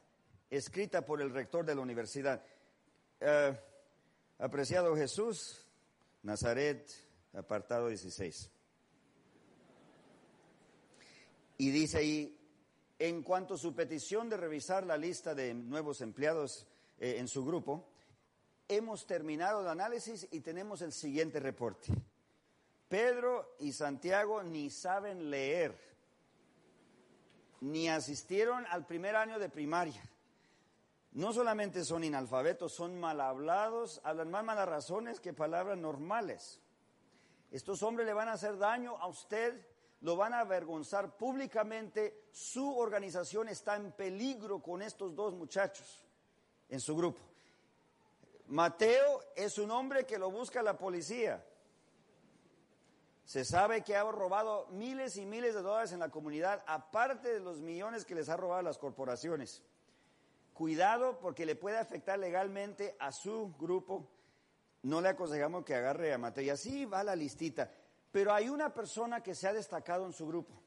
escrita 0.48 1.05
por 1.05 1.20
el 1.20 1.31
rector 1.31 1.64
de 1.64 1.74
la 1.74 1.81
universidad. 1.81 2.42
Eh, 3.20 3.59
apreciado 4.38 4.96
Jesús, 4.96 5.66
Nazaret, 6.22 6.90
apartado 7.35 7.88
16. 7.88 8.50
Y 11.59 11.70
dice 11.70 11.98
ahí, 11.98 12.38
en 12.98 13.22
cuanto 13.22 13.55
a 13.55 13.59
su 13.59 13.74
petición 13.74 14.29
de 14.29 14.37
revisar 14.37 14.87
la 14.87 14.96
lista 14.96 15.35
de 15.35 15.55
nuevos 15.55 16.00
empleados 16.00 16.66
eh, 16.98 17.16
en 17.18 17.29
su 17.29 17.44
grupo, 17.44 17.88
hemos 18.70 19.04
terminado 19.04 19.61
el 19.61 19.68
análisis 19.68 20.28
y 20.30 20.40
tenemos 20.40 20.80
el 20.80 20.92
siguiente 20.92 21.40
reporte. 21.40 21.92
Pedro 22.88 23.56
y 23.59 23.72
Santiago 23.72 24.42
ni 24.42 24.70
saben 24.70 25.28
leer, 25.28 25.76
ni 27.61 27.88
asistieron 27.88 28.64
al 28.70 28.87
primer 28.87 29.16
año 29.16 29.38
de 29.38 29.48
primaria. 29.48 30.02
No 31.12 31.33
solamente 31.33 31.85
son 31.85 32.04
inalfabetos, 32.04 32.72
son 32.72 32.98
mal 32.98 33.20
hablados, 33.20 34.00
hablan 34.04 34.30
más 34.30 34.44
malas 34.44 34.68
razones 34.68 35.18
que 35.18 35.33
palabras 35.33 35.76
normales. 35.76 36.61
Estos 37.50 37.83
hombres 37.83 38.06
le 38.06 38.14
van 38.14 38.28
a 38.28 38.35
hacer 38.35 38.56
daño 38.56 38.96
a 38.98 39.09
usted, 39.09 39.66
lo 40.02 40.14
van 40.14 40.33
a 40.33 40.40
avergonzar 40.40 41.16
públicamente. 41.16 42.28
Su 42.30 42.78
organización 42.78 43.48
está 43.48 43.74
en 43.74 43.90
peligro 43.90 44.62
con 44.62 44.83
estos 44.83 45.16
dos 45.16 45.35
muchachos 45.35 46.06
en 46.68 46.78
su 46.78 46.96
grupo. 46.96 47.29
Mateo 48.50 49.22
es 49.36 49.58
un 49.58 49.70
hombre 49.70 50.04
que 50.06 50.18
lo 50.18 50.28
busca 50.28 50.60
la 50.60 50.76
policía. 50.76 51.44
Se 53.24 53.44
sabe 53.44 53.82
que 53.82 53.94
ha 53.94 54.02
robado 54.02 54.66
miles 54.72 55.16
y 55.16 55.24
miles 55.24 55.54
de 55.54 55.62
dólares 55.62 55.92
en 55.92 56.00
la 56.00 56.08
comunidad, 56.08 56.64
aparte 56.66 57.32
de 57.32 57.38
los 57.38 57.60
millones 57.60 58.04
que 58.04 58.16
les 58.16 58.28
ha 58.28 58.36
robado 58.36 58.62
las 58.62 58.76
corporaciones. 58.76 59.62
Cuidado 60.52 61.20
porque 61.20 61.46
le 61.46 61.54
puede 61.54 61.78
afectar 61.78 62.18
legalmente 62.18 62.96
a 62.98 63.12
su 63.12 63.54
grupo. 63.56 64.10
No 64.82 65.00
le 65.00 65.10
aconsejamos 65.10 65.64
que 65.64 65.76
agarre 65.76 66.12
a 66.12 66.18
Mateo. 66.18 66.42
Y 66.42 66.50
así 66.50 66.84
va 66.86 67.04
la 67.04 67.14
listita. 67.14 67.70
Pero 68.10 68.32
hay 68.32 68.48
una 68.48 68.74
persona 68.74 69.22
que 69.22 69.36
se 69.36 69.46
ha 69.46 69.52
destacado 69.52 70.06
en 70.06 70.12
su 70.12 70.26
grupo. 70.26 70.60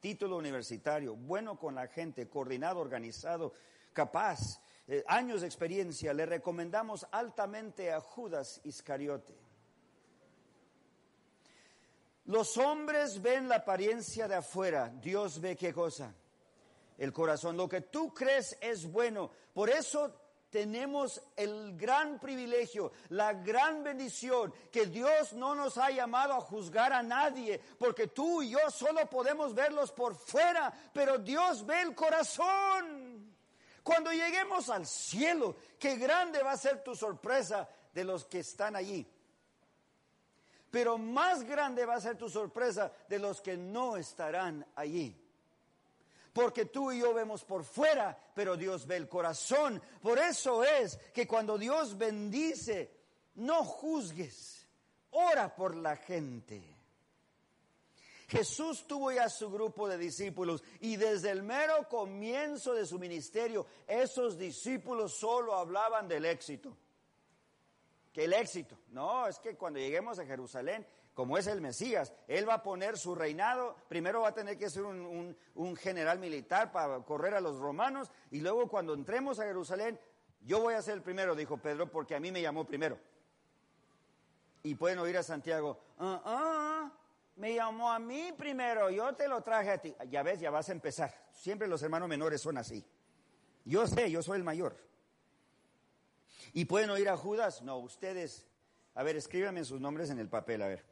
Título 0.00 0.36
universitario, 0.36 1.14
bueno 1.14 1.60
con 1.60 1.76
la 1.76 1.86
gente, 1.86 2.28
coordinado, 2.28 2.80
organizado, 2.80 3.52
capaz, 3.92 4.60
eh, 4.86 5.04
años 5.06 5.40
de 5.40 5.46
experiencia. 5.46 6.12
Le 6.12 6.26
recomendamos 6.26 7.06
altamente 7.10 7.92
a 7.92 8.00
Judas 8.00 8.60
Iscariote. 8.64 9.34
Los 12.26 12.56
hombres 12.56 13.20
ven 13.20 13.48
la 13.48 13.56
apariencia 13.56 14.28
de 14.28 14.36
afuera, 14.36 14.92
Dios 15.00 15.40
ve 15.40 15.56
qué 15.56 15.72
cosa, 15.72 16.14
el 16.96 17.12
corazón. 17.12 17.56
Lo 17.56 17.68
que 17.68 17.80
tú 17.80 18.14
crees 18.14 18.56
es 18.60 18.86
bueno. 18.86 19.30
Por 19.52 19.68
eso 19.70 20.22
tenemos 20.48 21.20
el 21.34 21.76
gran 21.76 22.20
privilegio, 22.20 22.92
la 23.08 23.32
gran 23.32 23.82
bendición, 23.82 24.54
que 24.70 24.86
Dios 24.86 25.32
no 25.32 25.54
nos 25.54 25.78
ha 25.78 25.90
llamado 25.90 26.34
a 26.34 26.40
juzgar 26.40 26.92
a 26.92 27.02
nadie, 27.02 27.58
porque 27.78 28.08
tú 28.08 28.42
y 28.42 28.50
yo 28.50 28.70
solo 28.70 29.08
podemos 29.08 29.54
verlos 29.54 29.90
por 29.90 30.14
fuera, 30.14 30.72
pero 30.92 31.18
Dios 31.18 31.66
ve 31.66 31.80
el 31.80 31.94
corazón. 31.94 33.11
Cuando 33.82 34.12
lleguemos 34.12 34.68
al 34.70 34.86
cielo, 34.86 35.56
qué 35.78 35.96
grande 35.96 36.42
va 36.42 36.52
a 36.52 36.56
ser 36.56 36.82
tu 36.84 36.94
sorpresa 36.94 37.68
de 37.92 38.04
los 38.04 38.24
que 38.24 38.40
están 38.40 38.76
allí 38.76 39.06
pero 40.72 40.96
más 40.96 41.44
grande 41.44 41.84
va 41.84 41.96
a 41.96 42.00
ser 42.00 42.16
tu 42.16 42.30
sorpresa 42.30 42.90
de 43.06 43.18
los 43.18 43.42
que 43.42 43.58
no 43.58 43.98
estarán 43.98 44.66
allí. 44.74 45.14
Porque 46.32 46.64
tú 46.64 46.90
y 46.90 47.00
yo 47.00 47.12
vemos 47.12 47.44
por 47.44 47.62
fuera, 47.62 48.18
pero 48.34 48.56
Dios 48.56 48.86
ve 48.86 48.96
el 48.96 49.06
corazón. 49.06 49.82
Por 50.00 50.18
eso 50.18 50.64
es 50.64 50.96
que 51.12 51.26
cuando 51.26 51.58
Dios 51.58 51.98
bendice, 51.98 52.90
no 53.34 53.62
juzgues, 53.64 54.66
ora 55.10 55.54
por 55.54 55.76
la 55.76 55.94
gente. 55.96 56.64
Jesús 58.32 58.86
tuvo 58.86 59.12
ya 59.12 59.28
su 59.28 59.50
grupo 59.50 59.86
de 59.86 59.98
discípulos 59.98 60.64
y 60.80 60.96
desde 60.96 61.30
el 61.30 61.42
mero 61.42 61.86
comienzo 61.86 62.72
de 62.72 62.86
su 62.86 62.98
ministerio, 62.98 63.66
esos 63.86 64.38
discípulos 64.38 65.18
solo 65.18 65.54
hablaban 65.54 66.08
del 66.08 66.24
éxito 66.24 66.74
que 68.10 68.24
el 68.24 68.32
éxito. 68.32 68.78
No, 68.88 69.26
es 69.26 69.38
que 69.38 69.54
cuando 69.56 69.78
lleguemos 69.78 70.18
a 70.18 70.24
Jerusalén, 70.24 70.86
como 71.12 71.36
es 71.36 71.46
el 71.46 71.60
Mesías, 71.60 72.12
Él 72.26 72.48
va 72.48 72.54
a 72.54 72.62
poner 72.62 72.96
su 72.96 73.14
reinado, 73.14 73.76
primero 73.88 74.22
va 74.22 74.28
a 74.28 74.34
tener 74.34 74.56
que 74.56 74.70
ser 74.70 74.84
un, 74.84 75.36
general 75.76 76.18
militar 76.18 76.72
para 76.72 77.00
correr 77.00 77.34
a 77.34 77.40
los 77.40 77.58
romanos, 77.58 78.10
y 78.30 78.40
luego 78.40 78.66
cuando 78.66 78.94
entremos 78.94 79.40
a 79.40 79.44
Jerusalén, 79.44 80.00
yo 80.40 80.60
voy 80.60 80.72
a 80.72 80.82
ser 80.82 80.94
el 80.94 81.02
primero, 81.02 81.34
dijo 81.34 81.58
Pedro, 81.58 81.90
porque 81.90 82.14
a 82.14 82.20
mí 82.20 82.32
me 82.32 82.40
llamó 82.40 82.66
primero. 82.66 82.98
Y 84.62 84.74
pueden 84.74 85.00
oír 85.00 85.18
a 85.18 85.22
Santiago, 85.22 85.78
ah, 85.98 86.22
ah, 86.24 86.71
me 87.36 87.54
llamó 87.54 87.90
a 87.90 87.98
mí 87.98 88.32
primero, 88.36 88.90
yo 88.90 89.14
te 89.14 89.28
lo 89.28 89.42
traje 89.42 89.70
a 89.70 89.78
ti. 89.78 89.94
Ya 90.10 90.22
ves, 90.22 90.40
ya 90.40 90.50
vas 90.50 90.68
a 90.68 90.72
empezar. 90.72 91.14
Siempre 91.32 91.66
los 91.66 91.82
hermanos 91.82 92.08
menores 92.08 92.40
son 92.40 92.58
así. 92.58 92.84
Yo 93.64 93.86
sé, 93.86 94.10
yo 94.10 94.22
soy 94.22 94.38
el 94.38 94.44
mayor. 94.44 94.76
¿Y 96.52 96.64
pueden 96.66 96.90
oír 96.90 97.08
a 97.08 97.16
Judas? 97.16 97.62
No, 97.62 97.78
ustedes. 97.78 98.46
A 98.94 99.02
ver, 99.02 99.16
escríbanme 99.16 99.64
sus 99.64 99.80
nombres 99.80 100.10
en 100.10 100.18
el 100.18 100.28
papel, 100.28 100.62
a 100.62 100.68
ver. 100.68 100.84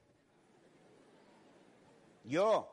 Yo, 2.24 2.68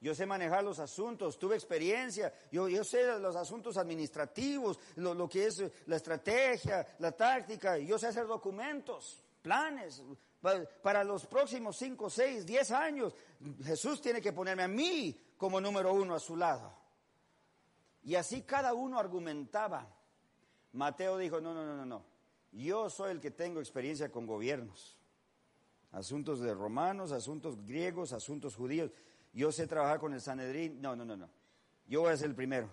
yo 0.00 0.14
sé 0.14 0.26
manejar 0.26 0.64
los 0.64 0.78
asuntos, 0.78 1.38
tuve 1.38 1.54
experiencia, 1.54 2.32
yo, 2.50 2.68
yo 2.68 2.82
sé 2.82 3.18
los 3.18 3.36
asuntos 3.36 3.76
administrativos, 3.76 4.78
lo, 4.96 5.14
lo, 5.14 5.28
que 5.28 5.46
es 5.46 5.62
la 5.86 5.96
estrategia, 5.96 6.86
la 6.98 7.12
táctica, 7.12 7.78
yo 7.78 7.98
sé 7.98 8.08
hacer 8.08 8.26
documentos, 8.26 9.22
planes. 9.42 10.02
Para 10.82 11.04
los 11.04 11.24
próximos 11.26 11.76
cinco, 11.76 12.10
seis, 12.10 12.44
diez 12.44 12.72
años, 12.72 13.14
Jesús 13.62 14.00
tiene 14.00 14.20
que 14.20 14.32
ponerme 14.32 14.64
a 14.64 14.68
mí 14.68 15.16
como 15.36 15.60
número 15.60 15.94
uno 15.94 16.16
a 16.16 16.20
su 16.20 16.36
lado. 16.36 16.74
Y 18.02 18.16
así 18.16 18.42
cada 18.42 18.74
uno 18.74 18.98
argumentaba. 18.98 19.88
Mateo 20.72 21.16
dijo, 21.16 21.40
no, 21.40 21.54
no, 21.54 21.64
no, 21.64 21.76
no, 21.76 21.86
no. 21.86 22.04
Yo 22.50 22.90
soy 22.90 23.12
el 23.12 23.20
que 23.20 23.30
tengo 23.30 23.60
experiencia 23.60 24.10
con 24.10 24.26
gobiernos, 24.26 24.98
asuntos 25.92 26.40
de 26.40 26.52
romanos, 26.52 27.12
asuntos 27.12 27.64
griegos, 27.64 28.12
asuntos 28.12 28.56
judíos. 28.56 28.90
Yo 29.32 29.52
sé 29.52 29.68
trabajar 29.68 30.00
con 30.00 30.12
el 30.12 30.20
Sanedrín. 30.20 30.82
No, 30.82 30.96
no, 30.96 31.04
no, 31.04 31.16
no. 31.16 31.30
Yo 31.86 32.00
voy 32.00 32.12
a 32.12 32.16
ser 32.16 32.30
el 32.30 32.34
primero. 32.34 32.68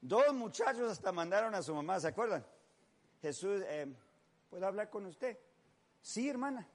Dos 0.00 0.32
muchachos 0.32 0.92
hasta 0.92 1.10
mandaron 1.10 1.54
a 1.56 1.62
su 1.62 1.74
mamá, 1.74 1.98
¿se 1.98 2.06
acuerdan? 2.06 2.46
Jesús, 3.20 3.62
eh, 3.66 3.92
¿puedo 4.48 4.64
hablar 4.64 4.88
con 4.90 5.04
usted? 5.06 5.36
Sí, 6.02 6.28
hermana. 6.28 6.66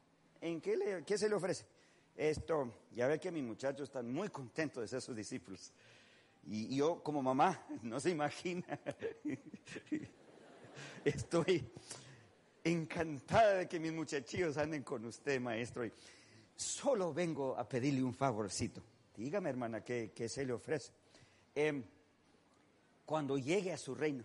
¿En 0.42 0.60
qué, 0.60 0.76
le, 0.76 1.18
se 1.18 1.30
le 1.30 1.36
ofrece? 1.36 1.66
Esto, 2.16 2.72
ya 2.92 3.08
ve 3.08 3.20
que 3.20 3.32
mis 3.32 3.44
muchachos 3.44 3.88
están 3.88 4.12
muy 4.12 4.30
contentos 4.30 4.82
de 4.82 4.88
ser 4.88 5.02
sus 5.02 5.16
discípulos. 5.16 5.72
Y 6.46 6.76
yo 6.76 7.02
como 7.02 7.22
mamá, 7.22 7.66
no 7.82 8.00
se 8.00 8.10
imagina, 8.10 8.80
estoy 11.06 11.66
encantada 12.64 13.54
de 13.60 13.68
que 13.68 13.80
mis 13.80 13.94
muchachillos 13.94 14.58
anden 14.58 14.84
con 14.84 15.06
usted, 15.06 15.40
maestro. 15.40 15.86
Y 15.86 15.94
solo 16.56 17.14
vengo 17.14 17.58
a 17.58 17.68
pedirle 17.68 18.04
un 18.04 18.14
favorcito. 18.14 18.84
Dígame, 19.16 19.50
hermana, 19.50 19.84
¿qué, 19.84 20.28
se 20.28 20.46
le 20.46 20.54
ofrece? 20.54 20.92
Em, 21.56 21.84
cuando 23.06 23.38
llegue 23.38 23.72
a 23.72 23.78
su 23.78 23.96
reino 23.96 24.24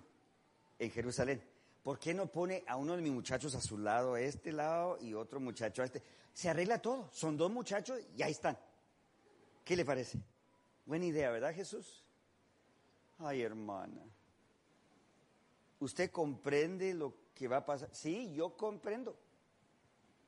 en 0.78 0.90
Jerusalén, 0.90 1.42
¿por 1.82 1.98
qué 1.98 2.14
no 2.14 2.26
pone 2.26 2.64
a 2.66 2.76
uno 2.76 2.96
de 2.96 3.02
mis 3.02 3.12
muchachos 3.12 3.54
a 3.54 3.60
su 3.60 3.78
lado, 3.78 4.14
a 4.14 4.20
este 4.20 4.52
lado, 4.52 4.98
y 5.00 5.14
otro 5.14 5.40
muchacho 5.40 5.82
a 5.82 5.86
este? 5.86 6.02
Se 6.32 6.48
arregla 6.48 6.80
todo. 6.80 7.08
Son 7.12 7.36
dos 7.36 7.50
muchachos 7.50 8.00
y 8.16 8.22
ahí 8.22 8.32
están. 8.32 8.58
¿Qué 9.64 9.76
le 9.76 9.84
parece? 9.84 10.18
Buena 10.86 11.06
idea, 11.06 11.30
¿verdad, 11.30 11.54
Jesús? 11.54 12.04
Ay, 13.18 13.42
hermana. 13.42 14.02
¿Usted 15.80 16.10
comprende 16.10 16.94
lo 16.94 17.14
que 17.34 17.48
va 17.48 17.58
a 17.58 17.66
pasar? 17.66 17.88
Sí, 17.92 18.32
yo 18.34 18.56
comprendo. 18.56 19.16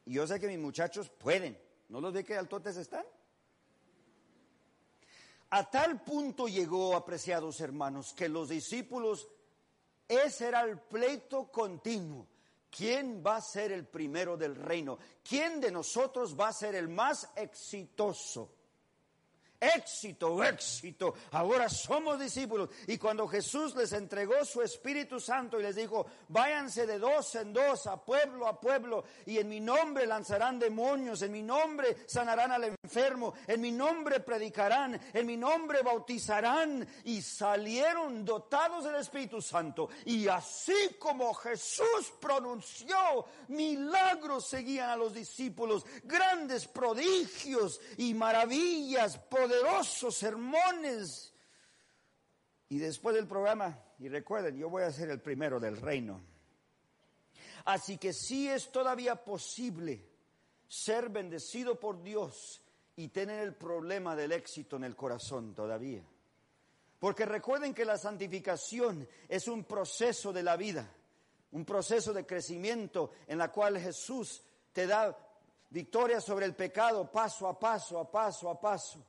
Y 0.04 0.14
yo 0.14 0.26
sé 0.26 0.38
que 0.38 0.48
mis 0.48 0.58
muchachos 0.58 1.08
pueden. 1.08 1.58
¿No 1.88 2.00
los 2.00 2.12
ve 2.12 2.24
que 2.24 2.36
altotes 2.36 2.76
están? 2.76 3.04
A 5.50 5.68
tal 5.68 6.02
punto 6.02 6.46
llegó, 6.46 6.94
apreciados 6.94 7.60
hermanos, 7.60 8.12
que 8.12 8.28
los 8.28 8.48
discípulos, 8.48 9.28
ese 10.10 10.48
era 10.48 10.62
el 10.62 10.78
pleito 10.78 11.50
continuo. 11.50 12.26
¿Quién 12.70 13.22
va 13.24 13.36
a 13.36 13.40
ser 13.40 13.72
el 13.72 13.86
primero 13.86 14.36
del 14.36 14.54
reino? 14.54 14.98
¿Quién 15.22 15.60
de 15.60 15.70
nosotros 15.70 16.38
va 16.38 16.48
a 16.48 16.52
ser 16.52 16.74
el 16.74 16.88
más 16.88 17.28
exitoso? 17.34 18.52
éxito, 19.60 20.42
éxito. 20.42 21.14
Ahora 21.32 21.68
somos 21.68 22.18
discípulos. 22.18 22.70
Y 22.86 22.96
cuando 22.96 23.28
Jesús 23.28 23.76
les 23.76 23.92
entregó 23.92 24.44
su 24.44 24.62
Espíritu 24.62 25.20
Santo 25.20 25.60
y 25.60 25.62
les 25.62 25.76
dijo, 25.76 26.06
váyanse 26.28 26.86
de 26.86 26.98
dos 26.98 27.34
en 27.34 27.52
dos, 27.52 27.86
a 27.86 28.02
pueblo 28.02 28.46
a 28.46 28.58
pueblo, 28.58 29.04
y 29.26 29.38
en 29.38 29.48
mi 29.48 29.60
nombre 29.60 30.06
lanzarán 30.06 30.58
demonios, 30.58 31.20
en 31.22 31.32
mi 31.32 31.42
nombre 31.42 31.98
sanarán 32.06 32.52
al 32.52 32.64
enfermo, 32.90 33.34
en 33.46 33.60
mi 33.60 33.70
nombre 33.70 34.20
predicarán, 34.20 35.00
en 35.12 35.26
mi 35.26 35.36
nombre 35.36 35.82
bautizarán, 35.82 36.86
y 37.04 37.22
salieron 37.22 38.24
dotados 38.24 38.84
del 38.84 38.96
Espíritu 38.96 39.40
Santo. 39.40 39.88
Y 40.04 40.26
así 40.26 40.96
como 40.98 41.32
Jesús 41.34 42.12
pronunció, 42.20 43.26
milagros 43.48 44.48
seguían 44.48 44.90
a 44.90 44.96
los 44.96 45.14
discípulos, 45.14 45.86
grandes 46.02 46.66
prodigios 46.66 47.80
y 47.96 48.12
maravillas, 48.14 49.18
poderosos 49.18 50.16
sermones. 50.16 51.32
Y 52.68 52.78
después 52.78 53.14
del 53.14 53.26
programa, 53.26 53.78
y 53.98 54.08
recuerden, 54.08 54.56
yo 54.56 54.68
voy 54.68 54.82
a 54.82 54.92
ser 54.92 55.10
el 55.10 55.20
primero 55.20 55.60
del 55.60 55.76
reino. 55.76 56.20
Así 57.64 57.98
que 57.98 58.12
sí 58.12 58.48
es 58.48 58.72
todavía 58.72 59.16
posible 59.16 60.08
ser 60.66 61.08
bendecido 61.08 61.78
por 61.78 62.02
Dios 62.02 62.62
y 63.00 63.08
tener 63.08 63.40
el 63.40 63.54
problema 63.54 64.14
del 64.14 64.32
éxito 64.32 64.76
en 64.76 64.84
el 64.84 64.94
corazón 64.94 65.54
todavía. 65.54 66.04
Porque 66.98 67.24
recuerden 67.24 67.72
que 67.72 67.86
la 67.86 67.96
santificación 67.96 69.08
es 69.26 69.48
un 69.48 69.64
proceso 69.64 70.34
de 70.34 70.42
la 70.42 70.54
vida, 70.58 70.86
un 71.52 71.64
proceso 71.64 72.12
de 72.12 72.26
crecimiento 72.26 73.12
en 73.26 73.38
la 73.38 73.50
cual 73.50 73.78
Jesús 73.78 74.42
te 74.74 74.86
da 74.86 75.16
victoria 75.70 76.20
sobre 76.20 76.44
el 76.44 76.54
pecado 76.54 77.10
paso 77.10 77.48
a 77.48 77.58
paso, 77.58 77.98
a 77.98 78.10
paso, 78.10 78.50
a 78.50 78.60
paso. 78.60 79.02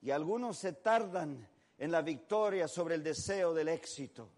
Y 0.00 0.10
algunos 0.10 0.56
se 0.56 0.72
tardan 0.72 1.46
en 1.76 1.90
la 1.90 2.00
victoria 2.00 2.66
sobre 2.66 2.94
el 2.94 3.02
deseo 3.02 3.52
del 3.52 3.68
éxito. 3.68 4.30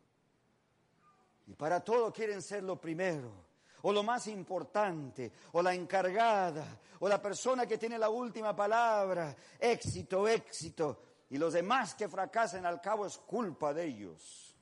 Y 1.47 1.55
para 1.55 1.85
todo 1.85 2.13
quieren 2.13 2.43
ser 2.43 2.65
lo 2.65 2.81
primero, 2.81 3.46
o 3.87 3.93
lo 3.93 4.03
más 4.03 4.27
importante, 4.27 5.31
o 5.53 5.63
la 5.63 5.73
encargada, 5.73 6.81
o 6.99 7.09
la 7.09 7.23
persona 7.23 7.67
que 7.67 7.79
tiene 7.79 7.97
la 7.97 8.11
última 8.11 8.55
palabra. 8.55 9.37
Éxito, 9.61 10.27
éxito. 10.27 11.03
Y 11.31 11.39
los 11.39 11.53
demás 11.53 11.95
que 11.95 12.09
fracasan 12.09 12.67
al 12.67 12.81
cabo 12.81 13.07
es 13.07 13.17
culpa 13.17 13.73
de 13.73 13.85
ellos. 13.85 14.57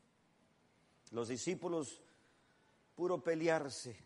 Los 1.13 1.29
discípulos, 1.29 2.03
puro 2.95 3.23
pelearse. 3.25 3.97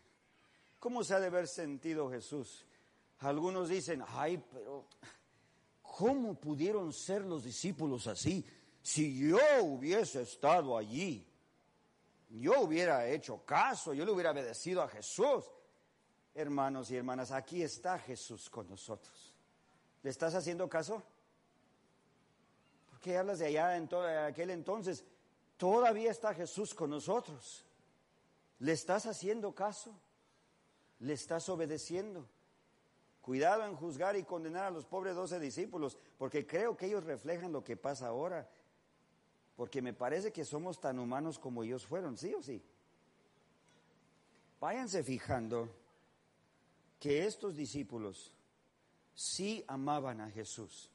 ¿Cómo 0.79 1.03
se 1.03 1.15
ha 1.15 1.19
de 1.19 1.27
haber 1.27 1.49
sentido 1.49 2.09
Jesús? 2.09 2.65
Algunos 3.19 3.67
dicen, 3.67 4.01
ay, 4.07 4.41
pero 4.49 4.87
¿Cómo 5.81 6.39
pudieron 6.39 6.93
ser 6.93 7.25
los 7.25 7.43
discípulos 7.43 8.07
así? 8.07 8.45
Si 8.81 9.19
yo 9.19 9.37
hubiese 9.63 10.21
estado 10.21 10.77
allí, 10.77 11.28
yo 12.29 12.61
hubiera 12.61 13.07
hecho 13.07 13.43
caso, 13.45 13.93
yo 13.93 14.05
le 14.05 14.11
hubiera 14.11 14.31
obedecido 14.31 14.81
a 14.81 14.87
Jesús. 14.87 15.45
Hermanos 16.35 16.91
y 16.91 16.95
hermanas, 16.95 17.31
aquí 17.31 17.63
está 17.63 17.97
Jesús 17.97 18.49
con 18.49 18.69
nosotros. 18.69 19.33
¿Le 20.03 20.09
estás 20.09 20.35
haciendo 20.35 20.69
caso? 20.69 21.01
¿Por 22.89 22.99
qué 22.99 23.17
hablas 23.17 23.39
de 23.39 23.47
allá 23.47 23.75
en 23.75 23.87
todo 23.87 24.07
aquel 24.25 24.51
entonces? 24.51 25.03
Todavía 25.57 26.11
está 26.11 26.33
Jesús 26.33 26.73
con 26.73 26.91
nosotros. 26.91 27.65
¿Le 28.59 28.73
estás 28.73 29.05
haciendo 29.07 29.53
caso? 29.53 29.93
¿Le 30.99 31.13
estás 31.13 31.49
obedeciendo? 31.49 32.25
Cuidado 33.21 33.65
en 33.65 33.75
juzgar 33.75 34.15
y 34.15 34.23
condenar 34.23 34.65
a 34.65 34.71
los 34.71 34.85
pobres 34.85 35.15
doce 35.15 35.39
discípulos, 35.39 35.97
porque 36.17 36.45
creo 36.45 36.77
que 36.77 36.85
ellos 36.85 37.03
reflejan 37.03 37.51
lo 37.51 37.63
que 37.63 37.75
pasa 37.75 38.07
ahora. 38.07 38.47
Porque 39.59 39.81
me 39.81 39.91
parece 39.91 40.31
que 40.31 40.45
somos 40.45 40.79
tan 40.79 40.99
humanos 40.99 41.37
como 41.37 41.65
ellos 41.65 41.85
fueron, 41.85 42.15
¿sí 42.15 42.33
o 42.33 42.41
sí? 42.41 42.63
Váyanse 44.57 45.03
fijando 45.03 45.67
que 46.97 47.25
estos 47.25 47.57
discípulos 47.57 48.31
sí 49.13 49.61
amaban 49.67 50.21
a 50.21 50.29
Jesús. 50.31 50.89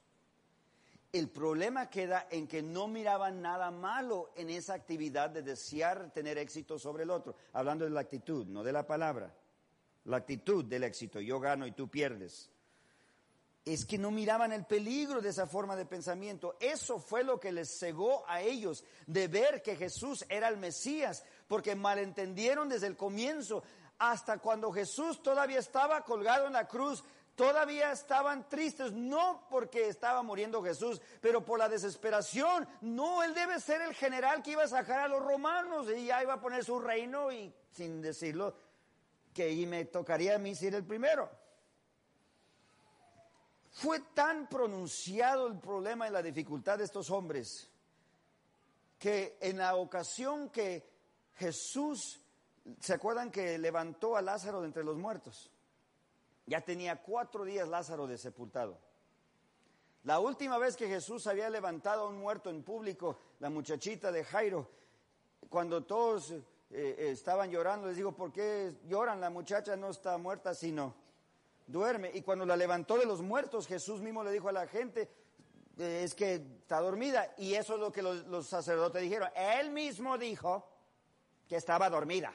El 1.12 1.28
problema 1.28 1.90
queda 1.90 2.26
en 2.30 2.48
que 2.48 2.62
no 2.62 2.88
miraban 2.88 3.42
nada 3.42 3.70
malo 3.70 4.30
en 4.34 4.48
esa 4.48 4.72
actividad 4.72 5.28
de 5.28 5.42
desear 5.42 6.10
tener 6.14 6.38
éxito 6.38 6.78
sobre 6.78 7.02
el 7.02 7.10
otro, 7.10 7.36
hablando 7.52 7.84
de 7.84 7.90
la 7.90 8.00
actitud, 8.00 8.46
no 8.46 8.64
de 8.64 8.72
la 8.72 8.86
palabra 8.86 9.30
la 10.04 10.18
actitud 10.18 10.64
del 10.64 10.84
éxito, 10.84 11.20
yo 11.20 11.40
gano 11.40 11.66
y 11.66 11.72
tú 11.72 11.88
pierdes. 11.88 12.50
Es 13.64 13.86
que 13.86 13.96
no 13.96 14.10
miraban 14.10 14.52
el 14.52 14.66
peligro 14.66 15.22
de 15.22 15.30
esa 15.30 15.46
forma 15.46 15.74
de 15.74 15.86
pensamiento. 15.86 16.56
Eso 16.60 16.98
fue 16.98 17.24
lo 17.24 17.40
que 17.40 17.50
les 17.50 17.78
cegó 17.78 18.22
a 18.28 18.42
ellos 18.42 18.84
de 19.06 19.26
ver 19.26 19.62
que 19.62 19.76
Jesús 19.76 20.26
era 20.28 20.48
el 20.48 20.58
Mesías, 20.58 21.24
porque 21.48 21.74
malentendieron 21.74 22.68
desde 22.68 22.88
el 22.88 22.96
comienzo, 22.96 23.62
hasta 23.98 24.38
cuando 24.38 24.70
Jesús 24.70 25.22
todavía 25.22 25.58
estaba 25.58 26.02
colgado 26.02 26.46
en 26.46 26.52
la 26.52 26.68
cruz, 26.68 27.02
todavía 27.34 27.92
estaban 27.92 28.48
tristes, 28.48 28.92
no 28.92 29.46
porque 29.48 29.88
estaba 29.88 30.22
muriendo 30.22 30.62
Jesús, 30.62 31.00
pero 31.20 31.44
por 31.44 31.58
la 31.58 31.68
desesperación. 31.68 32.68
No, 32.80 33.22
él 33.22 33.34
debe 33.34 33.60
ser 33.60 33.80
el 33.80 33.94
general 33.94 34.42
que 34.42 34.52
iba 34.52 34.64
a 34.64 34.68
sacar 34.68 35.00
a 35.00 35.08
los 35.08 35.22
romanos 35.22 35.88
y 35.96 36.06
ya 36.06 36.22
iba 36.22 36.34
a 36.34 36.40
poner 36.40 36.64
su 36.64 36.78
reino 36.78 37.32
y 37.32 37.52
sin 37.72 38.00
decirlo, 38.00 38.54
que 39.32 39.44
ahí 39.44 39.66
me 39.66 39.84
tocaría 39.86 40.36
a 40.36 40.38
mí 40.38 40.54
ser 40.54 40.74
el 40.74 40.84
primero. 40.84 41.43
Fue 43.74 43.98
tan 44.14 44.48
pronunciado 44.48 45.48
el 45.48 45.58
problema 45.58 46.06
y 46.06 46.12
la 46.12 46.22
dificultad 46.22 46.78
de 46.78 46.84
estos 46.84 47.10
hombres 47.10 47.68
que 49.00 49.36
en 49.40 49.58
la 49.58 49.74
ocasión 49.74 50.48
que 50.50 50.88
Jesús, 51.34 52.20
¿se 52.78 52.94
acuerdan 52.94 53.32
que 53.32 53.58
levantó 53.58 54.16
a 54.16 54.22
Lázaro 54.22 54.60
de 54.60 54.68
entre 54.68 54.84
los 54.84 54.96
muertos? 54.96 55.50
Ya 56.46 56.60
tenía 56.60 57.02
cuatro 57.02 57.44
días 57.44 57.68
Lázaro 57.68 58.06
de 58.06 58.16
sepultado. 58.16 58.78
La 60.04 60.20
última 60.20 60.56
vez 60.56 60.76
que 60.76 60.86
Jesús 60.86 61.26
había 61.26 61.50
levantado 61.50 62.04
a 62.04 62.08
un 62.08 62.18
muerto 62.18 62.50
en 62.50 62.62
público, 62.62 63.18
la 63.40 63.50
muchachita 63.50 64.12
de 64.12 64.22
Jairo, 64.22 64.70
cuando 65.48 65.82
todos 65.82 66.30
eh, 66.30 66.44
eh, 66.70 67.10
estaban 67.10 67.50
llorando, 67.50 67.88
les 67.88 67.96
digo, 67.96 68.12
¿por 68.12 68.32
qué 68.32 68.76
lloran? 68.86 69.20
La 69.20 69.30
muchacha 69.30 69.74
no 69.74 69.90
está 69.90 70.16
muerta, 70.16 70.54
sino 70.54 70.94
duerme. 71.66 72.10
Y 72.14 72.22
cuando 72.22 72.46
la 72.46 72.56
levantó 72.56 72.98
de 72.98 73.06
los 73.06 73.22
muertos, 73.22 73.66
Jesús 73.66 74.00
mismo 74.00 74.22
le 74.24 74.32
dijo 74.32 74.48
a 74.48 74.52
la 74.52 74.66
gente, 74.66 75.08
eh, 75.78 76.02
es 76.04 76.14
que 76.14 76.34
está 76.34 76.80
dormida. 76.80 77.34
Y 77.38 77.54
eso 77.54 77.74
es 77.74 77.80
lo 77.80 77.92
que 77.92 78.02
los, 78.02 78.46
sacerdotes 78.46 79.02
dijeron. 79.02 79.28
Él 79.34 79.70
mismo 79.70 80.18
dijo 80.18 80.68
que 81.48 81.56
estaba 81.56 81.90
dormida. 81.90 82.32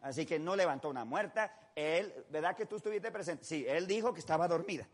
Así 0.00 0.26
que 0.26 0.38
no 0.38 0.56
levantó 0.56 0.88
una 0.88 1.04
muerta. 1.04 1.52
Él, 1.74 2.12
¿verdad 2.30 2.56
que 2.56 2.66
tú 2.66 2.76
estuviste 2.76 3.10
presente? 3.10 3.44
Sí, 3.44 3.64
él 3.68 3.86
dijo 3.86 4.12
que 4.12 4.20
estaba 4.20 4.48
dormida. 4.48 4.88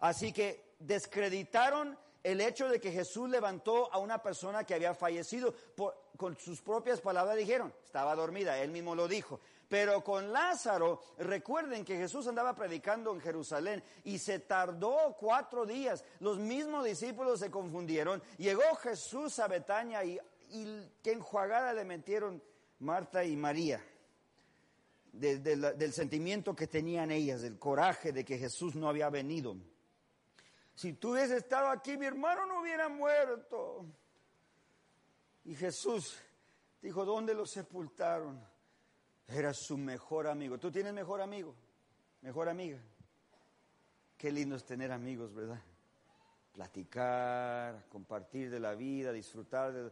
Así 0.00 0.32
que 0.32 0.74
descreditaron 0.78 1.96
el 2.22 2.40
hecho 2.40 2.68
de 2.68 2.80
que 2.80 2.90
Jesús 2.90 3.28
levantó 3.28 3.92
a 3.92 3.98
una 3.98 4.22
persona 4.22 4.64
que 4.64 4.74
había 4.74 4.94
fallecido, 4.94 5.54
con 6.16 6.36
sus 6.38 6.62
propias 6.62 7.00
palabras 7.00 7.36
dijeron, 7.36 7.72
estaba 7.84 8.14
dormida, 8.14 8.58
él 8.58 8.70
mismo 8.70 8.94
lo 8.94 9.06
dijo. 9.06 9.40
Pero 9.74 10.04
con 10.04 10.32
Lázaro, 10.32 11.00
recuerden 11.18 11.84
que 11.84 11.96
Jesús 11.96 12.28
andaba 12.28 12.54
predicando 12.54 13.12
en 13.12 13.20
Jerusalén 13.20 13.82
y 14.04 14.20
se 14.20 14.38
tardó 14.38 15.16
cuatro 15.18 15.66
días. 15.66 16.04
Los 16.20 16.38
mismos 16.38 16.84
discípulos 16.84 17.40
se 17.40 17.50
confundieron. 17.50 18.22
Llegó 18.38 18.62
Jesús 18.76 19.36
a 19.40 19.48
Betania 19.48 20.04
y, 20.04 20.16
y 20.50 20.92
qué 21.02 21.10
enjuagada 21.10 21.72
le 21.72 21.84
metieron 21.84 22.40
Marta 22.78 23.24
y 23.24 23.34
María. 23.34 23.84
del 25.10 25.92
sentimiento 25.92 26.54
que 26.54 26.68
tenían 26.68 27.10
ellas, 27.10 27.42
del 27.42 27.58
coraje 27.58 28.12
de 28.12 28.24
que 28.24 28.38
Jesús 28.38 28.76
no 28.76 28.88
había 28.88 29.10
venido. 29.10 29.56
Si 30.76 30.92
tú 30.92 31.14
hubieses 31.14 31.38
estado 31.38 31.66
aquí, 31.66 31.96
mi 31.96 32.06
hermano 32.06 32.46
no 32.46 32.60
hubiera 32.60 32.88
muerto. 32.88 33.86
Y 35.44 35.56
Jesús 35.56 36.16
dijo, 36.80 37.04
¿dónde 37.04 37.34
lo 37.34 37.44
sepultaron? 37.44 38.53
Era 39.28 39.52
su 39.54 39.76
mejor 39.76 40.26
amigo. 40.26 40.58
¿Tú 40.58 40.70
tienes 40.70 40.92
mejor 40.92 41.20
amigo? 41.20 41.54
Mejor 42.22 42.48
amiga. 42.48 42.78
Qué 44.16 44.30
lindo 44.30 44.56
es 44.56 44.64
tener 44.64 44.92
amigos, 44.92 45.34
¿verdad? 45.34 45.60
Platicar, 46.52 47.86
compartir 47.88 48.50
de 48.50 48.60
la 48.60 48.74
vida, 48.74 49.12
disfrutar 49.12 49.72
de 49.72 49.90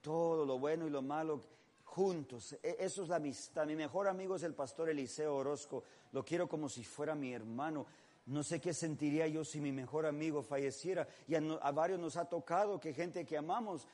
todo 0.00 0.44
lo 0.46 0.58
bueno 0.58 0.86
y 0.86 0.90
lo 0.90 1.02
malo 1.02 1.40
juntos. 1.84 2.52
E- 2.62 2.76
Eso 2.78 3.02
es 3.02 3.08
la 3.08 3.16
amistad. 3.16 3.66
Mi 3.66 3.74
mejor 3.74 4.06
amigo 4.06 4.36
es 4.36 4.42
el 4.44 4.54
pastor 4.54 4.90
Eliseo 4.90 5.34
Orozco. 5.34 5.82
Lo 6.12 6.24
quiero 6.24 6.48
como 6.48 6.68
si 6.68 6.84
fuera 6.84 7.14
mi 7.14 7.32
hermano. 7.32 7.86
No 8.26 8.44
sé 8.44 8.60
qué 8.60 8.72
sentiría 8.72 9.26
yo 9.26 9.44
si 9.44 9.60
mi 9.60 9.72
mejor 9.72 10.06
amigo 10.06 10.42
falleciera. 10.42 11.08
Y 11.26 11.34
a, 11.34 11.38
a 11.60 11.72
varios 11.72 11.98
nos 11.98 12.16
ha 12.16 12.26
tocado 12.26 12.78
que 12.78 12.94
gente 12.94 13.24
que 13.26 13.36
amamos 13.36 13.88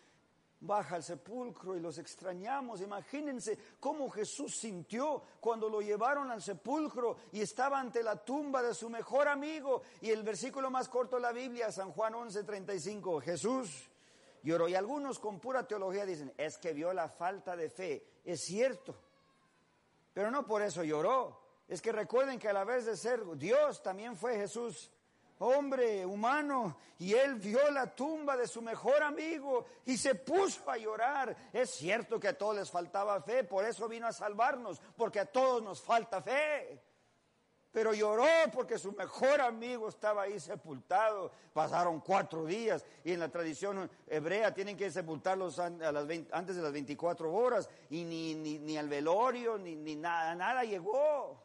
baja 0.60 0.96
al 0.96 1.02
sepulcro 1.02 1.76
y 1.76 1.80
los 1.80 1.98
extrañamos. 1.98 2.80
Imagínense 2.80 3.58
cómo 3.78 4.10
Jesús 4.10 4.56
sintió 4.56 5.22
cuando 5.40 5.68
lo 5.68 5.80
llevaron 5.80 6.30
al 6.30 6.42
sepulcro 6.42 7.16
y 7.32 7.40
estaba 7.40 7.78
ante 7.78 8.02
la 8.02 8.16
tumba 8.16 8.62
de 8.62 8.74
su 8.74 8.90
mejor 8.90 9.28
amigo. 9.28 9.82
Y 10.00 10.10
el 10.10 10.22
versículo 10.22 10.70
más 10.70 10.88
corto 10.88 11.16
de 11.16 11.22
la 11.22 11.32
Biblia, 11.32 11.70
San 11.70 11.92
Juan 11.92 12.14
11:35, 12.14 13.20
Jesús 13.22 13.88
lloró. 14.42 14.68
Y 14.68 14.74
algunos 14.74 15.18
con 15.18 15.38
pura 15.38 15.66
teología 15.66 16.04
dicen, 16.04 16.32
es 16.36 16.58
que 16.58 16.72
vio 16.72 16.92
la 16.92 17.08
falta 17.08 17.56
de 17.56 17.70
fe. 17.70 18.04
Es 18.24 18.40
cierto, 18.42 18.94
pero 20.12 20.30
no 20.30 20.46
por 20.46 20.62
eso 20.62 20.82
lloró. 20.82 21.46
Es 21.68 21.82
que 21.82 21.92
recuerden 21.92 22.38
que 22.38 22.48
a 22.48 22.52
la 22.54 22.64
vez 22.64 22.86
de 22.86 22.96
ser 22.96 23.24
Dios 23.36 23.82
también 23.82 24.16
fue 24.16 24.36
Jesús 24.36 24.90
hombre 25.40 26.04
humano 26.06 26.76
y 26.98 27.14
él 27.14 27.36
vio 27.36 27.70
la 27.70 27.94
tumba 27.94 28.36
de 28.36 28.46
su 28.48 28.60
mejor 28.62 29.02
amigo 29.02 29.66
y 29.84 29.96
se 29.96 30.14
puso 30.14 30.70
a 30.70 30.76
llorar. 30.76 31.36
Es 31.52 31.70
cierto 31.70 32.18
que 32.18 32.28
a 32.28 32.36
todos 32.38 32.56
les 32.56 32.70
faltaba 32.70 33.20
fe, 33.22 33.44
por 33.44 33.64
eso 33.64 33.88
vino 33.88 34.06
a 34.06 34.12
salvarnos, 34.12 34.80
porque 34.96 35.20
a 35.20 35.26
todos 35.26 35.62
nos 35.62 35.80
falta 35.80 36.20
fe. 36.22 36.82
Pero 37.70 37.92
lloró 37.92 38.24
porque 38.52 38.78
su 38.78 38.92
mejor 38.92 39.42
amigo 39.42 39.88
estaba 39.90 40.22
ahí 40.22 40.40
sepultado. 40.40 41.30
Pasaron 41.52 42.00
cuatro 42.00 42.46
días 42.46 42.84
y 43.04 43.12
en 43.12 43.20
la 43.20 43.28
tradición 43.28 43.90
hebrea 44.06 44.54
tienen 44.54 44.76
que 44.76 44.90
sepultarlos 44.90 45.58
an- 45.58 45.82
a 45.82 45.92
las 45.92 46.06
20 46.06 46.34
antes 46.34 46.56
de 46.56 46.62
las 46.62 46.72
24 46.72 47.30
horas 47.32 47.68
y 47.90 48.04
ni, 48.04 48.34
ni, 48.34 48.58
ni 48.58 48.78
al 48.78 48.88
velorio 48.88 49.58
ni, 49.58 49.76
ni 49.76 49.96
nada, 49.96 50.34
nada 50.34 50.64
llegó. 50.64 51.42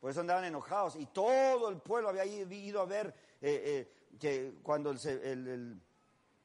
Por 0.00 0.10
eso 0.10 0.20
andaban 0.20 0.44
enojados 0.44 0.96
y 0.96 1.06
todo 1.06 1.68
el 1.68 1.78
pueblo 1.78 2.08
había 2.08 2.24
ido 2.24 2.80
a 2.80 2.86
ver 2.86 3.14
eh, 3.40 3.62
eh, 4.12 4.16
que 4.18 4.54
cuando 4.62 4.90
el, 4.90 4.98
se- 4.98 5.32
el, 5.32 5.46
el- 5.46 5.80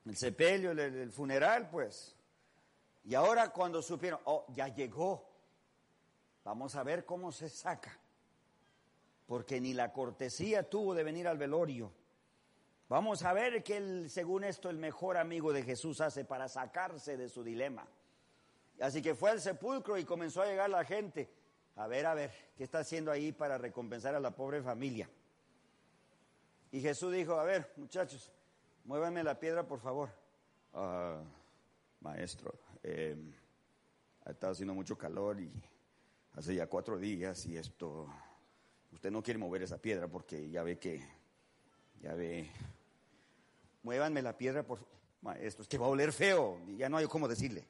el 0.06 0.16
sepelio, 0.16 0.72
el, 0.72 1.12
funeral, 1.12 1.70
pues. 1.70 2.16
Y 3.06 3.16
ahora 3.16 3.50
cuando 3.52 3.82
supieron, 3.82 4.20
oh, 4.26 4.46
ya 4.54 4.68
llegó, 4.68 5.28
vamos 6.44 6.76
a 6.76 6.84
ver 6.84 7.06
cómo 7.06 7.32
se 7.32 7.50
saca 7.50 7.98
porque 9.26 9.60
ni 9.60 9.74
la 9.74 9.92
cortesía 9.92 10.70
tuvo 10.70 10.94
de 10.94 11.04
venir 11.04 11.28
al 11.28 11.38
velorio. 11.40 11.92
Vamos 12.88 13.24
a 13.24 13.34
ver 13.34 13.64
qué 13.64 13.78
el, 13.78 14.10
según 14.12 14.44
esto 14.44 14.70
el 14.70 14.78
mejor 14.78 15.18
amigo 15.18 15.52
de 15.52 15.64
Jesús 15.64 16.02
hace 16.02 16.24
para 16.24 16.48
sacarse 16.48 17.18
de 17.18 17.28
su 17.30 17.44
dilema. 17.44 17.88
Así 18.80 19.02
que 19.02 19.16
fue 19.16 19.32
al 19.32 19.42
sepulcro 19.42 19.98
y 19.98 20.06
comenzó 20.06 20.44
a 20.44 20.46
llegar 20.46 20.70
la 20.70 20.84
gente. 20.86 21.28
A 21.76 21.88
ver, 21.88 22.06
a 22.06 22.14
ver, 22.14 22.32
¿qué 22.58 22.64
está 22.64 22.80
haciendo 22.80 23.12
ahí 23.12 23.32
para 23.32 23.58
recompensar 23.58 24.16
a 24.16 24.20
la 24.20 24.32
pobre 24.32 24.62
familia? 24.62 25.10
Y 26.72 26.82
Jesús 26.82 27.12
dijo, 27.14 27.36
a 27.36 27.44
ver, 27.44 27.72
muchachos, 27.78 28.32
muévanme 28.86 29.24
la 29.24 29.40
piedra, 29.40 29.68
por 29.68 29.80
favor. 29.80 30.10
"Ah, 30.74 31.22
maestro, 32.02 32.54
eh, 32.84 33.16
ha 34.26 34.32
estado 34.32 34.54
haciendo 34.54 34.74
mucho 34.74 34.98
calor 34.98 35.40
y 35.40 35.52
hace 36.34 36.56
ya 36.56 36.68
cuatro 36.68 36.98
días 36.98 37.46
y 37.46 37.58
esto 37.58 38.08
Usted 38.96 39.12
no 39.12 39.22
quiere 39.22 39.38
mover 39.38 39.62
esa 39.62 39.78
piedra 39.78 40.08
porque 40.08 40.50
ya 40.50 40.64
ve 40.64 40.80
que, 40.80 41.02
ya 42.02 42.14
ve. 42.14 42.50
Muévanme 43.84 44.22
la 44.22 44.38
piedra, 44.38 44.64
por 44.64 44.80
maestro, 45.22 45.64
es 45.64 45.68
que 45.68 45.78
va 45.78 45.86
a 45.88 45.90
oler 45.90 46.14
feo, 46.14 46.62
y 46.66 46.78
ya 46.78 46.88
no 46.88 46.96
hay 46.96 47.06
cómo 47.08 47.28
decirle. 47.28 47.66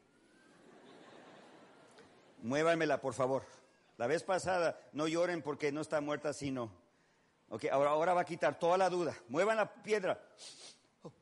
Muévanmela, 2.44 3.02
por 3.02 3.16
favor. 3.16 3.44
La 3.98 4.08
vez 4.08 4.24
pasada, 4.24 4.80
no 4.94 5.08
lloren 5.08 5.42
porque 5.42 5.72
no 5.72 5.82
está 5.82 6.02
muerta, 6.02 6.34
sino. 6.34 6.72
Ok, 7.50 7.66
ahora, 7.72 7.92
ahora 7.92 8.14
va 8.14 8.22
a 8.22 8.26
quitar 8.26 8.60
toda 8.60 8.78
la 8.78 8.90
duda. 8.90 9.16
Muevan 9.30 9.58
la 9.58 9.72
piedra. 9.72 10.20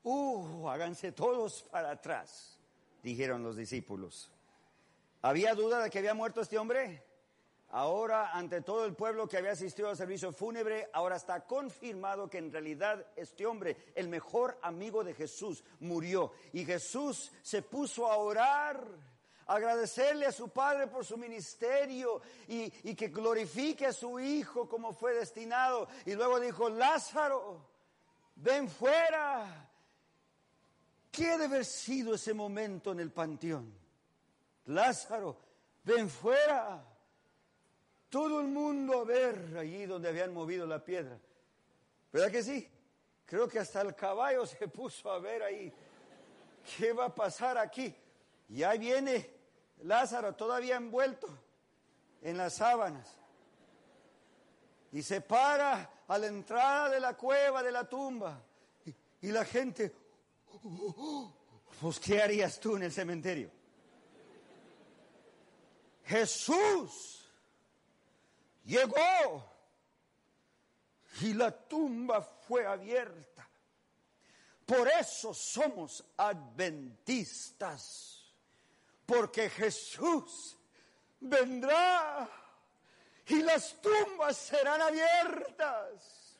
Uh, 0.03 0.69
háganse 0.69 1.11
todos 1.11 1.63
para 1.63 1.91
atrás, 1.91 2.59
dijeron 3.01 3.43
los 3.43 3.57
discípulos. 3.57 4.31
¿Había 5.21 5.55
duda 5.55 5.83
de 5.83 5.89
que 5.89 5.99
había 5.99 6.13
muerto 6.13 6.41
este 6.41 6.57
hombre? 6.57 7.03
Ahora, 7.69 8.31
ante 8.31 8.61
todo 8.61 8.85
el 8.85 8.93
pueblo 8.93 9.27
que 9.27 9.37
había 9.37 9.53
asistido 9.53 9.89
al 9.89 9.97
servicio 9.97 10.31
fúnebre, 10.31 10.89
ahora 10.93 11.15
está 11.15 11.45
confirmado 11.45 12.29
que 12.29 12.37
en 12.37 12.51
realidad 12.51 13.05
este 13.15 13.47
hombre, 13.47 13.75
el 13.95 14.09
mejor 14.09 14.59
amigo 14.61 15.03
de 15.03 15.15
Jesús, 15.15 15.63
murió. 15.79 16.33
Y 16.53 16.65
Jesús 16.65 17.31
se 17.41 17.63
puso 17.63 18.11
a 18.11 18.17
orar, 18.17 18.85
agradecerle 19.47 20.25
a 20.25 20.31
su 20.31 20.49
Padre 20.49 20.87
por 20.87 21.05
su 21.05 21.17
ministerio 21.17 22.21
y, 22.47 22.69
que 22.95 23.07
glorifique 23.09 23.85
a 23.85 23.93
su 23.93 24.19
Hijo 24.19 24.67
como 24.67 24.93
fue 24.93 25.13
destinado. 25.13 25.87
Y 26.05 26.13
luego 26.13 26.39
dijo, 26.39 26.69
Lázaro, 26.69 27.65
ven 28.35 28.69
fuera. 28.69 29.69
¿Qué 31.11 31.27
debe 31.31 31.45
haber 31.45 31.65
sido 31.65 32.15
ese 32.15 32.33
momento 32.33 32.91
en 32.91 32.99
el 32.99 33.11
panteón? 33.11 33.73
Lázaro, 34.65 35.37
ven 35.83 36.09
fuera. 36.09 36.83
Todo 38.09 38.41
el 38.41 38.47
mundo 38.47 39.01
a 39.01 39.03
ver 39.03 39.57
allí 39.57 39.85
donde 39.85 40.09
habían 40.09 40.33
movido 40.33 40.65
la 40.65 40.83
piedra. 40.83 41.19
¿Verdad 42.11 42.31
que 42.31 42.43
sí? 42.43 42.69
Creo 43.25 43.47
que 43.47 43.59
hasta 43.59 43.81
el 43.81 43.95
caballo 43.95 44.45
se 44.45 44.67
puso 44.67 45.11
a 45.11 45.19
ver 45.19 45.41
ahí. 45.41 45.73
¿Qué 46.77 46.93
va 46.93 47.05
a 47.05 47.15
pasar 47.15 47.57
aquí? 47.57 47.95
Y 48.49 48.63
ahí 48.63 48.77
viene 48.77 49.33
Lázaro 49.83 50.35
todavía 50.35 50.75
envuelto 50.75 51.27
en 52.21 52.37
las 52.37 52.55
sábanas. 52.55 53.07
Y 54.91 55.01
se 55.01 55.21
para 55.21 55.89
a 56.07 56.17
la 56.17 56.27
entrada 56.27 56.89
de 56.89 56.99
la 56.99 57.15
cueva, 57.15 57.63
de 57.63 57.71
la 57.71 57.87
tumba. 57.87 58.41
Y, 59.21 59.31
la 59.31 59.45
gente, 59.45 59.95
pues 61.81 61.99
¿qué 61.99 62.21
harías 62.21 62.59
tú 62.59 62.75
en 62.75 62.83
el 62.83 62.91
cementerio? 62.91 63.49
Jesús 66.05 67.31
llegó 68.65 69.49
y 71.21 71.33
la 71.33 71.51
tumba 71.51 72.21
fue 72.21 72.65
abierta. 72.65 73.47
Por 74.65 74.87
eso 74.87 75.33
somos 75.33 76.03
adventistas, 76.17 78.22
porque 79.05 79.49
Jesús 79.49 80.57
vendrá 81.19 82.29
y 83.27 83.41
las 83.41 83.81
tumbas 83.81 84.37
serán 84.37 84.81
abiertas. 84.81 86.39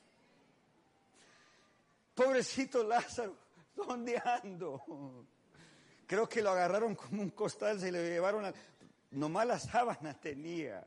Pobrecito 2.14 2.84
Lázaro, 2.84 3.36
¿dónde 3.74 4.22
ando? 4.24 5.26
Creo 6.06 6.28
que 6.28 6.42
lo 6.42 6.50
agarraron 6.50 6.94
como 6.94 7.22
un 7.22 7.30
costal, 7.30 7.80
se 7.80 7.90
le 7.90 8.08
llevaron 8.08 8.44
a... 8.44 8.54
Nomás 9.12 9.46
la 9.46 9.58
sábana 9.58 10.14
tenía. 10.14 10.84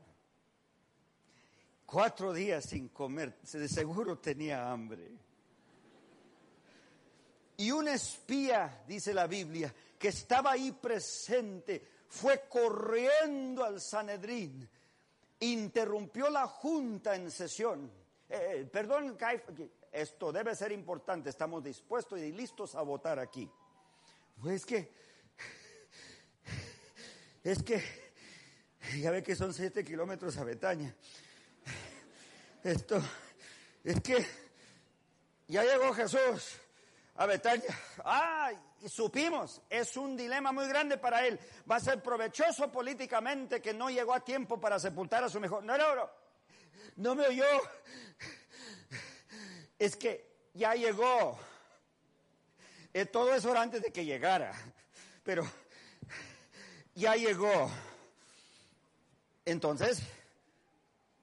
Cuatro 1.84 2.32
días 2.32 2.66
sin 2.66 2.88
comer, 2.88 3.38
de 3.40 3.68
seguro 3.68 4.18
tenía 4.18 4.70
hambre. 4.70 5.10
Y 7.56 7.70
un 7.72 7.88
espía, 7.88 8.84
dice 8.86 9.12
la 9.12 9.26
Biblia, 9.26 9.74
que 9.98 10.08
estaba 10.08 10.52
ahí 10.52 10.72
presente, 10.72 11.86
fue 12.08 12.44
corriendo 12.48 13.64
al 13.64 13.80
Sanedrín, 13.80 14.68
interrumpió 15.40 16.30
la 16.30 16.46
junta 16.46 17.14
en 17.16 17.30
sesión. 17.30 17.90
Eh, 18.28 18.68
perdón, 18.70 19.16
Caif- 19.18 19.70
esto 19.92 20.32
debe 20.32 20.54
ser 20.54 20.72
importante, 20.72 21.30
estamos 21.30 21.62
dispuestos 21.64 22.18
y 22.20 22.32
listos 22.32 22.74
a 22.74 22.82
votar 22.82 23.18
aquí. 23.18 23.50
Pues 24.40 24.56
es 24.56 24.66
que, 24.66 24.92
es 27.42 27.62
que 27.62 27.82
Ya 29.02 29.10
ve 29.10 29.22
que 29.22 29.36
son 29.36 29.52
siete 29.52 29.84
kilómetros 29.84 30.36
a 30.38 30.44
Betania. 30.44 30.94
Esto, 32.64 33.02
es 33.84 34.00
que 34.00 34.26
ya 35.46 35.62
llegó 35.62 35.92
Jesús 35.92 36.56
a 37.14 37.26
Betania. 37.26 37.78
¡Ay! 38.04 38.58
Y 38.80 38.88
supimos, 38.88 39.60
es 39.68 39.96
un 39.96 40.16
dilema 40.16 40.52
muy 40.52 40.68
grande 40.68 40.98
para 40.98 41.26
él. 41.26 41.38
Va 41.70 41.76
a 41.76 41.80
ser 41.80 42.02
provechoso 42.02 42.70
políticamente 42.70 43.60
que 43.60 43.74
no 43.74 43.90
llegó 43.90 44.14
a 44.14 44.20
tiempo 44.20 44.60
para 44.60 44.78
sepultar 44.78 45.24
a 45.24 45.28
su 45.28 45.40
mejor. 45.40 45.64
No, 45.64 45.76
no, 45.76 45.94
no. 45.96 46.10
No 46.96 47.14
me 47.14 47.26
oyó. 47.26 47.44
Es 49.78 49.96
que 49.96 50.48
ya 50.54 50.74
llegó. 50.74 51.38
Eh, 52.92 53.06
todo 53.06 53.34
eso 53.34 53.50
era 53.50 53.62
antes 53.62 53.82
de 53.82 53.92
que 53.92 54.04
llegara. 54.04 54.52
Pero 55.24 55.48
ya 56.94 57.14
llegó. 57.14 57.70
Entonces, 59.44 60.02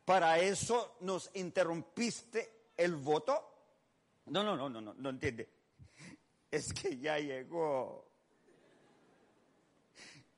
para 0.03 0.39
eso 0.39 0.97
nos 1.01 1.31
interrumpiste 1.35 2.69
el 2.75 2.95
voto. 2.95 3.51
No, 4.25 4.43
no, 4.43 4.55
no, 4.55 4.69
no, 4.69 4.81
no, 4.81 4.93
no 4.93 5.09
entiende 5.09 5.54
es 6.51 6.73
que 6.73 6.97
ya 6.97 7.19
llegó. 7.19 8.05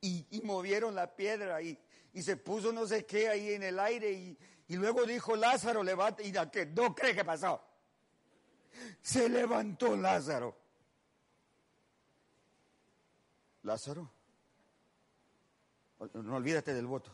Y, 0.01 0.41
movieron 0.43 0.95
la 0.95 1.15
piedra 1.15 1.61
y, 1.61 1.77
se 2.21 2.37
puso 2.37 2.71
no 2.71 2.87
sé 2.87 3.05
qué 3.05 3.29
ahí 3.29 3.53
en 3.53 3.63
el 3.63 3.79
aire 3.79 4.11
y, 4.11 4.37
luego 4.75 5.05
dijo 5.05 5.35
Lázaro, 5.35 5.83
levanta, 5.83 6.23
y 6.23 6.31
no 6.31 6.95
cree 6.95 7.15
que 7.15 7.25
pasó. 7.25 7.61
Se 9.01 9.27
levantó 9.27 9.95
Lázaro. 9.95 10.55
Lázaro. 13.63 14.11
No 16.13 16.35
olvídate 16.35 16.73
del 16.73 16.85
voto. 16.85 17.11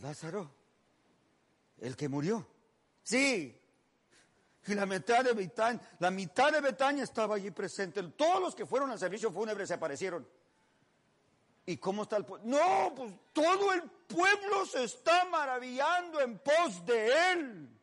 Lázaro, 0.00 0.50
el 1.78 1.96
que 1.96 2.08
murió. 2.08 2.46
Sí, 3.02 3.61
y 4.66 4.74
la 4.74 4.86
mitad 4.86 5.24
de 5.24 5.32
Betania, 5.32 5.80
la 5.98 6.10
mitad 6.10 6.52
de 6.52 6.60
Betania 6.60 7.04
estaba 7.04 7.36
allí 7.36 7.50
presente. 7.50 8.02
Todos 8.02 8.40
los 8.40 8.54
que 8.54 8.66
fueron 8.66 8.90
al 8.90 8.98
servicio 8.98 9.32
fúnebre 9.32 9.66
se 9.66 9.74
aparecieron. 9.74 10.26
¿Y 11.66 11.76
cómo 11.76 12.02
está 12.02 12.16
el 12.16 12.24
pueblo? 12.24 12.46
No, 12.48 12.92
pues 12.94 13.12
todo 13.32 13.72
el 13.72 13.82
pueblo 13.82 14.66
se 14.66 14.84
está 14.84 15.24
maravillando 15.26 16.20
en 16.20 16.38
pos 16.38 16.84
de 16.84 17.32
él. 17.32 17.80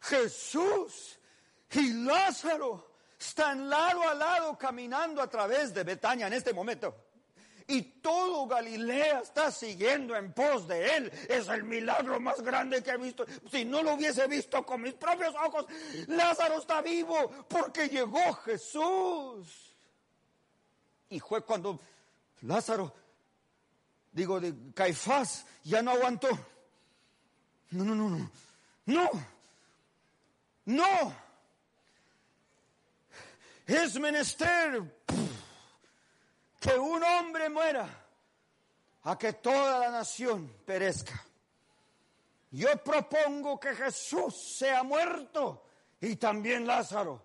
Jesús 0.00 1.18
y 1.72 1.92
Lázaro 2.04 2.92
están 3.18 3.68
lado 3.68 4.08
a 4.08 4.14
lado 4.14 4.56
caminando 4.56 5.20
a 5.20 5.28
través 5.28 5.74
de 5.74 5.84
Betania 5.84 6.26
en 6.26 6.32
este 6.32 6.52
momento 6.52 7.07
y 7.70 7.82
todo 7.82 8.46
Galilea 8.46 9.20
está 9.20 9.52
siguiendo 9.52 10.16
en 10.16 10.32
pos 10.32 10.66
de 10.66 10.96
él. 10.96 11.12
Es 11.28 11.48
el 11.48 11.64
milagro 11.64 12.18
más 12.18 12.40
grande 12.40 12.82
que 12.82 12.92
he 12.92 12.96
visto. 12.96 13.26
Si 13.50 13.66
no 13.66 13.82
lo 13.82 13.92
hubiese 13.92 14.26
visto 14.26 14.64
con 14.64 14.80
mis 14.80 14.94
propios 14.94 15.34
ojos, 15.34 15.66
Lázaro 16.06 16.58
está 16.58 16.80
vivo 16.80 17.30
porque 17.46 17.88
llegó 17.88 18.32
Jesús. 18.36 19.74
Y 21.10 21.20
fue 21.20 21.42
cuando 21.42 21.78
Lázaro, 22.40 22.94
digo, 24.12 24.40
de 24.40 24.54
Caifás, 24.74 25.44
ya 25.62 25.82
no 25.82 25.90
aguantó. 25.90 26.28
No, 27.70 27.84
no, 27.84 27.94
no, 27.94 28.08
no. 28.08 28.30
No. 28.86 29.10
No. 30.64 31.14
Es 33.66 34.00
menester 34.00 34.82
que 36.58 36.78
un 36.78 37.02
hombre 37.02 37.48
muera 37.48 37.88
a 39.02 39.16
que 39.16 39.34
toda 39.34 39.78
la 39.78 39.90
nación 39.90 40.52
perezca. 40.64 41.24
Yo 42.50 42.68
propongo 42.82 43.60
que 43.60 43.74
Jesús 43.74 44.56
sea 44.58 44.82
muerto 44.82 45.64
y 46.00 46.16
también 46.16 46.66
Lázaro. 46.66 47.22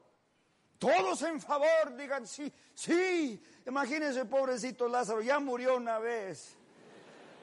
Todos 0.78 1.22
en 1.22 1.40
favor 1.40 1.96
digan 1.96 2.28
sí, 2.28 2.52
sí. 2.74 3.42
Imagínense, 3.66 4.26
pobrecito 4.26 4.88
Lázaro, 4.88 5.22
ya 5.22 5.40
murió 5.40 5.78
una 5.78 5.98
vez. 6.00 6.56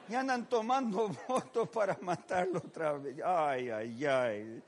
Y 0.09 0.15
andan 0.15 0.47
tomando 0.47 1.07
votos 1.27 1.69
para 1.69 1.97
matarlo 2.01 2.59
otra 2.59 2.93
vez. 2.93 3.17
Ay, 3.25 3.69
ay, 3.69 4.05
ay. 4.05 4.63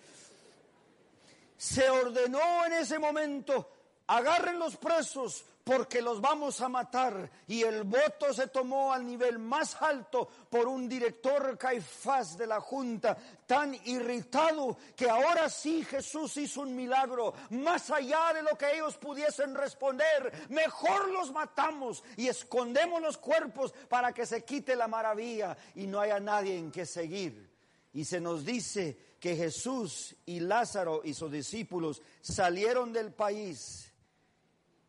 Se 1.57 1.89
ordenó 1.89 2.65
en 2.65 2.74
ese 2.74 2.97
momento, 2.97 3.71
agarren 4.07 4.57
los 4.57 4.76
presos, 4.78 5.45
porque 5.64 6.01
los 6.01 6.20
vamos 6.20 6.59
a 6.61 6.70
matar. 6.70 7.30
Y 7.47 7.64
el 7.64 7.84
voto 7.84 8.34
se 8.34 8.47
tomó 8.47 8.91
al 8.91 9.05
nivel 9.05 9.39
más 9.39 9.82
alto 9.82 10.28
por 10.49 10.68
un 10.68 10.89
director 10.89 11.57
Caifás 11.57 12.38
de 12.38 12.47
la 12.47 12.59
Junta, 12.59 13.18
tan 13.45 13.74
irritado 13.86 14.78
que 14.95 15.09
ahora 15.09 15.49
sí 15.49 15.84
Jesús 15.86 16.36
hizo 16.38 16.61
un 16.61 16.76
milagro, 16.76 17.34
más 17.51 17.89
allá 17.91 18.34
de 18.34 18.43
lo 18.43 18.57
que 18.57 18.74
ellos 18.74 18.97
pudiesen 18.97 19.55
responder. 19.55 20.47
Mejor 20.49 21.09
los 21.09 21.32
matamos 21.32 22.03
y 22.18 22.28
escondemos 22.28 23.01
los 23.01 23.18
cuerpos 23.18 23.74
para 23.88 24.11
que 24.14 24.26
se 24.26 24.43
quite 24.43 24.76
la 24.76 24.88
maravilla 24.88 25.55
y 25.76 25.88
no 25.88 25.99
haya 25.99 26.20
nadie 26.20 26.57
en 26.57 26.72
que 26.72 26.86
seguir. 26.86 27.51
Y 27.93 28.05
se 28.05 28.20
nos 28.20 28.43
dice 28.43 28.97
que 29.20 29.36
Jesús 29.36 30.16
y 30.26 30.39
Lázaro 30.39 31.01
y 31.03 31.14
sus 31.14 31.32
discípulos 31.32 32.01
salieron 32.22 32.91
del 32.91 33.14
país 33.14 33.92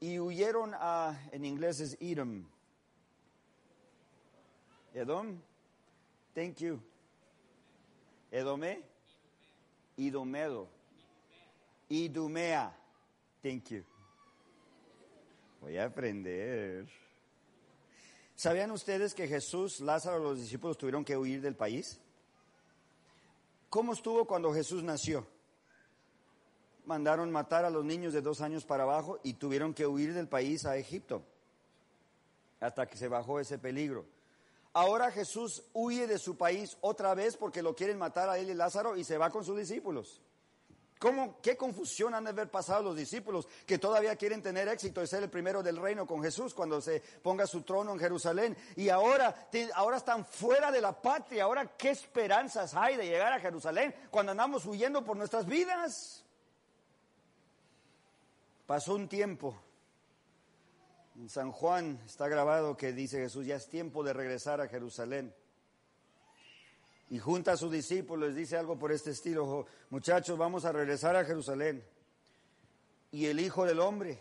y 0.05 0.21
huyeron 0.21 0.75
a, 0.75 1.19
en 1.33 1.47
inglés 1.47 1.81
es 1.81 1.97
Edom. 1.99 2.45
Edom, 4.93 5.41
thank 6.35 6.57
you. 6.57 6.79
Edome, 8.31 8.83
Idomedo, 9.97 10.69
Idumea, 11.89 12.77
thank 13.43 13.71
you. 13.71 13.83
Voy 15.63 15.79
a 15.79 15.87
aprender. 15.87 16.87
¿Sabían 18.35 18.73
ustedes 18.73 19.15
que 19.15 19.27
Jesús, 19.27 19.81
Lázaro, 19.81 20.19
los 20.19 20.39
discípulos 20.39 20.77
tuvieron 20.77 21.03
que 21.03 21.17
huir 21.17 21.41
del 21.41 21.57
país? 21.57 21.99
¿Cómo 23.71 23.95
estuvo 23.95 24.27
cuando 24.27 24.53
Jesús 24.53 24.83
nació? 24.83 25.27
Mandaron 26.87 27.31
matar 27.31 27.65
a 27.65 27.71
los 27.71 27.85
niños 27.85 28.13
de 28.13 28.21
dos 28.21 28.41
años 28.41 28.65
para 28.65 28.85
abajo 28.85 29.19
y 29.23 29.35
tuvieron 29.35 29.75
que 29.75 29.87
huir 29.87 30.15
del 30.15 30.29
país 30.29 30.67
a 30.67 30.77
Egipto 30.77 31.23
hasta 32.61 32.87
que 32.87 32.97
se 32.97 33.09
bajó 33.09 33.41
ese 33.41 33.59
peligro. 33.59 34.07
Ahora 34.73 35.13
Jesús 35.13 35.63
huye 35.73 36.07
de 36.07 36.19
su 36.19 36.37
país 36.37 36.77
otra 36.81 37.15
vez 37.15 37.37
porque 37.37 37.63
lo 37.63 37.77
quieren 37.77 37.99
matar 37.99 38.29
a 38.29 38.39
él 38.39 38.51
y 38.51 38.55
Lázaro 38.55 38.97
y 38.97 39.05
se 39.05 39.19
va 39.19 39.31
con 39.31 39.45
sus 39.45 39.57
discípulos. 39.57 40.21
¿Cómo, 40.99 41.39
¿Qué 41.43 41.57
confusión 41.57 42.15
han 42.15 42.25
de 42.25 42.31
haber 42.31 42.51
pasado 42.51 42.83
los 42.83 42.97
discípulos 42.97 43.47
que 43.67 43.79
todavía 43.79 44.17
quieren 44.17 44.43
tener 44.43 44.69
éxito 44.69 45.03
y 45.03 45.07
ser 45.07 45.23
el 45.23 45.29
primero 45.29 45.63
del 45.63 45.77
reino 45.77 46.07
con 46.07 46.23
Jesús 46.23 46.55
cuando 46.55 46.81
se 46.81 47.01
ponga 47.23 47.47
su 47.47 47.63
trono 47.63 47.93
en 47.93 47.99
Jerusalén? 47.99 48.57
Y 48.75 48.89
ahora, 48.89 49.49
ahora 49.75 49.99
están 49.99 50.25
fuera 50.25 50.73
de 50.73 50.81
la 50.81 51.01
patria. 51.01 51.45
Ahora, 51.45 51.77
¿qué 51.77 51.91
esperanzas 51.91 52.75
hay 52.75 52.97
de 52.97 53.07
llegar 53.07 53.33
a 53.33 53.41
Jerusalén 53.41 53.95
cuando 54.11 54.33
andamos 54.33 54.65
huyendo 54.65 55.05
por 55.05 55.17
nuestras 55.17 55.47
vidas? 55.47 56.24
Pasó 58.67 58.95
un 58.95 59.09
tiempo. 59.09 59.55
En 61.17 61.29
San 61.29 61.53
Juan 61.53 62.01
está 62.07 62.29
grabado 62.29 62.77
que 62.77 62.93
dice 62.93 63.19
Jesús, 63.19 63.47
ya 63.47 63.57
es 63.57 63.69
tiempo 63.69 64.03
de 64.03 64.13
regresar 64.13 64.61
a 64.61 64.69
Jerusalén. 64.69 65.35
Y 67.11 67.19
junta 67.19 67.53
a 67.53 67.57
sus 67.57 67.71
discípulos 67.71 68.35
dice 68.35 68.57
algo 68.57 68.79
por 68.79 68.91
este 68.91 69.11
estilo, 69.11 69.67
muchachos, 69.91 70.39
vamos 70.39 70.65
a 70.65 70.73
regresar 70.73 71.15
a 71.15 71.25
Jerusalén. 71.25 71.85
Y 73.13 73.27
el 73.27 73.39
Hijo 73.39 73.67
del 73.67 73.81
Hombre 73.81 74.19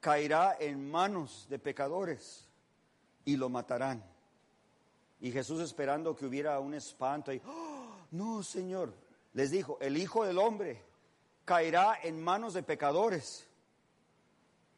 caerá 0.00 0.56
en 0.58 0.90
manos 0.90 1.46
de 1.50 1.58
pecadores 1.58 2.48
y 3.24 3.36
lo 3.36 3.48
matarán. 3.48 4.02
Y 5.20 5.32
Jesús 5.32 5.60
esperando 5.60 6.16
que 6.16 6.26
hubiera 6.26 6.58
un 6.60 6.74
espanto 6.74 7.32
y, 7.32 7.42
¡Oh, 7.44 7.96
no, 8.12 8.42
Señor, 8.42 8.94
les 9.34 9.50
dijo, 9.50 9.78
el 9.80 9.96
Hijo 9.96 10.24
del 10.24 10.38
Hombre 10.38 10.82
caerá 11.44 11.98
en 12.02 12.22
manos 12.22 12.54
de 12.54 12.62
pecadores 12.62 13.46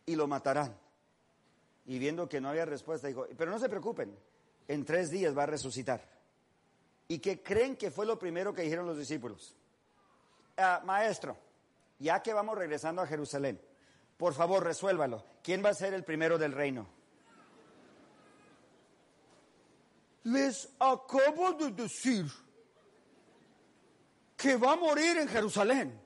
y 0.07 0.17
lo 0.17 0.27
matarán. 0.27 0.77
Y 1.87 1.99
viendo 1.99 2.29
que 2.29 2.41
no 2.41 2.49
había 2.49 2.65
respuesta, 2.65 3.09
dijo, 3.09 3.27
pero 3.37 3.51
no 3.51 3.59
se 3.59 3.69
preocupen, 3.69 4.17
en 4.69 4.85
tres 4.85 5.11
días 5.11 5.37
va 5.37 5.43
a 5.43 5.47
resucitar. 5.47 6.03
¿Y 7.09 7.19
que 7.19 7.43
creen 7.43 7.77
que 7.77 7.91
fue 7.91 8.07
lo 8.07 8.19
primero 8.19 8.55
que 8.55 8.62
dijeron 8.62 8.87
los 8.87 8.97
discípulos? 8.97 9.55
Ah, 10.57 10.81
maestro, 10.85 11.37
ya 11.99 12.23
que 12.23 12.33
vamos 12.33 12.57
regresando 12.57 13.03
a 13.03 13.07
Jerusalén, 13.07 13.61
por 14.17 14.33
favor 14.33 14.65
resuélvalo. 14.65 15.25
¿Quién 15.43 15.62
va 15.62 15.71
a 15.71 15.75
ser 15.75 15.93
el 15.93 16.05
primero 16.05 16.39
del 16.39 16.53
reino? 16.53 16.87
Les 20.23 20.71
acabo 20.79 21.53
de 21.53 21.71
decir 21.73 22.25
que 24.39 24.57
va 24.57 24.73
a 24.73 24.77
morir 24.77 25.19
en 25.19 25.29
Jerusalén 25.29 26.03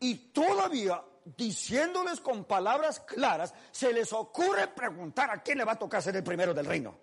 y 0.00 0.14
todavía 0.32 1.02
diciéndoles 1.24 2.20
con 2.20 2.44
palabras 2.44 3.00
claras, 3.00 3.54
se 3.70 3.92
les 3.92 4.12
ocurre 4.12 4.68
preguntar 4.68 5.30
a 5.30 5.42
quién 5.42 5.58
le 5.58 5.64
va 5.64 5.72
a 5.72 5.78
tocar 5.78 6.02
ser 6.02 6.16
el 6.16 6.24
primero 6.24 6.52
del 6.52 6.66
reino. 6.66 6.94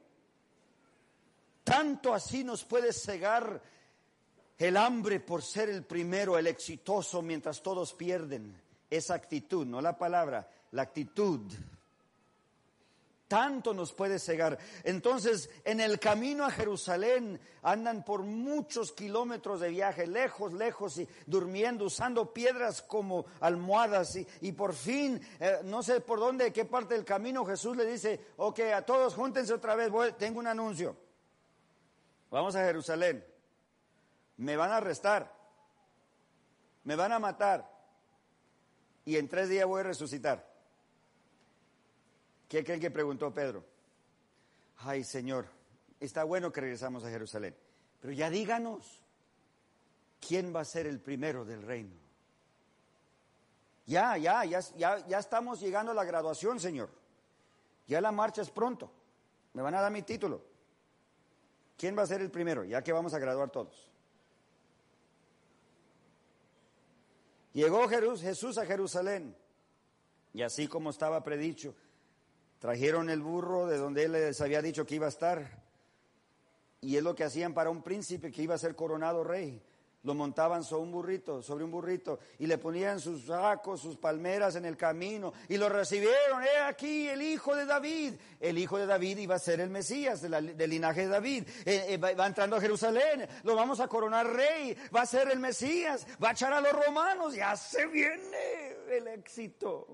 Tanto 1.64 2.14
así 2.14 2.44
nos 2.44 2.64
puede 2.64 2.94
cegar 2.94 3.62
el 4.58 4.78
hambre 4.78 5.20
por 5.20 5.42
ser 5.42 5.70
el 5.70 5.84
primero, 5.84 6.38
el 6.38 6.48
exitoso, 6.48 7.22
mientras 7.22 7.62
todos 7.62 7.94
pierden. 7.94 8.62
Esa 8.90 9.16
actitud, 9.16 9.66
no 9.66 9.82
la 9.82 9.98
palabra, 9.98 10.48
la 10.72 10.84
actitud 10.84 11.42
tanto 13.32 13.74
nos 13.74 13.94
puede 13.94 14.20
cegar. 14.20 14.60
Entonces, 14.84 15.50
en 15.64 15.80
el 15.80 16.02
camino 16.02 16.44
a 16.44 16.52
Jerusalén 16.52 17.40
andan 17.62 18.04
por 18.04 18.24
muchos 18.24 18.92
kilómetros 18.92 19.62
de 19.62 19.70
viaje, 19.70 20.06
lejos, 20.06 20.52
lejos, 20.52 20.98
y 20.98 21.08
durmiendo, 21.28 21.86
usando 21.86 22.34
piedras 22.34 22.82
como 22.82 23.26
almohadas. 23.40 24.18
Y, 24.42 24.52
por 24.52 24.74
fin, 24.74 25.22
eh, 25.40 25.60
no 25.64 25.82
sé 25.82 26.02
por 26.02 26.20
dónde, 26.20 26.52
qué 26.52 26.66
parte 26.66 26.94
del 26.94 27.06
camino, 27.06 27.46
Jesús 27.46 27.78
le 27.78 27.86
dice, 27.86 28.20
ok, 28.36 28.60
a 28.76 28.82
todos 28.82 29.16
júntense 29.16 29.54
otra 29.54 29.76
vez, 29.76 29.90
tengo 30.18 30.40
un 30.40 30.48
anuncio. 30.48 30.98
Vamos 32.32 32.54
a 32.58 32.66
Jerusalén. 32.66 33.26
Me 34.36 34.58
van 34.58 34.72
a 34.72 34.78
arrestar. 34.78 35.34
Me 36.84 36.98
van 36.98 37.14
a 37.14 37.20
matar. 37.20 37.72
Y 39.06 39.16
en 39.16 39.30
tres 39.30 39.48
días 39.48 39.66
voy 39.66 39.80
a 39.80 39.84
resucitar. 39.84 40.51
¿Qué 42.52 42.66
creen 42.66 42.82
que 42.82 42.92
preguntó 42.92 43.34
Pedro? 43.34 43.64
Ay, 44.80 45.06
Señor, 45.06 45.46
está 46.02 46.26
bueno 46.26 46.52
que 46.52 46.60
regresamos 46.60 47.02
a 47.06 47.10
Jerusalén, 47.10 47.56
pero 48.02 48.12
ya 48.12 48.30
díganos, 48.30 49.02
¿quién 50.20 50.54
va 50.54 50.60
a 50.60 50.66
ser 50.66 50.86
el 50.86 51.00
primero 51.00 51.46
del 51.46 51.62
reino? 51.62 51.96
Ya, 53.86 54.18
ya, 54.18 54.44
ya, 54.44 54.60
ya, 54.76 55.08
ya 55.08 55.20
estamos 55.20 55.62
llegando 55.62 55.94
a 55.94 55.96
la 55.96 56.04
graduación, 56.04 56.60
Señor. 56.60 56.90
Ya 57.88 58.02
la 58.02 58.12
marcha 58.12 58.42
es 58.42 58.50
pronto. 58.50 58.92
Me 59.54 59.62
van 59.62 59.76
a 59.76 59.80
dar 59.80 59.90
mi 59.90 60.02
título. 60.02 60.42
¿Quién 61.78 61.98
va 61.98 62.02
a 62.02 62.08
ser 62.08 62.20
el 62.20 62.32
primero? 62.32 62.66
Ya 62.66 62.84
que 62.84 62.92
vamos 62.92 63.14
a 63.14 63.20
graduar 63.20 63.50
todos. 63.50 63.90
Llegó 67.54 67.88
Jesús 67.88 68.58
a 68.58 68.66
Jerusalén 68.66 69.38
y 70.34 70.42
así 70.42 70.68
como 70.68 70.90
estaba 70.90 71.24
predicho, 71.24 71.74
Trajeron 72.62 73.10
el 73.10 73.24
burro 73.24 73.66
de 73.66 73.80
donde 73.80 74.04
él 74.04 74.12
les 74.12 74.40
había 74.40 74.62
dicho 74.62 74.86
que 74.86 74.94
iba 74.94 75.08
a 75.08 75.10
estar. 75.10 75.64
Y 76.80 76.96
es 76.96 77.02
lo 77.02 77.16
que 77.16 77.24
hacían 77.24 77.56
para 77.56 77.72
un 77.72 77.82
príncipe 77.82 78.32
que 78.32 78.44
iba 78.44 78.54
a 78.54 78.60
ser 78.60 78.76
coronado 78.76 79.24
rey. 79.24 79.60
Lo 80.04 80.14
montaban 80.14 80.64
sobre 80.64 80.84
un 80.84 80.92
burrito, 80.92 81.42
sobre 81.42 81.64
un 81.64 81.72
burrito, 81.72 82.20
y 82.38 82.46
le 82.46 82.60
ponían 82.60 83.00
sus 83.00 83.26
sacos, 83.26 83.82
sus 83.82 83.98
palmeras 83.98 84.56
en 84.56 84.66
el 84.66 84.78
camino, 84.78 85.34
y 85.50 85.58
lo 85.58 85.70
recibieron. 85.70 86.44
He 86.44 86.60
aquí 86.60 87.10
el 87.10 87.24
hijo 87.24 87.56
de 87.56 87.66
David. 87.66 88.14
El 88.40 88.60
hijo 88.60 88.78
de 88.78 88.86
David 88.86 89.18
iba 89.18 89.36
a 89.36 89.40
ser 89.40 89.60
el 89.60 89.72
Mesías 89.72 90.22
del 90.22 90.70
linaje 90.70 91.02
de 91.02 91.08
David. 91.08 91.48
Eh, 91.66 91.86
eh, 91.90 91.98
va 91.98 92.28
entrando 92.28 92.58
a 92.58 92.62
Jerusalén, 92.62 93.28
lo 93.42 93.56
vamos 93.56 93.80
a 93.80 93.88
coronar 93.88 94.28
rey, 94.28 94.78
va 94.96 95.02
a 95.02 95.08
ser 95.08 95.32
el 95.32 95.40
Mesías, 95.40 96.06
va 96.24 96.30
a 96.30 96.34
echar 96.34 96.54
a 96.54 96.62
los 96.62 96.74
romanos, 96.74 97.34
ya 97.34 97.56
se 97.56 97.88
viene 97.88 98.76
el 98.92 99.08
éxito. 99.08 99.88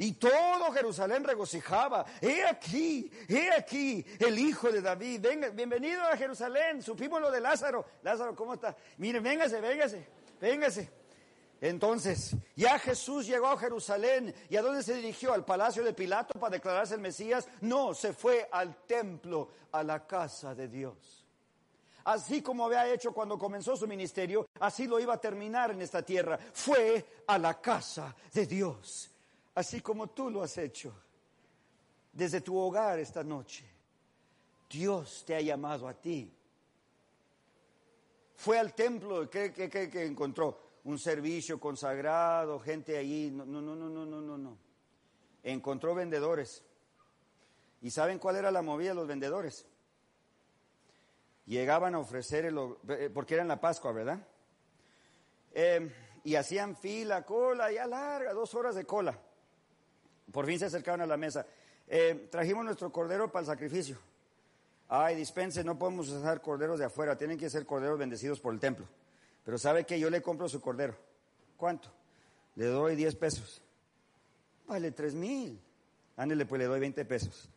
Y 0.00 0.12
todo 0.12 0.72
Jerusalén 0.72 1.22
regocijaba. 1.22 2.06
He 2.22 2.42
aquí, 2.46 3.12
he 3.28 3.52
aquí 3.52 4.02
el 4.18 4.38
hijo 4.38 4.72
de 4.72 4.80
David. 4.80 5.20
Venga, 5.20 5.50
bienvenido 5.50 6.02
a 6.02 6.16
Jerusalén. 6.16 6.82
Supimos 6.82 7.20
lo 7.20 7.30
de 7.30 7.38
Lázaro. 7.38 7.84
Lázaro, 8.02 8.34
¿cómo 8.34 8.54
está? 8.54 8.74
Miren, 8.96 9.22
véngase, 9.22 9.60
véngase, 9.60 10.06
véngase. 10.40 10.90
Entonces, 11.60 12.34
ya 12.56 12.78
Jesús 12.78 13.26
llegó 13.26 13.48
a 13.48 13.58
Jerusalén. 13.58 14.34
¿Y 14.48 14.56
a 14.56 14.62
dónde 14.62 14.82
se 14.82 14.94
dirigió? 14.94 15.34
¿Al 15.34 15.44
palacio 15.44 15.84
de 15.84 15.92
Pilato 15.92 16.40
para 16.40 16.54
declararse 16.54 16.94
el 16.94 17.02
Mesías? 17.02 17.46
No, 17.60 17.92
se 17.92 18.14
fue 18.14 18.48
al 18.50 18.76
templo, 18.86 19.50
a 19.70 19.82
la 19.82 20.06
casa 20.06 20.54
de 20.54 20.66
Dios. 20.68 21.26
Así 22.04 22.40
como 22.40 22.64
había 22.64 22.90
hecho 22.90 23.12
cuando 23.12 23.38
comenzó 23.38 23.76
su 23.76 23.86
ministerio, 23.86 24.46
así 24.60 24.86
lo 24.86 24.98
iba 24.98 25.12
a 25.12 25.20
terminar 25.20 25.72
en 25.72 25.82
esta 25.82 26.00
tierra. 26.00 26.38
Fue 26.54 27.04
a 27.26 27.36
la 27.36 27.60
casa 27.60 28.16
de 28.32 28.46
Dios 28.46 29.10
así 29.54 29.80
como 29.80 30.08
tú 30.08 30.30
lo 30.30 30.42
has 30.42 30.56
hecho 30.58 30.94
desde 32.12 32.40
tu 32.40 32.56
hogar 32.56 32.98
esta 32.98 33.22
noche. 33.22 33.64
Dios 34.68 35.24
te 35.26 35.34
ha 35.34 35.40
llamado 35.40 35.88
a 35.88 35.94
ti. 35.94 36.32
Fue 38.36 38.58
al 38.58 38.74
templo, 38.74 39.28
¿qué, 39.28 39.52
encontró? 40.06 40.70
Un 40.84 40.98
servicio 40.98 41.60
consagrado, 41.60 42.58
gente 42.58 42.96
allí. 42.96 43.30
No, 43.30 43.44
no, 43.44 43.60
no, 43.60 43.74
no, 43.74 44.06
no, 44.06 44.20
no, 44.20 44.38
no. 44.38 44.56
Encontró 45.42 45.94
vendedores. 45.94 46.62
¿Y 47.82 47.90
saben 47.90 48.18
cuál 48.18 48.36
era 48.36 48.50
la 48.50 48.62
movida 48.62 48.90
de 48.90 48.94
los 48.94 49.06
vendedores? 49.06 49.66
Llegaban 51.46 51.94
a 51.94 51.98
ofrecer, 51.98 52.46
el, 52.46 52.58
eh, 52.88 53.10
porque 53.12 53.34
era 53.34 53.42
en 53.42 53.48
la 53.48 53.60
Pascua, 53.60 53.92
¿verdad? 53.92 54.26
Eh, 55.52 55.92
y 56.24 56.36
hacían 56.36 56.76
fila, 56.76 57.24
cola, 57.26 57.72
ya 57.72 57.86
larga, 57.86 58.32
dos 58.32 58.54
horas 58.54 58.74
de 58.74 58.84
cola. 58.84 59.18
Por 60.32 60.46
fin 60.46 60.58
se 60.58 60.66
acercaron 60.66 61.00
a 61.00 61.06
la 61.06 61.16
mesa. 61.16 61.46
Eh, 61.86 62.28
trajimos 62.30 62.64
nuestro 62.64 62.90
cordero 62.92 63.30
para 63.30 63.40
el 63.40 63.46
sacrificio. 63.46 63.98
Ay, 64.88 65.16
dispense, 65.16 65.62
no 65.62 65.78
podemos 65.78 66.08
usar 66.08 66.40
corderos 66.40 66.78
de 66.78 66.84
afuera, 66.84 67.16
tienen 67.16 67.38
que 67.38 67.48
ser 67.48 67.64
corderos 67.64 67.98
bendecidos 67.98 68.40
por 68.40 68.52
el 68.52 68.60
templo. 68.60 68.86
Pero 69.44 69.58
sabe 69.58 69.84
que 69.84 69.98
yo 69.98 70.10
le 70.10 70.20
compro 70.20 70.48
su 70.48 70.60
cordero. 70.60 70.96
¿Cuánto? 71.56 71.90
Le 72.56 72.66
doy 72.66 72.96
10 72.96 73.14
pesos. 73.16 73.62
Vale 74.66 74.92
3 74.92 75.14
mil. 75.14 75.60
Ándele, 76.16 76.46
pues 76.46 76.58
le 76.60 76.66
doy 76.66 76.80
20 76.80 77.04
pesos. 77.04 77.48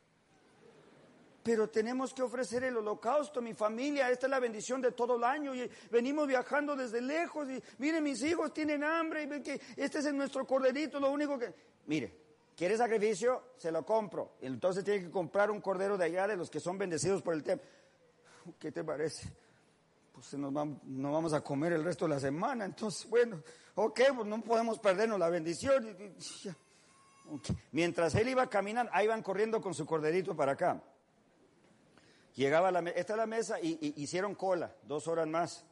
Pero 1.44 1.70
tenemos 1.70 2.14
que 2.14 2.22
ofrecer 2.22 2.64
el 2.64 2.78
holocausto, 2.78 3.42
mi 3.42 3.54
familia. 3.54 4.10
Esta 4.10 4.28
es 4.28 4.32
la 4.32 4.40
bendición 4.40 4.82
de 4.82 4.94
todo 4.94 5.18
el 5.18 5.24
año. 5.24 5.54
Y 5.54 5.70
venimos 5.92 6.26
viajando 6.26 6.76
desde 6.76 7.02
lejos. 7.02 7.50
Y 7.50 7.62
miren, 7.80 8.04
mis 8.04 8.24
hijos 8.24 8.54
tienen 8.54 8.84
hambre. 8.84 9.24
Y 9.24 9.26
ven 9.26 9.44
que 9.44 9.60
este 9.76 10.00
es 10.00 10.14
nuestro 10.14 10.46
corderito, 10.48 11.00
lo 11.00 11.12
único 11.12 11.38
que. 11.38 11.54
Mire, 11.88 12.23
¿Quiere 12.64 12.78
sacrificio? 12.78 13.43
Se 13.57 13.74
lo 13.74 13.86
compro. 13.86 14.38
Entonces 14.39 14.86
tiene 14.86 15.03
que 15.03 15.11
comprar 15.11 15.51
un 15.51 15.59
cordero 15.59 15.97
de 15.97 16.05
allá, 16.05 16.28
de 16.28 16.38
los 16.38 16.49
que 16.49 16.61
son 16.61 16.78
bendecidos 16.78 17.22
por 17.22 17.34
el 17.34 17.43
templo. 17.43 17.68
¿Qué 18.57 18.72
te 18.72 18.86
parece? 18.86 19.28
Pues 20.14 20.34
nos 20.36 20.53
vamos, 20.53 20.82
no 20.86 21.11
vamos 21.11 21.34
a 21.34 21.41
comer 21.41 21.74
el 21.74 21.84
resto 21.84 22.05
de 22.05 22.14
la 22.14 22.22
semana. 22.22 22.64
Entonces, 22.64 23.09
bueno, 23.09 23.43
ok, 23.76 23.99
pues 24.16 24.26
no 24.30 24.41
podemos 24.41 24.80
perdernos 24.80 25.20
la 25.20 25.28
bendición. 25.28 25.93
Mientras 27.74 28.16
él 28.16 28.30
iba 28.30 28.49
caminando, 28.49 28.89
ahí 28.95 29.07
iban 29.07 29.22
corriendo 29.22 29.59
con 29.61 29.74
su 29.74 29.86
corderito 29.86 30.34
para 30.34 30.53
acá. 30.53 30.82
Llegaba 32.36 32.72
la 32.72 32.80
esta 32.91 33.11
es 33.11 33.18
la 33.18 33.26
mesa 33.26 33.59
y, 33.59 33.93
hicieron 34.01 34.36
cola, 34.36 34.74
dos 34.84 35.09
horas 35.09 35.28
más. 35.28 35.66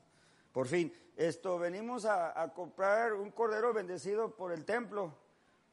Por 0.52 0.68
fin, 0.68 0.94
esto, 1.16 1.58
venimos 1.58 2.04
a 2.04 2.52
comprar 2.54 3.14
un 3.14 3.32
cordero 3.32 3.72
bendecido 3.72 4.36
por 4.36 4.52
el 4.52 4.66
templo 4.66 5.21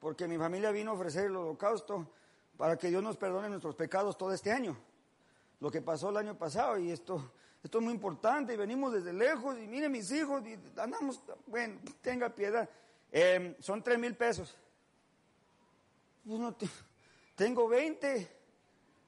porque 0.00 0.28
mi 0.28 0.38
familia 0.38 0.70
vino 0.70 0.92
a 0.92 0.94
ofrecer 0.94 1.26
el 1.26 1.36
holocausto 1.36 2.10
para 2.56 2.76
que 2.76 2.88
Dios 2.88 3.02
nos 3.02 3.16
perdone 3.16 3.48
nuestros 3.48 3.74
pecados 3.74 4.16
todo 4.16 4.32
este 4.32 4.50
año. 4.50 4.76
Lo 5.60 5.70
que 5.70 5.82
pasó 5.82 6.10
el 6.10 6.18
año 6.18 6.36
pasado 6.36 6.78
y 6.78 6.90
esto, 6.90 7.32
esto 7.62 7.78
es 7.78 7.84
muy 7.84 7.94
importante 7.94 8.54
y 8.54 8.56
venimos 8.56 8.92
desde 8.92 9.12
lejos 9.12 9.58
y 9.58 9.66
miren 9.66 9.90
mis 9.90 10.10
hijos 10.12 10.42
y 10.46 10.58
andamos, 10.78 11.20
bueno, 11.46 11.80
tenga 12.00 12.28
piedad. 12.34 12.68
Em, 13.10 13.54
son 13.60 13.82
tres 13.82 13.98
mil 13.98 14.14
pesos. 14.14 14.56
tengo 17.34 17.68
20. 17.68 18.38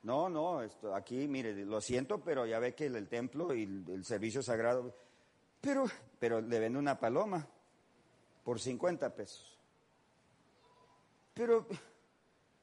No, 0.03 0.31
no, 0.31 0.63
esto, 0.63 0.95
aquí, 0.95 1.29
mire, 1.29 1.55
lo 1.67 1.81
siento, 1.81 2.21
pero 2.25 2.47
ya 2.47 2.59
ve 2.59 2.75
que 2.75 2.87
el, 2.87 3.07
templo 3.07 3.55
y 3.55 3.65
el, 3.65 3.85
el, 3.91 4.05
servicio 4.05 4.43
sagrado, 4.43 4.97
pero, 5.61 5.85
pero 6.19 6.41
le 6.41 6.59
vendo 6.59 6.79
una 6.79 6.99
paloma 6.99 7.47
por 8.43 8.59
50 8.59 9.15
pesos. 9.15 9.60
Pero 11.35 11.67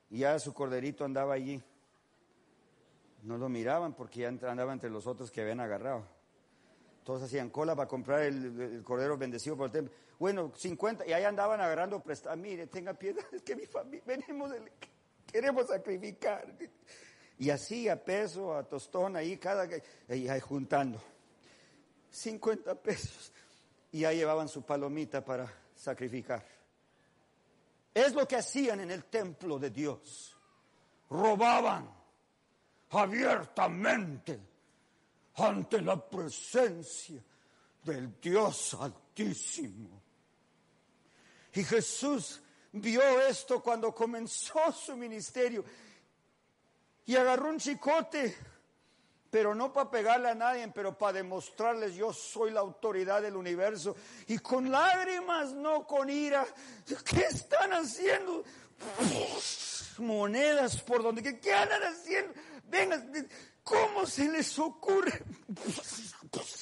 ya 0.09 0.39
su 0.39 0.53
corderito 0.53 1.05
andaba 1.05 1.33
allí. 1.33 1.61
No 3.23 3.37
lo 3.37 3.49
miraban 3.49 3.93
porque 3.93 4.21
ya 4.21 4.27
andaba 4.29 4.73
entre 4.73 4.89
los 4.89 5.07
otros 5.07 5.31
que 5.31 5.41
habían 5.41 5.59
agarrado. 5.59 6.05
Todos 7.03 7.23
hacían 7.23 7.49
cola 7.49 7.75
para 7.75 7.87
comprar 7.87 8.23
el, 8.23 8.81
cordero 8.83 9.17
bendecido 9.17 9.55
por 9.55 9.67
el 9.67 9.71
templo. 9.71 9.93
Bueno, 10.19 10.51
50, 10.55 11.07
y 11.07 11.13
ahí 11.13 11.23
andaban 11.23 11.61
agarrando 11.61 12.01
prestado. 12.01 12.33
Ah, 12.33 12.35
mire, 12.35 12.67
tenga 12.67 12.93
piedad, 12.93 13.23
es 13.31 13.41
que 13.43 13.55
mi 13.55 13.65
familia, 13.65 14.03
venimos, 14.05 14.51
queremos 15.25 15.67
sacrificar. 15.67 16.53
Y 17.39 17.49
así 17.49 17.87
a 17.87 18.03
peso, 18.03 18.55
a 18.55 18.63
tostón, 18.63 19.15
ahí 19.15 19.37
cada, 19.37 19.67
y 20.09 20.27
ahí 20.27 20.39
juntando. 20.39 21.01
50 22.09 22.75
pesos. 22.81 23.31
Y 23.91 24.01
ya 24.01 24.11
llevaban 24.11 24.49
su 24.49 24.63
palomita 24.63 25.23
para 25.23 25.51
sacrificar. 25.75 26.43
Es 27.97 28.13
lo 28.13 28.27
que 28.27 28.35
hacían 28.35 28.81
en 28.81 28.91
el 28.91 29.05
templo 29.05 29.57
de 29.57 29.71
Dios. 29.71 30.37
Robaban 31.09 31.89
abiertamente 32.91 34.39
ante 35.33 35.81
la 35.81 36.07
presencia 36.07 37.19
del 37.83 38.21
Dios 38.21 38.75
altísimo. 38.75 39.99
Y 41.55 41.63
Jesús 41.63 42.39
vio 42.71 43.01
esto 43.21 43.63
cuando 43.63 43.91
comenzó 43.95 44.71
su 44.71 44.95
ministerio 44.95 45.65
y 47.03 47.15
agarró 47.15 47.49
un 47.49 47.57
chicote 47.57 48.37
pero 49.29 49.53
no 49.53 49.73
para 49.73 49.89
pegarle 49.89 50.29
a 50.29 50.35
nadie, 50.35 50.67
pero 50.69 50.97
para 50.97 51.13
demostrarles 51.13 51.95
yo 51.95 52.13
soy 52.13 52.51
la 52.51 52.61
autoridad 52.61 53.21
del 53.21 53.35
universo. 53.35 53.95
Y 54.27 54.37
con 54.39 54.71
lágrimas, 54.71 55.53
no 55.53 55.85
con 55.85 56.09
ira. 56.09 56.45
¿Qué 57.05 57.21
están 57.21 57.71
haciendo? 57.73 58.43
Monedas 59.99 60.81
por 60.81 61.03
donde, 61.03 61.39
¿qué, 61.39 61.53
andan 61.53 61.83
haciendo? 61.83 62.33
Vengan, 62.69 63.27
¿cómo 63.63 64.05
se 64.05 64.29
les 64.29 64.57
ocurre? 64.59 65.23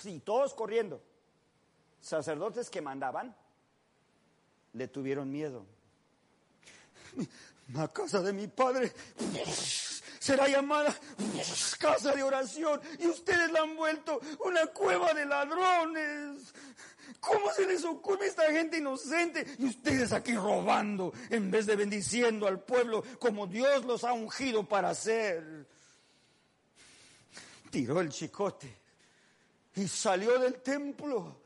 Y 0.06 0.20
todos 0.20 0.54
corriendo. 0.54 1.02
Sacerdotes 2.00 2.70
que 2.70 2.82
mandaban 2.82 3.36
le 4.74 4.88
tuvieron 4.88 5.32
miedo. 5.32 5.66
La 7.74 7.92
casa 7.92 8.22
de 8.22 8.32
mi 8.32 8.48
padre 8.48 8.92
será 10.26 10.48
llamada 10.48 10.92
casa 11.78 12.14
de 12.14 12.24
oración 12.24 12.82
y 12.98 13.06
ustedes 13.06 13.52
la 13.52 13.62
han 13.62 13.76
vuelto 13.76 14.20
una 14.44 14.66
cueva 14.66 15.14
de 15.14 15.24
ladrones. 15.24 16.52
¿Cómo 17.20 17.54
se 17.54 17.68
les 17.68 17.86
ocurre 17.86 18.26
a 18.26 18.30
esta 18.30 18.52
gente 18.52 18.80
inocente 18.80 19.46
y 19.60 19.68
ustedes 19.68 20.12
aquí 20.14 20.34
robando 20.34 21.14
en 21.30 21.52
vez 21.52 21.68
de 21.68 21.76
bendiciendo 21.76 22.48
al 22.48 22.60
pueblo 22.60 23.04
como 23.20 23.46
Dios 23.46 23.86
los 23.86 24.04
ha 24.04 24.14
ungido 24.14 24.68
para 24.68 24.90
hacer? 24.90 25.68
Tiró 27.70 28.02
el 28.02 28.10
chicote 28.10 28.76
y 29.76 29.88
salió 29.88 30.40
del 30.40 30.56
templo 30.56 31.45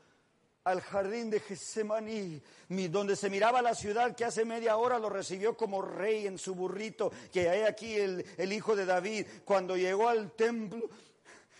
al 0.64 0.80
jardín 0.82 1.30
de 1.30 1.40
Getsemaní, 1.40 2.42
donde 2.68 3.16
se 3.16 3.30
miraba 3.30 3.62
la 3.62 3.74
ciudad 3.74 4.14
que 4.14 4.24
hace 4.24 4.44
media 4.44 4.76
hora 4.76 4.98
lo 4.98 5.08
recibió 5.08 5.56
como 5.56 5.80
rey 5.80 6.26
en 6.26 6.38
su 6.38 6.54
burrito, 6.54 7.10
que 7.32 7.48
hay 7.48 7.62
aquí 7.62 7.94
el, 7.94 8.24
el 8.36 8.52
hijo 8.52 8.76
de 8.76 8.84
David. 8.84 9.26
Cuando 9.44 9.76
llegó 9.76 10.08
al 10.08 10.32
templo, 10.32 10.88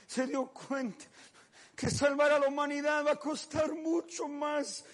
se 0.07 0.27
dio 0.27 0.49
cuenta 0.49 1.07
que 1.75 1.89
salvar 1.89 2.33
a 2.33 2.39
la 2.39 2.49
humanidad 2.49 3.07
va 3.07 3.13
a 3.13 3.17
costar 3.17 3.73
mucho 3.73 4.29
más, 4.29 4.85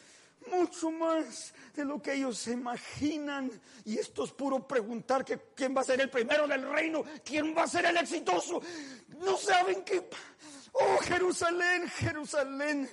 mucho 0.53 0.93
más 0.93 1.53
de 1.75 1.85
lo 1.85 2.01
que 2.01 2.15
ellos 2.15 2.39
se 2.39 2.53
imaginan. 2.53 3.51
Y 3.85 3.99
esto 3.99 4.25
es 4.25 4.31
puro 4.31 4.65
preguntar 4.69 5.25
que 5.25 5.49
quién 5.53 5.77
va 5.77 5.81
a 5.81 5.85
ser 5.85 6.01
el 6.01 6.11
primero 6.11 6.47
del 6.47 6.71
reino, 6.71 7.05
quién 7.25 7.57
va 7.57 7.65
a 7.65 7.69
ser 7.69 7.87
el 7.87 7.97
exitoso. 7.97 8.63
No 9.19 9.37
saben 9.37 9.83
qué. 9.83 10.09
Oh, 10.73 10.99
Jerusalén, 10.99 11.89
Jerusalén 11.89 12.89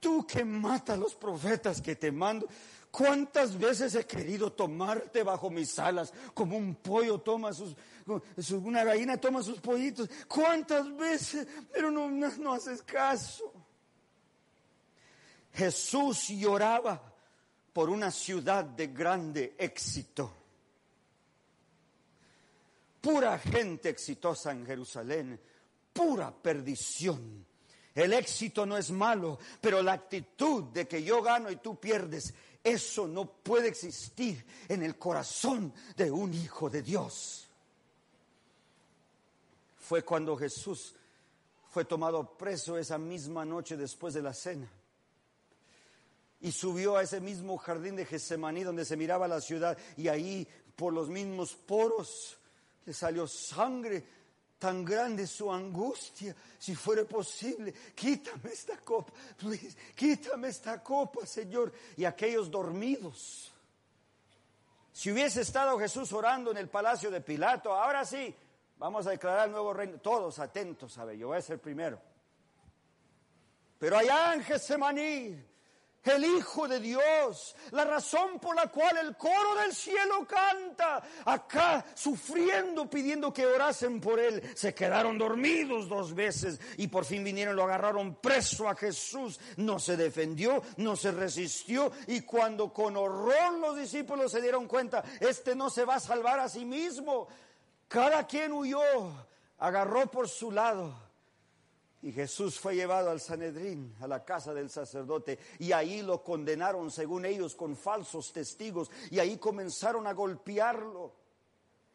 Tú 0.00 0.26
que 0.26 0.44
matas 0.44 0.96
a 0.96 1.00
los 1.00 1.14
profetas 1.14 1.80
que 1.80 1.96
te 1.96 2.12
mando. 2.12 2.46
¿Cuántas 2.90 3.58
veces 3.58 3.94
he 3.94 4.06
querido 4.06 4.52
tomarte 4.52 5.22
bajo 5.22 5.50
mis 5.50 5.78
alas 5.78 6.12
como 6.32 6.56
un 6.56 6.74
pollo 6.76 7.20
toma 7.20 7.52
sus, 7.52 7.76
una 8.50 8.82
gallina 8.82 9.18
toma 9.18 9.42
sus 9.42 9.60
pollitos? 9.60 10.08
¿Cuántas 10.26 10.96
veces? 10.96 11.46
Pero 11.72 11.90
no, 11.90 12.08
no 12.08 12.52
haces 12.52 12.82
caso. 12.82 13.52
Jesús 15.52 16.28
lloraba 16.28 17.02
por 17.72 17.90
una 17.90 18.10
ciudad 18.10 18.64
de 18.64 18.86
grande 18.88 19.54
éxito. 19.58 20.32
Pura 23.00 23.38
gente 23.38 23.90
exitosa 23.90 24.52
en 24.52 24.66
Jerusalén, 24.66 25.40
pura 25.92 26.34
perdición 26.34 27.47
el 27.98 28.12
éxito 28.12 28.64
no 28.64 28.76
es 28.76 28.92
malo, 28.92 29.38
pero 29.60 29.82
la 29.82 29.94
actitud 29.94 30.64
de 30.64 30.86
que 30.86 31.02
yo 31.02 31.20
gano 31.20 31.50
y 31.50 31.56
tú 31.56 31.80
pierdes, 31.80 32.32
eso 32.62 33.08
no 33.08 33.24
puede 33.24 33.66
existir 33.68 34.46
en 34.68 34.84
el 34.84 34.96
corazón 34.96 35.74
de 35.96 36.10
un 36.10 36.32
hijo 36.32 36.70
de 36.70 36.82
Dios. 36.82 37.48
Fue 39.78 40.04
cuando 40.04 40.36
Jesús 40.36 40.94
fue 41.70 41.84
tomado 41.84 42.36
preso 42.36 42.78
esa 42.78 42.98
misma 42.98 43.44
noche 43.44 43.76
después 43.76 44.14
de 44.14 44.22
la 44.22 44.32
cena 44.32 44.70
y 46.40 46.52
subió 46.52 46.96
a 46.96 47.02
ese 47.02 47.20
mismo 47.20 47.58
jardín 47.58 47.96
de 47.96 48.06
Getsemaní 48.06 48.62
donde 48.62 48.84
se 48.84 48.96
miraba 48.96 49.26
la 49.26 49.40
ciudad 49.40 49.76
y 49.96 50.06
ahí 50.06 50.46
por 50.76 50.92
los 50.92 51.08
mismos 51.08 51.56
poros 51.56 52.38
le 52.86 52.92
salió 52.92 53.26
sangre 53.26 54.17
tan 54.58 54.84
grande 54.84 55.26
su 55.26 55.52
angustia, 55.52 56.34
si 56.58 56.74
fuera 56.74 57.04
posible, 57.04 57.72
quítame 57.94 58.50
esta 58.52 58.76
copa, 58.78 59.12
please, 59.36 59.76
quítame 59.94 60.48
esta 60.48 60.82
copa, 60.82 61.24
Señor. 61.24 61.72
Y 61.96 62.04
aquellos 62.04 62.50
dormidos. 62.50 63.52
Si 64.92 65.12
hubiese 65.12 65.42
estado 65.42 65.78
Jesús 65.78 66.12
orando 66.12 66.50
en 66.50 66.56
el 66.56 66.68
palacio 66.68 67.10
de 67.10 67.20
Pilato, 67.20 67.72
ahora 67.72 68.04
sí, 68.04 68.34
vamos 68.78 69.06
a 69.06 69.10
declarar 69.10 69.46
el 69.46 69.52
nuevo 69.52 69.72
reino, 69.72 69.98
todos 69.98 70.40
atentos, 70.40 70.98
a 70.98 71.04
ver, 71.04 71.16
yo 71.16 71.28
voy 71.28 71.38
a 71.38 71.42
ser 71.42 71.60
primero. 71.60 72.00
Pero 73.78 73.96
allá 73.96 74.34
en 74.34 74.42
Getsemaní, 74.42 75.40
el 76.04 76.24
Hijo 76.24 76.68
de 76.68 76.80
Dios, 76.80 77.54
la 77.72 77.84
razón 77.84 78.38
por 78.38 78.56
la 78.56 78.68
cual 78.68 78.96
el 78.98 79.16
coro 79.16 79.56
del 79.60 79.74
cielo 79.74 80.26
canta, 80.26 81.02
acá 81.24 81.84
sufriendo, 81.94 82.88
pidiendo 82.88 83.32
que 83.32 83.46
orasen 83.46 84.00
por 84.00 84.18
él, 84.18 84.42
se 84.54 84.74
quedaron 84.74 85.18
dormidos 85.18 85.88
dos 85.88 86.14
veces 86.14 86.60
y 86.76 86.88
por 86.88 87.04
fin 87.04 87.24
vinieron, 87.24 87.56
lo 87.56 87.64
agarraron 87.64 88.16
preso 88.16 88.68
a 88.68 88.74
Jesús, 88.74 89.38
no 89.56 89.78
se 89.78 89.96
defendió, 89.96 90.62
no 90.76 90.96
se 90.96 91.10
resistió 91.10 91.92
y 92.06 92.22
cuando 92.22 92.72
con 92.72 92.96
horror 92.96 93.58
los 93.58 93.76
discípulos 93.76 94.32
se 94.32 94.40
dieron 94.40 94.66
cuenta, 94.66 95.04
este 95.20 95.54
no 95.54 95.70
se 95.70 95.84
va 95.84 95.96
a 95.96 96.00
salvar 96.00 96.40
a 96.40 96.48
sí 96.48 96.64
mismo, 96.64 97.28
cada 97.88 98.26
quien 98.26 98.52
huyó, 98.52 98.80
agarró 99.58 100.06
por 100.06 100.28
su 100.28 100.52
lado 100.52 101.07
y 102.00 102.12
Jesús 102.12 102.60
fue 102.60 102.76
llevado 102.76 103.10
al 103.10 103.20
Sanedrín, 103.20 103.94
a 104.00 104.06
la 104.06 104.24
casa 104.24 104.54
del 104.54 104.70
sacerdote, 104.70 105.38
y 105.58 105.72
ahí 105.72 106.02
lo 106.02 106.22
condenaron, 106.22 106.90
según 106.90 107.24
ellos, 107.24 107.56
con 107.56 107.76
falsos 107.76 108.32
testigos, 108.32 108.90
y 109.10 109.18
ahí 109.18 109.36
comenzaron 109.38 110.06
a 110.06 110.12
golpearlo. 110.12 111.16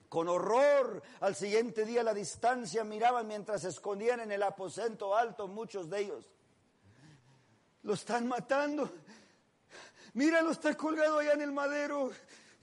Con 0.09 0.27
horror, 0.27 1.01
al 1.21 1.35
siguiente 1.35 1.85
día 1.85 2.01
a 2.01 2.03
la 2.03 2.13
distancia 2.13 2.83
miraban 2.83 3.27
mientras 3.27 3.61
se 3.61 3.69
escondían 3.69 4.19
en 4.19 4.31
el 4.31 4.43
aposento 4.43 5.15
alto, 5.15 5.47
muchos 5.47 5.89
de 5.89 6.01
ellos. 6.01 6.29
Lo 7.81 7.93
están 7.93 8.27
matando. 8.27 8.91
Míralo, 10.13 10.51
está 10.51 10.75
colgado 10.75 11.17
allá 11.17 11.33
en 11.33 11.41
el 11.41 11.51
madero. 11.51 12.11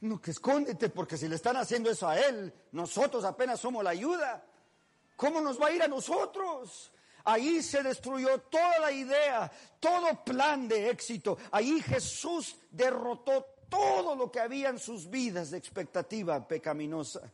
No, 0.02 0.20
que 0.20 0.30
escóndete, 0.30 0.90
porque 0.90 1.16
si 1.16 1.26
le 1.26 1.36
están 1.36 1.56
haciendo 1.56 1.90
eso 1.90 2.06
a 2.06 2.20
él, 2.20 2.54
nosotros 2.72 3.24
apenas 3.24 3.58
somos 3.58 3.82
la 3.82 3.90
ayuda. 3.90 4.44
¿Cómo 5.16 5.40
nos 5.40 5.60
va 5.60 5.66
a 5.66 5.72
ir 5.72 5.82
a 5.82 5.88
nosotros? 5.88 6.92
Ahí 7.24 7.62
se 7.62 7.82
destruyó 7.82 8.38
toda 8.42 8.78
la 8.80 8.92
idea, 8.92 9.50
todo 9.78 10.24
plan 10.24 10.68
de 10.68 10.90
éxito. 10.90 11.38
Ahí 11.50 11.80
Jesús 11.82 12.56
derrotó 12.70 13.46
todo 13.68 14.14
lo 14.14 14.30
que 14.30 14.40
había 14.40 14.68
en 14.68 14.78
sus 14.78 15.08
vidas 15.08 15.50
de 15.50 15.58
expectativa 15.58 16.46
pecaminosa. 16.46 17.30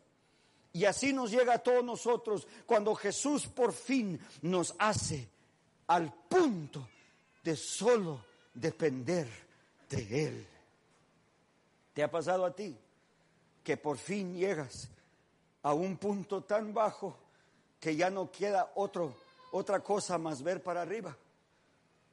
Y 0.73 0.85
así 0.85 1.13
nos 1.13 1.31
llega 1.31 1.55
a 1.55 1.59
todos 1.59 1.83
nosotros 1.83 2.47
cuando 2.67 2.95
Jesús 2.95 3.47
por 3.47 3.73
fin 3.73 4.21
nos 4.43 4.75
hace 4.79 5.27
al 5.87 6.13
punto 6.29 6.87
de 7.43 7.57
solo 7.57 8.25
depender 8.53 9.27
de 9.89 10.27
Él. 10.27 10.47
¿Te 11.95 12.03
ha 12.03 12.11
pasado 12.11 12.45
a 12.45 12.55
ti 12.55 12.77
que 13.65 13.77
por 13.77 13.97
fin 13.97 14.37
llegas 14.37 14.89
a 15.63 15.73
un 15.73 15.97
punto 15.97 16.45
tan 16.45 16.75
bajo 16.75 17.17
que 17.81 17.97
ya 17.97 18.11
no 18.11 18.31
queda 18.31 18.73
otro 18.75 19.17
otra 19.53 19.83
cosa 19.83 20.19
más 20.19 20.43
ver 20.43 20.63
para 20.63 20.83
arriba, 20.83 21.17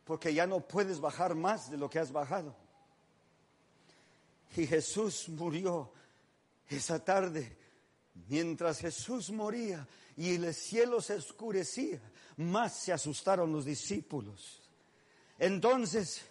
porque 0.06 0.34
ya 0.34 0.48
no 0.48 0.62
puedes 0.62 1.00
bajar 1.00 1.36
más 1.36 1.70
de 1.70 1.78
lo 1.78 1.90
que 1.90 2.00
has 2.00 2.12
bajado. 2.12 2.56
Y 4.56 4.68
Jesús 4.68 5.30
murió 5.30 5.92
esa 6.70 7.04
tarde. 7.04 7.58
Mientras 8.28 8.80
Jesús 8.80 9.32
moría 9.32 9.88
y 10.16 10.36
el 10.36 10.54
cielo 10.54 11.02
se 11.02 11.16
oscurecía, 11.16 12.00
más 12.38 12.74
se 12.76 12.94
asustaron 12.94 13.52
los 13.52 13.66
discípulos. 13.66 14.62
Entonces 15.40 16.22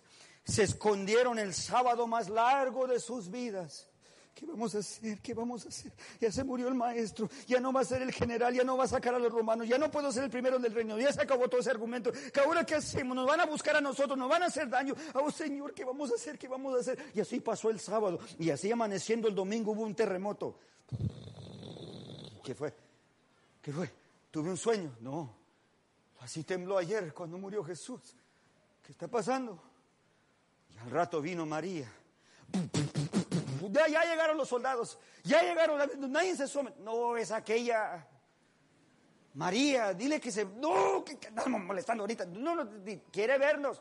se 0.45 0.63
escondieron 0.63 1.39
el 1.39 1.53
sábado 1.55 2.07
más 2.07 2.29
largo 2.29 2.87
de 2.87 3.01
sus 3.01 3.31
vidas 3.31 3.89
¿Qué 4.35 4.47
vamos 4.47 4.75
a 4.75 4.79
hacer? 4.79 5.21
¿Qué 5.21 5.35
vamos 5.35 5.67
a 5.67 5.69
hacer? 5.69 5.93
Ya 6.21 6.33
se 6.33 6.43
murió 6.43 6.69
el 6.69 6.75
maestro, 6.75 7.29
ya 7.47 7.61
no 7.61 7.73
va 7.73 7.81
a 7.81 7.85
ser 7.85 8.01
el 8.03 8.13
general, 8.13 8.55
ya 8.55 8.65
no 8.65 8.77
va 8.77 8.85
a 8.85 8.89
sacar 8.89 9.15
a 9.15 9.19
los 9.19 9.31
romanos, 9.31 9.69
ya 9.69 9.77
no 9.77 9.91
puedo 9.91 10.11
ser 10.11 10.25
el 10.25 10.31
primero 10.31 10.59
del 10.59 10.73
reino, 10.73 10.99
ya 10.99 11.13
se 11.13 11.21
acabó 11.21 11.49
todo 11.49 11.61
ese 11.61 11.71
argumento. 11.71 12.11
¿Qué 12.33 12.41
ahora 12.41 12.65
qué 12.65 12.77
hacemos? 12.77 13.15
Nos 13.15 13.27
van 13.27 13.41
a 13.41 13.47
buscar 13.47 13.77
a 13.77 13.81
nosotros, 13.81 14.17
nos 14.19 14.29
van 14.29 14.43
a 14.43 14.47
hacer 14.47 14.69
daño. 14.69 14.95
Oh 15.15 15.31
Señor, 15.31 15.75
¿qué 15.75 15.85
vamos 15.85 16.11
a 16.11 16.15
hacer? 16.15 16.39
¿Qué 16.39 16.49
vamos 16.49 16.75
a 16.75 16.81
hacer? 16.81 16.99
Y 17.15 17.21
así 17.21 17.41
pasó 17.41 17.69
el 17.69 17.79
sábado, 17.79 18.19
y 18.39 18.51
así 18.51 18.73
amaneciendo 18.73 19.29
el 19.29 19.35
domingo 19.35 19.73
hubo 19.73 19.83
un 19.83 19.95
terremoto. 19.95 20.59
¿Qué 22.43 22.55
fue? 22.55 22.75
¿Qué 23.61 23.73
fue? 23.73 23.91
¿Tuve 24.31 24.49
un 24.49 24.57
sueño? 24.57 24.97
No. 25.01 25.37
Así 26.21 26.43
tembló 26.45 26.79
ayer 26.79 27.13
cuando 27.13 27.37
murió 27.37 27.63
Jesús. 27.63 28.01
¿Qué 28.83 28.93
está 28.93 29.09
pasando? 29.09 29.63
Y 30.75 30.79
al 30.79 30.91
rato 30.91 31.21
vino 31.21 31.45
María 31.45 31.93
ya, 33.71 33.87
llegaron 33.87 34.37
los 34.37 34.49
soldados, 34.49 34.99
ya 35.23 35.43
llegaron, 35.43 35.79
nadie 36.11 36.37
se 36.37 36.49
somete. 36.49 36.81
No, 36.81 37.17
es 37.17 37.31
aquella. 37.31 38.07
María, 39.35 39.95
dile 39.95 40.21
que 40.21 40.31
se... 40.31 40.45
No, 40.45 41.03
que, 41.05 41.19
que 41.19 41.29
andamos 41.29 41.63
molestando 41.63 42.03
ahorita. 42.03 42.27
No, 42.27 42.55
no, 42.55 42.69
quiere 43.11 43.39
vernos. 43.39 43.81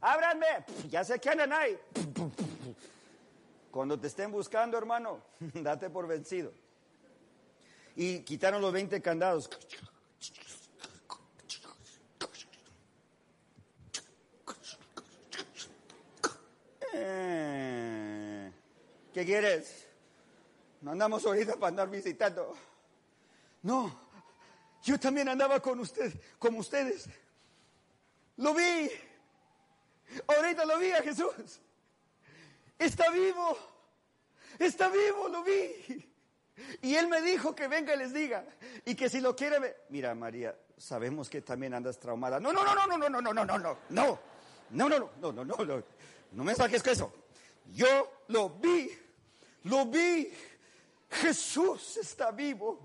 Ábranme. 0.00 0.46
Ya 0.90 1.04
sé 1.04 1.20
que 1.20 1.30
andan 1.30 1.52
ahí. 1.52 1.78
Cuando 3.70 3.98
te 3.98 4.08
estén 4.08 4.32
buscando, 4.32 4.76
hermano, 4.76 5.20
date 5.54 5.88
por 5.88 6.06
vencido. 6.08 6.52
Y 7.96 8.20
quitaron 8.20 8.60
los 8.60 8.72
20 8.72 9.00
candados. 9.00 9.48
Eh, 16.92 18.13
¿Qué 19.14 19.24
quieres? 19.24 19.86
No 20.80 20.90
andamos 20.90 21.24
ahorita 21.24 21.54
para 21.54 21.68
andar 21.68 21.88
visitando. 21.88 22.52
No, 23.62 23.96
yo 24.82 24.98
también 24.98 25.28
andaba 25.28 25.60
con 25.60 25.78
usted, 25.78 26.12
como 26.36 26.58
ustedes. 26.58 27.08
Lo 28.36 28.52
vi. 28.52 28.90
Ahorita 30.26 30.64
lo 30.64 30.78
vi 30.80 30.90
a 30.90 31.00
Jesús. 31.00 31.60
Está 32.76 33.08
vivo. 33.10 33.56
Está 34.58 34.88
vivo, 34.88 35.28
lo 35.28 35.44
vi. 35.44 36.10
Y 36.82 36.96
él 36.96 37.06
me 37.06 37.22
dijo 37.22 37.54
que 37.54 37.68
venga 37.68 37.94
y 37.94 37.98
les 37.98 38.12
diga. 38.12 38.44
Y 38.84 38.96
que 38.96 39.08
si 39.08 39.20
lo 39.20 39.36
quiere 39.36 39.60
ver. 39.60 39.86
Mira, 39.90 40.12
María, 40.16 40.58
sabemos 40.76 41.30
que 41.30 41.40
también 41.40 41.72
andas 41.72 42.00
traumada. 42.00 42.40
No, 42.40 42.52
no, 42.52 42.64
no, 42.64 42.74
no, 42.74 42.86
no, 42.86 42.98
no, 42.98 43.08
no, 43.08 43.20
no, 43.20 43.32
no, 43.32 43.44
no, 43.44 43.58
no. 43.58 43.78
No, 43.90 44.18
no, 44.70 44.88
no, 44.88 45.10
no, 45.20 45.32
no, 45.32 45.44
no, 45.44 45.64
no, 45.64 45.84
no. 46.32 46.44
Me 46.44 46.54
saques 46.56 46.82
que 46.82 46.90
eso. 46.90 47.12
Yo 47.72 48.24
lo 48.26 48.50
vi. 48.50 49.03
Lo 49.64 49.86
vi. 49.86 50.32
Jesús 51.10 51.96
está 51.96 52.30
vivo. 52.30 52.80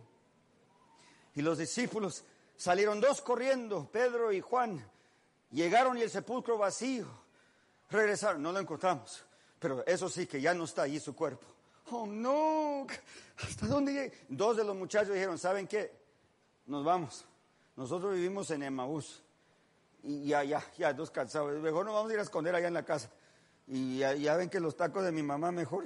Y 1.35 1.41
los 1.41 1.57
discípulos 1.57 2.23
salieron 2.55 2.99
dos 2.99 3.21
corriendo, 3.21 3.89
Pedro 3.91 4.31
y 4.31 4.41
Juan. 4.41 4.83
Llegaron 5.51 5.97
y 5.97 6.01
el 6.01 6.09
sepulcro 6.09 6.57
vacío. 6.57 7.07
Regresaron, 7.89 8.41
no 8.41 8.51
lo 8.51 8.59
encontramos. 8.59 9.23
Pero 9.59 9.85
eso 9.85 10.09
sí 10.09 10.27
que 10.27 10.41
ya 10.41 10.53
no 10.53 10.65
está 10.65 10.83
allí 10.83 10.99
su 10.99 11.15
cuerpo. 11.15 11.47
Oh 11.91 12.05
no, 12.05 12.85
¿hasta 13.43 13.65
dónde 13.65 13.93
llegué? 13.93 14.13
Dos 14.29 14.57
de 14.57 14.63
los 14.63 14.75
muchachos 14.75 15.13
dijeron, 15.13 15.37
¿saben 15.37 15.67
qué? 15.67 15.91
Nos 16.67 16.85
vamos. 16.85 17.25
Nosotros 17.75 18.13
vivimos 18.13 18.51
en 18.51 18.63
Emaús. 18.63 19.23
Y 20.03 20.27
ya, 20.27 20.43
ya, 20.43 20.63
ya, 20.77 20.93
dos 20.93 21.09
cansados. 21.09 21.59
Mejor 21.59 21.85
nos 21.85 21.95
vamos 21.95 22.11
a 22.11 22.13
ir 22.13 22.19
a 22.19 22.23
esconder 22.23 22.53
allá 22.53 22.67
en 22.67 22.73
la 22.73 22.85
casa. 22.85 23.09
Y 23.67 23.99
ya, 23.99 24.13
ya 24.13 24.35
ven 24.35 24.49
que 24.49 24.59
los 24.59 24.75
tacos 24.77 25.03
de 25.03 25.11
mi 25.11 25.23
mamá 25.23 25.51
mejor 25.51 25.85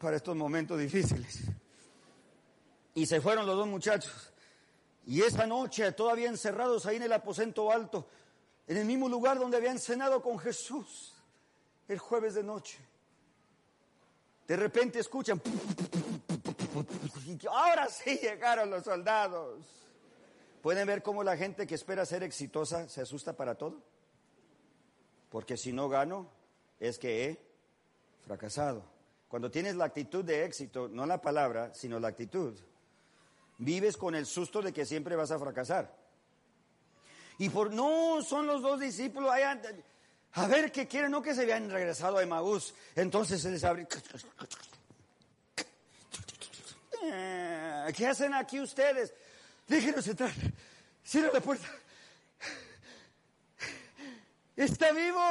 para 0.00 0.16
estos 0.16 0.34
momentos 0.34 0.78
difíciles. 0.78 1.42
Y 2.94 3.06
se 3.06 3.20
fueron 3.20 3.46
los 3.46 3.56
dos 3.56 3.68
muchachos. 3.68 4.32
Y 5.06 5.20
esa 5.22 5.46
noche, 5.46 5.92
todavía 5.92 6.28
encerrados 6.28 6.86
ahí 6.86 6.96
en 6.96 7.02
el 7.02 7.12
aposento 7.12 7.70
alto, 7.70 8.08
en 8.66 8.78
el 8.78 8.86
mismo 8.86 9.08
lugar 9.08 9.38
donde 9.38 9.58
habían 9.58 9.78
cenado 9.78 10.22
con 10.22 10.38
Jesús, 10.38 11.14
el 11.86 11.98
jueves 11.98 12.34
de 12.34 12.42
noche, 12.42 12.78
de 14.46 14.56
repente 14.56 14.98
escuchan, 14.98 15.40
ahora 17.50 17.88
sí 17.88 18.18
llegaron 18.20 18.70
los 18.70 18.84
soldados. 18.84 19.64
¿Pueden 20.62 20.86
ver 20.86 21.02
cómo 21.02 21.22
la 21.22 21.36
gente 21.36 21.66
que 21.66 21.74
espera 21.74 22.04
ser 22.04 22.22
exitosa 22.22 22.88
se 22.88 23.00
asusta 23.00 23.34
para 23.34 23.54
todo? 23.54 23.80
Porque 25.30 25.56
si 25.56 25.72
no 25.72 25.88
gano, 25.88 26.28
es 26.78 26.98
que 26.98 27.26
he 27.26 27.38
fracasado. 28.26 28.99
Cuando 29.30 29.48
tienes 29.48 29.76
la 29.76 29.84
actitud 29.84 30.24
de 30.24 30.44
éxito, 30.44 30.88
no 30.88 31.06
la 31.06 31.20
palabra, 31.20 31.72
sino 31.72 32.00
la 32.00 32.08
actitud, 32.08 32.52
vives 33.58 33.96
con 33.96 34.16
el 34.16 34.26
susto 34.26 34.60
de 34.60 34.72
que 34.72 34.84
siempre 34.84 35.14
vas 35.14 35.30
a 35.30 35.38
fracasar. 35.38 35.96
Y 37.38 37.48
por 37.48 37.72
no, 37.72 38.22
son 38.22 38.48
los 38.48 38.60
dos 38.60 38.80
discípulos, 38.80 39.30
andan. 39.32 39.84
a 40.32 40.48
ver 40.48 40.72
qué 40.72 40.88
quieren, 40.88 41.12
no 41.12 41.22
que 41.22 41.32
se 41.32 41.42
habían 41.42 41.70
regresado 41.70 42.18
a 42.18 42.24
Emaús. 42.24 42.74
Entonces 42.96 43.40
se 43.40 43.52
les 43.52 43.62
abre. 43.62 43.86
Eh, 47.04 47.92
¿Qué 47.96 48.08
hacen 48.08 48.34
aquí 48.34 48.58
ustedes? 48.58 49.14
Déjenos 49.68 50.08
entrar. 50.08 50.32
Cierra 51.04 51.30
la 51.32 51.40
puerta. 51.40 51.68
¿Está 54.56 54.90
vivo? 54.90 55.22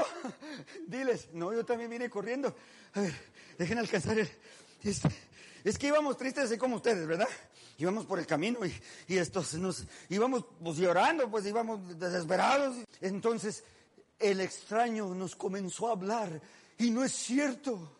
Diles, 0.87 1.27
no, 1.33 1.51
yo 1.51 1.65
también 1.65 1.89
vine 1.89 2.09
corriendo. 2.09 2.55
A 2.93 3.01
ver, 3.01 3.13
dejen 3.59 3.77
alcanzar 3.77 4.17
el... 4.17 4.29
es 5.63 5.77
que 5.77 5.87
íbamos 5.87 6.17
tristes 6.17 6.45
así 6.45 6.57
como 6.57 6.77
ustedes, 6.77 7.05
¿verdad? 7.05 7.27
Íbamos 7.77 8.05
por 8.05 8.17
el 8.17 8.25
camino 8.25 8.65
y, 8.65 8.73
y 9.07 9.17
estos 9.17 9.53
nos 9.55 9.83
íbamos 10.07 10.45
pues 10.63 10.77
llorando, 10.77 11.29
pues 11.29 11.45
íbamos 11.45 11.99
desesperados. 11.99 12.77
Entonces 13.01 13.63
el 14.17 14.39
extraño 14.39 15.13
nos 15.13 15.35
comenzó 15.35 15.89
a 15.89 15.91
hablar 15.91 16.41
y 16.77 16.89
no 16.89 17.03
es 17.03 17.11
cierto 17.11 17.97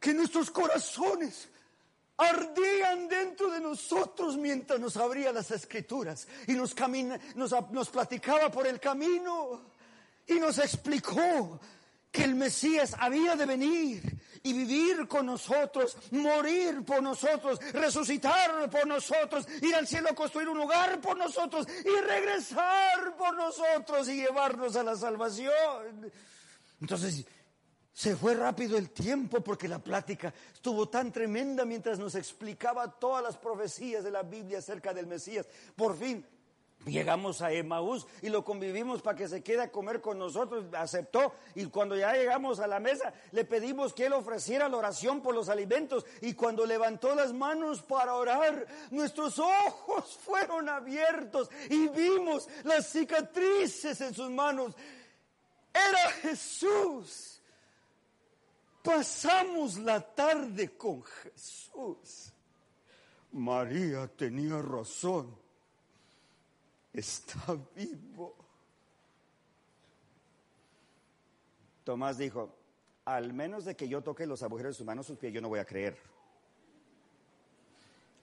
que 0.00 0.12
nuestros 0.12 0.50
corazones 0.50 1.48
ardían 2.16 3.08
dentro 3.08 3.48
de 3.48 3.60
nosotros 3.60 4.36
mientras 4.36 4.80
nos 4.80 4.96
abría 4.96 5.32
las 5.32 5.52
escrituras 5.52 6.26
y 6.48 6.54
nos, 6.54 6.74
camina, 6.74 7.18
nos, 7.36 7.54
nos 7.70 7.88
platicaba 7.90 8.50
por 8.50 8.66
el 8.66 8.80
camino 8.80 9.70
y 10.26 10.34
nos 10.34 10.58
explicó 10.58 11.60
que 12.12 12.24
el 12.24 12.34
Mesías 12.34 12.94
había 12.98 13.34
de 13.36 13.46
venir 13.46 14.20
y 14.42 14.52
vivir 14.52 15.08
con 15.08 15.26
nosotros, 15.26 15.96
morir 16.10 16.84
por 16.84 17.02
nosotros, 17.02 17.58
resucitar 17.72 18.68
por 18.68 18.86
nosotros, 18.86 19.46
ir 19.62 19.74
al 19.74 19.86
cielo 19.86 20.10
a 20.10 20.14
construir 20.14 20.48
un 20.48 20.58
lugar 20.58 21.00
por 21.00 21.16
nosotros 21.16 21.66
y 21.84 22.00
regresar 22.02 23.16
por 23.16 23.34
nosotros 23.34 24.08
y 24.08 24.16
llevarnos 24.16 24.76
a 24.76 24.82
la 24.82 24.94
salvación. 24.94 26.12
Entonces, 26.80 27.24
se 27.94 28.14
fue 28.14 28.34
rápido 28.34 28.76
el 28.76 28.90
tiempo 28.90 29.40
porque 29.40 29.66
la 29.66 29.78
plática 29.78 30.34
estuvo 30.52 30.88
tan 30.88 31.12
tremenda 31.12 31.64
mientras 31.64 31.98
nos 31.98 32.14
explicaba 32.14 32.90
todas 32.90 33.22
las 33.22 33.38
profecías 33.38 34.04
de 34.04 34.10
la 34.10 34.22
Biblia 34.22 34.58
acerca 34.58 34.92
del 34.92 35.06
Mesías. 35.06 35.46
Por 35.74 35.96
fin 35.96 36.26
llegamos 36.86 37.42
a 37.42 37.52
Emaús 37.52 38.06
y 38.22 38.28
lo 38.28 38.44
convivimos 38.44 39.02
para 39.02 39.16
que 39.16 39.28
se 39.28 39.42
quede 39.42 39.62
a 39.62 39.70
comer 39.70 40.00
con 40.00 40.18
nosotros. 40.18 40.64
Aceptó 40.72 41.34
y 41.54 41.66
cuando 41.66 41.96
ya 41.96 42.12
llegamos 42.14 42.60
a 42.60 42.66
la 42.66 42.80
mesa 42.80 43.12
le 43.32 43.44
pedimos 43.44 43.92
que 43.92 44.06
él 44.06 44.12
ofreciera 44.12 44.68
la 44.68 44.76
oración 44.76 45.20
por 45.20 45.34
los 45.34 45.48
alimentos 45.48 46.04
y 46.20 46.34
cuando 46.34 46.66
levantó 46.66 47.14
las 47.14 47.32
manos 47.32 47.82
para 47.82 48.14
orar, 48.14 48.66
nuestros 48.90 49.38
ojos 49.38 50.18
fueron 50.24 50.68
abiertos 50.68 51.50
y 51.70 51.88
vimos 51.88 52.48
las 52.64 52.86
cicatrices 52.88 54.00
en 54.00 54.14
sus 54.14 54.30
manos. 54.30 54.74
Era 55.72 56.10
Jesús. 56.20 57.40
Pasamos 58.82 59.78
la 59.78 60.00
tarde 60.00 60.76
con 60.76 61.02
Jesús. 61.04 62.32
María 63.30 64.08
tenía 64.08 64.60
razón. 64.60 65.41
Está 66.92 67.58
vivo. 67.74 68.34
Tomás 71.84 72.18
dijo, 72.18 72.54
al 73.04 73.32
menos 73.32 73.64
de 73.64 73.74
que 73.74 73.88
yo 73.88 74.02
toque 74.02 74.26
los 74.26 74.42
agujeros 74.42 74.74
de 74.74 74.78
sus 74.78 74.86
manos, 74.86 75.06
sus 75.06 75.18
pies, 75.18 75.32
yo 75.32 75.40
no 75.40 75.48
voy 75.48 75.58
a 75.58 75.64
creer. 75.64 75.98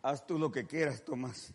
Haz 0.02 0.26
tú 0.26 0.40
lo 0.40 0.52
que 0.52 0.66
quieras, 0.66 1.04
Tomás. 1.04 1.52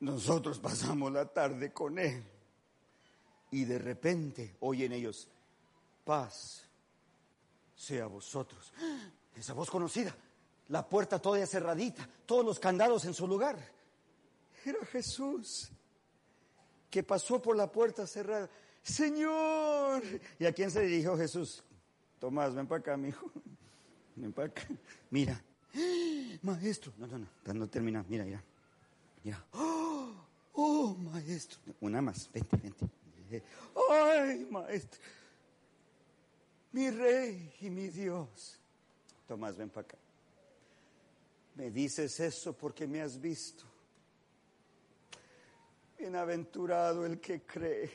Nosotros 0.00 0.58
pasamos 0.58 1.12
la 1.12 1.26
tarde 1.26 1.72
con 1.72 1.98
él. 1.98 2.22
Y 3.50 3.64
de 3.64 3.78
repente 3.78 4.56
oyen 4.60 4.92
ellos, 4.92 5.28
paz 6.04 6.64
sea 7.76 8.06
vosotros. 8.06 8.72
Esa 9.36 9.52
voz 9.52 9.70
conocida, 9.70 10.14
la 10.68 10.88
puerta 10.88 11.20
todavía 11.20 11.46
cerradita, 11.46 12.08
todos 12.26 12.44
los 12.44 12.58
candados 12.58 13.04
en 13.04 13.14
su 13.14 13.28
lugar. 13.28 13.56
Era 14.64 14.84
Jesús 14.86 15.70
que 16.90 17.02
pasó 17.02 17.40
por 17.40 17.56
la 17.56 17.70
puerta 17.70 18.06
cerrada. 18.06 18.48
Señor. 18.82 20.02
¿Y 20.38 20.46
a 20.46 20.52
quién 20.52 20.70
se 20.70 20.80
dirigió 20.82 21.16
Jesús? 21.16 21.62
Tomás, 22.18 22.54
ven 22.54 22.66
para 22.66 22.80
acá, 22.80 22.96
mi 22.96 23.08
hijo. 23.08 23.30
Ven 24.16 24.32
para 24.32 24.48
acá. 24.48 24.62
Mira. 25.10 25.42
Maestro. 26.42 26.92
No, 26.98 27.06
no, 27.06 27.18
no. 27.18 27.54
No 27.54 27.68
termina. 27.68 28.04
Mira, 28.08 28.24
mira. 28.24 28.42
Mira. 29.22 29.44
Oh, 29.52 30.14
oh, 30.52 30.94
maestro. 30.94 31.58
Una 31.80 32.00
más. 32.00 32.30
Vente, 32.32 32.56
vente. 32.56 33.42
Ay, 33.90 34.46
maestro 34.50 35.00
mi 36.74 36.90
rey 36.90 37.54
y 37.60 37.70
mi 37.70 37.86
Dios. 37.86 38.58
Tomás, 39.28 39.56
ven 39.56 39.70
para 39.70 39.86
acá. 39.86 39.96
Me 41.54 41.70
dices 41.70 42.18
eso 42.18 42.52
porque 42.52 42.84
me 42.84 43.00
has 43.00 43.18
visto. 43.20 43.64
Bienaventurado 46.04 47.06
el 47.06 47.18
que 47.18 47.46
cree, 47.46 47.90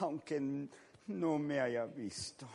aunque 0.00 0.38
no 1.06 1.38
me 1.38 1.58
haya 1.58 1.86
visto. 1.86 2.46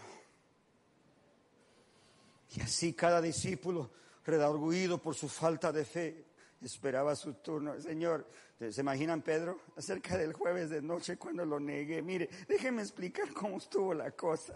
Y 2.56 2.62
así 2.62 2.94
cada 2.94 3.20
discípulo, 3.20 3.90
redarguido 4.26 5.00
por 5.00 5.16
su 5.16 5.28
falta 5.28 5.72
de 5.72 5.86
fe, 5.86 6.24
esperaba 6.62 7.16
su 7.16 7.34
turno. 7.34 7.82
Señor, 7.82 8.30
¿se 8.60 8.80
imaginan 8.80 9.24
Pedro? 9.24 9.60
Acerca 9.76 10.20
del 10.20 10.34
jueves 10.34 10.70
de 10.70 10.84
noche 10.84 11.18
cuando 11.18 11.44
lo 11.44 11.60
negué. 11.60 12.04
Mire, 12.04 12.30
déjeme 12.48 12.84
explicar 12.84 13.34
cómo 13.34 13.58
estuvo 13.58 13.96
la 13.96 14.12
cosa. 14.12 14.56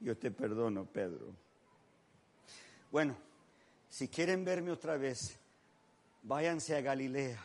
Yo 0.00 0.16
te 0.16 0.30
perdono, 0.30 0.86
Pedro. 0.86 1.34
Bueno, 2.90 3.14
si 3.90 4.08
quieren 4.08 4.42
verme 4.42 4.70
otra 4.70 4.96
vez, 4.96 5.38
váyanse 6.22 6.76
a 6.76 6.80
Galilea. 6.80 7.38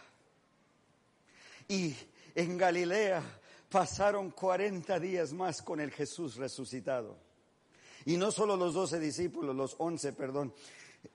Y 1.67 1.95
en 2.36 2.57
Galilea 2.57 3.21
pasaron 3.69 4.32
40 4.32 4.99
días 4.99 5.34
más 5.34 5.61
con 5.61 5.80
el 5.80 5.91
Jesús 5.91 6.36
resucitado. 6.36 7.17
Y 8.05 8.15
no 8.15 8.32
solo 8.32 8.55
los 8.55 8.73
doce 8.73 8.99
discípulos, 8.99 9.55
los 9.55 9.75
once, 9.80 10.13
perdón, 10.13 10.53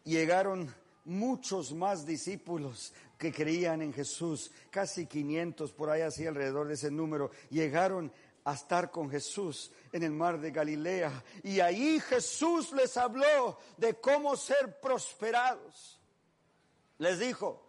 llegaron 0.05 0.75
muchos 1.05 1.73
más 1.73 2.05
discípulos 2.05 2.93
que 3.19 3.33
creían 3.33 3.83
en 3.83 3.93
Jesús, 3.93 4.51
casi 4.71 5.07
500 5.07 5.73
por 5.73 5.91
ahí 5.91 6.03
así 6.03 6.27
alrededor 6.27 6.69
de 6.69 6.75
ese 6.75 6.91
número, 6.91 7.31
llegaron 7.51 8.13
a 8.45 8.55
estar 8.55 8.91
con 8.91 9.09
Jesús 9.09 9.71
en 9.93 10.03
el 10.03 10.11
mar 10.11 10.41
de 10.41 10.51
Galilea. 10.51 11.25
Y 11.45 11.61
ahí 11.61 12.01
Jesús 12.01 12.73
les 12.73 12.97
habló 12.97 13.59
de 13.77 13.95
cómo 13.95 14.37
ser 14.37 14.81
prosperados. 14.81 16.02
Les 17.03 17.19
dijo, 17.19 17.61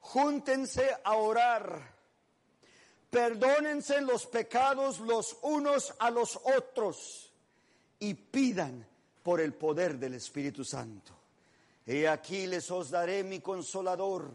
júntense 0.00 0.88
a 1.04 1.16
orar, 1.16 1.94
perdónense 3.10 4.00
los 4.00 4.24
pecados 4.24 5.00
los 5.00 5.36
unos 5.42 5.92
a 5.98 6.10
los 6.10 6.40
otros 6.56 7.30
y 7.98 8.14
pidan 8.14 8.86
por 9.22 9.42
el 9.42 9.52
poder 9.52 9.98
del 9.98 10.14
Espíritu 10.14 10.64
Santo. 10.64 11.12
He 11.84 12.08
aquí 12.08 12.46
les 12.46 12.70
os 12.70 12.88
daré 12.88 13.22
mi 13.22 13.40
consolador 13.40 14.32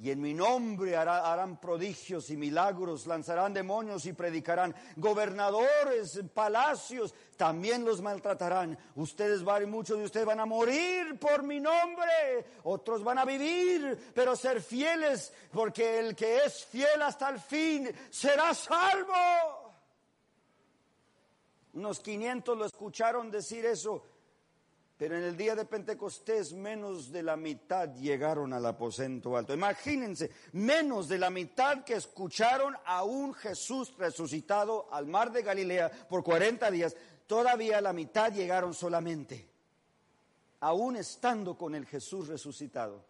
y 0.00 0.10
en 0.10 0.20
mi 0.20 0.32
nombre 0.32 0.96
harán 0.96 1.58
prodigios 1.58 2.30
y 2.30 2.36
milagros, 2.36 3.06
lanzarán 3.08 3.52
demonios 3.52 4.06
y 4.06 4.12
predicarán. 4.12 4.72
Gobernadores, 4.96 6.20
palacios, 6.32 7.12
también 7.36 7.84
los 7.84 8.00
maltratarán. 8.00 8.78
Ustedes 8.94 9.42
van, 9.42 9.68
muchos 9.68 9.98
de 9.98 10.04
ustedes 10.04 10.26
van 10.26 10.38
a 10.38 10.46
morir 10.46 11.18
por 11.18 11.42
mi 11.42 11.58
nombre. 11.58 12.46
Otros 12.62 13.02
van 13.02 13.18
a 13.18 13.24
vivir, 13.24 14.12
pero 14.14 14.36
ser 14.36 14.62
fieles, 14.62 15.32
porque 15.50 15.98
el 15.98 16.14
que 16.14 16.44
es 16.44 16.64
fiel 16.64 17.02
hasta 17.02 17.30
el 17.30 17.40
fin 17.40 17.90
será 18.10 18.54
salvo. 18.54 19.74
Unos 21.72 21.98
500 21.98 22.56
lo 22.56 22.66
escucharon 22.66 23.32
decir 23.32 23.66
eso 23.66 24.17
pero 24.98 25.16
en 25.16 25.22
el 25.22 25.36
día 25.36 25.54
de 25.54 25.64
Pentecostés 25.64 26.52
menos 26.52 27.12
de 27.12 27.22
la 27.22 27.36
mitad 27.36 27.94
llegaron 27.94 28.52
al 28.52 28.66
aposento 28.66 29.36
alto. 29.36 29.54
Imagínense, 29.54 30.32
menos 30.52 31.08
de 31.08 31.18
la 31.18 31.30
mitad 31.30 31.84
que 31.84 31.94
escucharon 31.94 32.76
a 32.84 33.04
un 33.04 33.32
Jesús 33.32 33.94
resucitado 33.96 34.92
al 34.92 35.06
mar 35.06 35.30
de 35.30 35.42
Galilea 35.42 35.88
por 36.08 36.24
40 36.24 36.68
días, 36.72 36.96
todavía 37.28 37.80
la 37.80 37.92
mitad 37.92 38.32
llegaron 38.32 38.74
solamente, 38.74 39.48
aún 40.58 40.96
estando 40.96 41.56
con 41.56 41.76
el 41.76 41.86
Jesús 41.86 42.26
resucitado. 42.26 43.04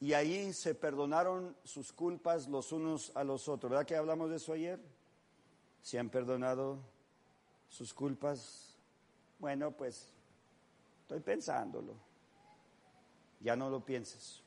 Y 0.00 0.14
ahí 0.14 0.54
se 0.54 0.74
perdonaron 0.74 1.54
sus 1.64 1.92
culpas 1.92 2.48
los 2.48 2.72
unos 2.72 3.12
a 3.14 3.24
los 3.24 3.46
otros. 3.46 3.70
¿Verdad 3.70 3.86
que 3.86 3.96
hablamos 3.96 4.30
de 4.30 4.36
eso 4.36 4.54
ayer? 4.54 4.80
¿Se 5.82 5.98
han 5.98 6.08
perdonado 6.08 6.78
sus 7.68 7.92
culpas? 7.92 8.78
Bueno, 9.38 9.70
pues 9.72 10.13
Estoy 11.04 11.20
pensándolo. 11.20 11.94
Ya 13.40 13.54
no 13.54 13.68
lo 13.68 13.84
pienses. 13.84 14.42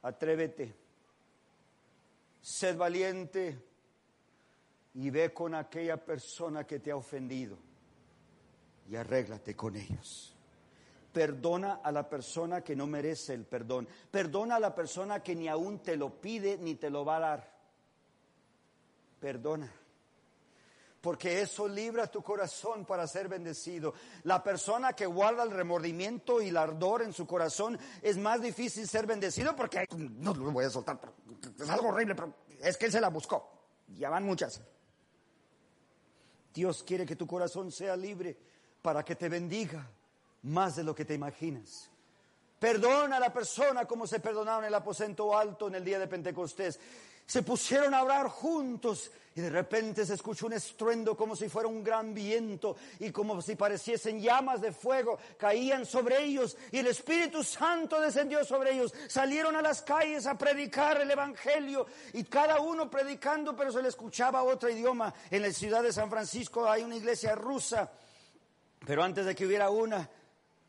Atrévete. 0.00 0.74
Sed 2.40 2.78
valiente 2.78 3.62
y 4.94 5.10
ve 5.10 5.34
con 5.34 5.54
aquella 5.54 6.02
persona 6.02 6.66
que 6.66 6.78
te 6.78 6.90
ha 6.90 6.96
ofendido 6.96 7.58
y 8.88 8.96
arréglate 8.96 9.54
con 9.54 9.76
ellos. 9.76 10.34
Perdona 11.12 11.74
a 11.74 11.92
la 11.92 12.08
persona 12.08 12.64
que 12.64 12.74
no 12.74 12.86
merece 12.86 13.34
el 13.34 13.44
perdón. 13.44 13.86
Perdona 14.10 14.56
a 14.56 14.60
la 14.60 14.74
persona 14.74 15.22
que 15.22 15.36
ni 15.36 15.48
aún 15.48 15.80
te 15.80 15.96
lo 15.98 16.22
pide 16.22 16.56
ni 16.56 16.76
te 16.76 16.88
lo 16.88 17.04
va 17.04 17.16
a 17.16 17.20
dar. 17.20 17.58
Perdona 19.20 19.70
porque 21.04 21.42
eso 21.42 21.68
libra 21.68 22.06
tu 22.06 22.22
corazón 22.22 22.86
para 22.86 23.06
ser 23.06 23.28
bendecido. 23.28 23.92
La 24.22 24.42
persona 24.42 24.94
que 24.94 25.04
guarda 25.04 25.42
el 25.42 25.50
remordimiento 25.50 26.40
y 26.40 26.48
el 26.48 26.56
ardor 26.56 27.02
en 27.02 27.12
su 27.12 27.26
corazón 27.26 27.78
es 28.00 28.16
más 28.16 28.40
difícil 28.40 28.88
ser 28.88 29.06
bendecido 29.06 29.54
porque 29.54 29.86
no 29.92 30.32
lo 30.32 30.50
voy 30.50 30.64
a 30.64 30.70
soltar, 30.70 30.98
es 31.60 31.68
algo 31.68 31.88
horrible, 31.88 32.14
pero 32.14 32.32
es 32.58 32.78
que 32.78 32.86
él 32.86 32.92
se 32.92 33.02
la 33.02 33.10
buscó. 33.10 33.52
Ya 33.98 34.08
van 34.08 34.24
muchas. 34.24 34.62
Dios 36.54 36.82
quiere 36.82 37.04
que 37.04 37.16
tu 37.16 37.26
corazón 37.26 37.70
sea 37.70 37.96
libre 37.96 38.38
para 38.80 39.04
que 39.04 39.14
te 39.14 39.28
bendiga 39.28 39.86
más 40.44 40.74
de 40.74 40.84
lo 40.84 40.94
que 40.94 41.04
te 41.04 41.12
imaginas. 41.12 41.90
Perdona 42.58 43.18
a 43.18 43.20
la 43.20 43.30
persona 43.30 43.84
como 43.84 44.06
se 44.06 44.20
perdonaron 44.20 44.64
en 44.64 44.68
el 44.68 44.74
aposento 44.74 45.36
alto 45.36 45.68
en 45.68 45.74
el 45.74 45.84
día 45.84 45.98
de 45.98 46.08
Pentecostés 46.08 46.80
se 47.26 47.42
pusieron 47.42 47.94
a 47.94 48.00
hablar 48.00 48.28
juntos 48.28 49.10
y 49.36 49.40
de 49.40 49.50
repente 49.50 50.06
se 50.06 50.14
escuchó 50.14 50.46
un 50.46 50.52
estruendo 50.52 51.16
como 51.16 51.34
si 51.34 51.48
fuera 51.48 51.68
un 51.68 51.82
gran 51.82 52.14
viento 52.14 52.76
y 53.00 53.10
como 53.10 53.42
si 53.42 53.56
pareciesen 53.56 54.20
llamas 54.20 54.60
de 54.60 54.70
fuego 54.70 55.18
caían 55.36 55.86
sobre 55.86 56.22
ellos 56.22 56.56
y 56.70 56.78
el 56.78 56.86
Espíritu 56.86 57.42
Santo 57.42 58.00
descendió 58.00 58.44
sobre 58.44 58.74
ellos. 58.74 58.94
Salieron 59.08 59.56
a 59.56 59.62
las 59.62 59.82
calles 59.82 60.26
a 60.26 60.38
predicar 60.38 61.00
el 61.00 61.10
Evangelio 61.10 61.86
y 62.12 62.24
cada 62.24 62.60
uno 62.60 62.88
predicando 62.88 63.56
pero 63.56 63.72
se 63.72 63.82
le 63.82 63.88
escuchaba 63.88 64.44
otro 64.44 64.68
idioma. 64.68 65.12
En 65.30 65.42
la 65.42 65.52
ciudad 65.52 65.82
de 65.82 65.92
San 65.92 66.10
Francisco 66.10 66.68
hay 66.68 66.84
una 66.84 66.96
iglesia 66.96 67.34
rusa, 67.34 67.90
pero 68.86 69.02
antes 69.02 69.26
de 69.26 69.34
que 69.34 69.46
hubiera 69.46 69.68
una, 69.68 70.08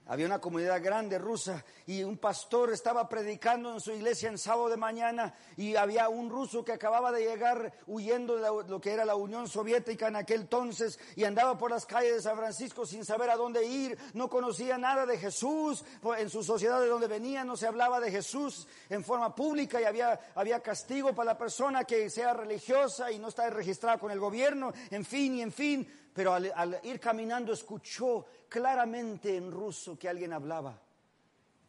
había 0.07 0.27
una 0.27 0.39
comunidad 0.39 0.83
grande 0.83 1.17
rusa 1.17 1.65
y 1.87 2.03
un 2.03 2.17
pastor 2.17 2.71
estaba 2.71 3.09
predicando 3.09 3.73
en 3.73 3.79
su 3.79 3.91
iglesia 3.91 4.29
en 4.29 4.37
sábado 4.37 4.69
de 4.69 4.77
mañana 4.77 5.33
y 5.57 5.75
había 5.75 6.09
un 6.09 6.29
ruso 6.29 6.63
que 6.63 6.73
acababa 6.73 7.11
de 7.11 7.25
llegar 7.25 7.73
huyendo 7.87 8.35
de 8.35 8.69
lo 8.69 8.79
que 8.79 8.91
era 8.91 9.03
la 9.03 9.15
Unión 9.15 9.47
Soviética 9.47 10.07
en 10.07 10.15
aquel 10.15 10.41
entonces 10.41 10.99
y 11.15 11.23
andaba 11.23 11.57
por 11.57 11.71
las 11.71 11.87
calles 11.87 12.15
de 12.15 12.21
San 12.21 12.37
Francisco 12.37 12.85
sin 12.85 13.03
saber 13.03 13.31
a 13.31 13.35
dónde 13.35 13.65
ir, 13.65 13.97
no 14.13 14.29
conocía 14.29 14.77
nada 14.77 15.05
de 15.07 15.17
Jesús, 15.17 15.83
en 16.17 16.29
su 16.29 16.43
sociedad 16.43 16.79
de 16.79 16.87
donde 16.87 17.07
venía 17.07 17.43
no 17.43 17.57
se 17.57 17.65
hablaba 17.65 17.99
de 17.99 18.11
Jesús 18.11 18.67
en 18.89 19.03
forma 19.03 19.33
pública 19.33 19.81
y 19.81 19.85
había, 19.85 20.19
había 20.35 20.59
castigo 20.59 21.13
para 21.15 21.31
la 21.33 21.37
persona 21.37 21.83
que 21.83 22.11
sea 22.11 22.33
religiosa 22.33 23.11
y 23.11 23.17
no 23.17 23.29
está 23.29 23.49
registrada 23.49 23.97
con 23.97 24.11
el 24.11 24.19
gobierno, 24.19 24.71
en 24.91 25.03
fin 25.03 25.35
y 25.35 25.41
en 25.41 25.51
fin 25.51 26.04
pero 26.15 26.33
al, 26.33 26.79
ir 26.83 26.97
caminando 26.97 27.51
escuchó 27.51 28.25
claramente 28.47 29.35
en 29.35 29.51
ruso 29.51 29.99
que 29.99 30.07
alguien 30.07 30.31
hablaba. 30.31 30.81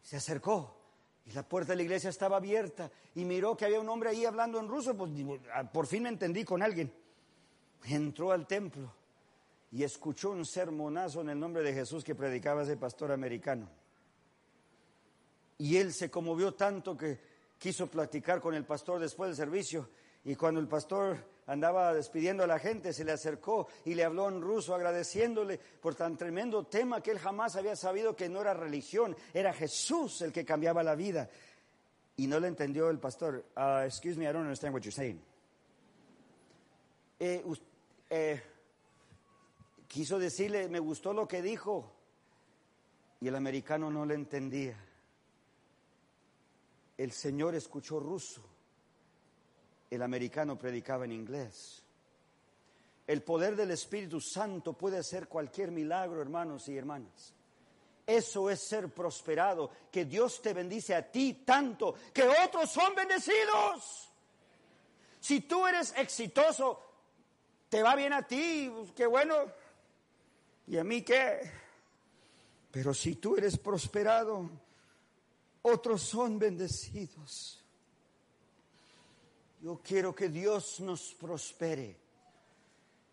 Se 0.00 0.16
acercó 0.16 0.72
y 1.26 1.32
la 1.32 1.42
puerta 1.42 1.72
de 1.72 1.78
la 1.78 1.82
iglesia 1.82 2.10
estaba 2.10 2.36
abierta 2.36 2.88
y 3.16 3.24
miró 3.24 3.56
que 3.56 3.64
había 3.64 3.80
un 3.80 3.88
hombre 3.88 4.10
ahí 4.10 4.24
hablando 4.24 4.60
en 4.60 4.68
ruso, 4.68 4.96
pues 4.96 5.10
ah, 5.52 5.64
por 5.64 5.88
fin 5.88 6.04
me 6.04 6.10
entendí 6.10 6.44
con 6.44 6.62
alguien. 6.62 6.92
Entró 7.86 8.30
al 8.30 8.46
templo 8.46 8.94
y 9.72 9.82
escuchó 9.82 10.30
un 10.30 10.46
sermonazo 10.46 11.22
en 11.22 11.30
el 11.30 11.40
nombre 11.40 11.64
de 11.64 11.74
Jesús 11.74 12.04
que 12.04 12.14
predicaba 12.14 12.62
ese 12.62 12.76
pastor 12.76 13.10
americano. 13.10 13.68
Y 15.58 15.76
él 15.76 15.92
se 15.92 16.08
conmovió 16.08 16.54
tanto 16.54 16.96
que 16.96 17.18
quiso 17.58 17.88
platicar 17.88 18.40
con 18.40 18.54
el 18.54 18.64
pastor 18.64 19.00
después 19.00 19.30
del 19.30 19.36
servicio 19.36 19.90
y 20.24 20.36
cuando 20.36 20.60
el 20.60 20.68
pastor 20.68 21.35
andaba 21.46 21.94
despidiendo 21.94 22.44
a 22.44 22.46
la 22.46 22.58
gente, 22.58 22.92
se 22.92 23.04
le 23.04 23.12
acercó 23.12 23.68
y 23.84 23.94
le 23.94 24.04
habló 24.04 24.28
en 24.28 24.40
ruso 24.40 24.74
agradeciéndole 24.74 25.58
por 25.58 25.94
tan 25.94 26.16
tremendo 26.16 26.64
tema 26.64 27.00
que 27.00 27.12
él 27.12 27.18
jamás 27.18 27.56
había 27.56 27.76
sabido 27.76 28.16
que 28.16 28.28
no 28.28 28.40
era 28.40 28.54
religión, 28.54 29.16
era 29.32 29.52
Jesús 29.52 30.22
el 30.22 30.32
que 30.32 30.44
cambiaba 30.44 30.82
la 30.82 30.94
vida. 30.94 31.28
Y 32.16 32.26
no 32.26 32.40
le 32.40 32.48
entendió 32.48 32.88
el 32.88 32.98
pastor. 32.98 33.44
Uh, 33.56 33.84
excuse 33.84 34.18
me, 34.18 34.24
I 34.24 34.32
don't 34.32 34.42
understand 34.42 34.74
what 34.74 34.80
you're 34.82 34.90
saying. 34.90 35.20
Eh, 37.20 37.44
eh, 38.08 38.42
quiso 39.86 40.18
decirle, 40.18 40.68
me 40.68 40.78
gustó 40.78 41.12
lo 41.12 41.28
que 41.28 41.42
dijo. 41.42 41.92
Y 43.20 43.28
el 43.28 43.36
americano 43.36 43.90
no 43.90 44.06
le 44.06 44.14
entendía. 44.14 44.82
El 46.96 47.12
Señor 47.12 47.54
escuchó 47.54 48.00
ruso 48.00 48.55
el 49.90 50.02
americano 50.02 50.58
predicaba 50.58 51.04
en 51.04 51.12
inglés. 51.12 51.82
El 53.06 53.22
poder 53.22 53.54
del 53.54 53.70
Espíritu 53.70 54.20
Santo 54.20 54.72
puede 54.72 54.98
hacer 54.98 55.28
cualquier 55.28 55.70
milagro, 55.70 56.20
hermanos 56.20 56.68
y 56.68 56.76
hermanas. 56.76 57.32
Eso 58.06 58.50
es 58.50 58.60
ser 58.60 58.88
prosperado, 58.92 59.70
que 59.90 60.04
Dios 60.04 60.40
te 60.40 60.52
bendice 60.52 60.94
a 60.94 61.10
ti 61.10 61.42
tanto 61.44 61.94
que 62.12 62.28
otros 62.44 62.70
son 62.70 62.94
bendecidos. 62.94 64.12
Si 65.20 65.40
tú 65.40 65.66
eres 65.66 65.92
exitoso, 65.96 66.80
te 67.68 67.82
va 67.82 67.96
bien 67.96 68.12
a 68.12 68.26
ti, 68.26 68.72
qué 68.94 69.06
bueno. 69.06 69.34
¿Y 70.68 70.78
a 70.78 70.84
mí 70.84 71.02
qué? 71.02 71.50
Pero 72.70 72.92
si 72.94 73.16
tú 73.16 73.36
eres 73.36 73.58
prosperado, 73.58 74.50
otros 75.62 76.02
son 76.02 76.38
bendecidos. 76.38 77.64
Yo 79.66 79.80
quiero 79.82 80.14
que 80.14 80.28
Dios 80.28 80.78
nos 80.78 81.12
prospere, 81.14 81.96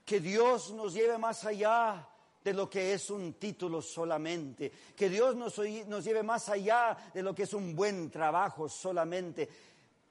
que 0.05 0.19
Dios 0.19 0.71
nos 0.71 0.93
lleve 0.93 1.17
más 1.17 1.45
allá 1.45 2.07
de 2.43 2.53
lo 2.53 2.69
que 2.69 2.93
es 2.93 3.09
un 3.09 3.33
título 3.39 3.81
solamente, 3.81 4.71
que 4.95 5.09
Dios 5.09 5.35
nos, 5.35 5.59
nos 5.87 6.05
lleve 6.05 6.21
más 6.21 6.49
allá 6.49 6.95
de 7.11 7.23
lo 7.23 7.33
que 7.33 7.41
es 7.41 7.55
un 7.55 7.75
buen 7.75 8.11
trabajo 8.11 8.69
solamente. 8.69 9.49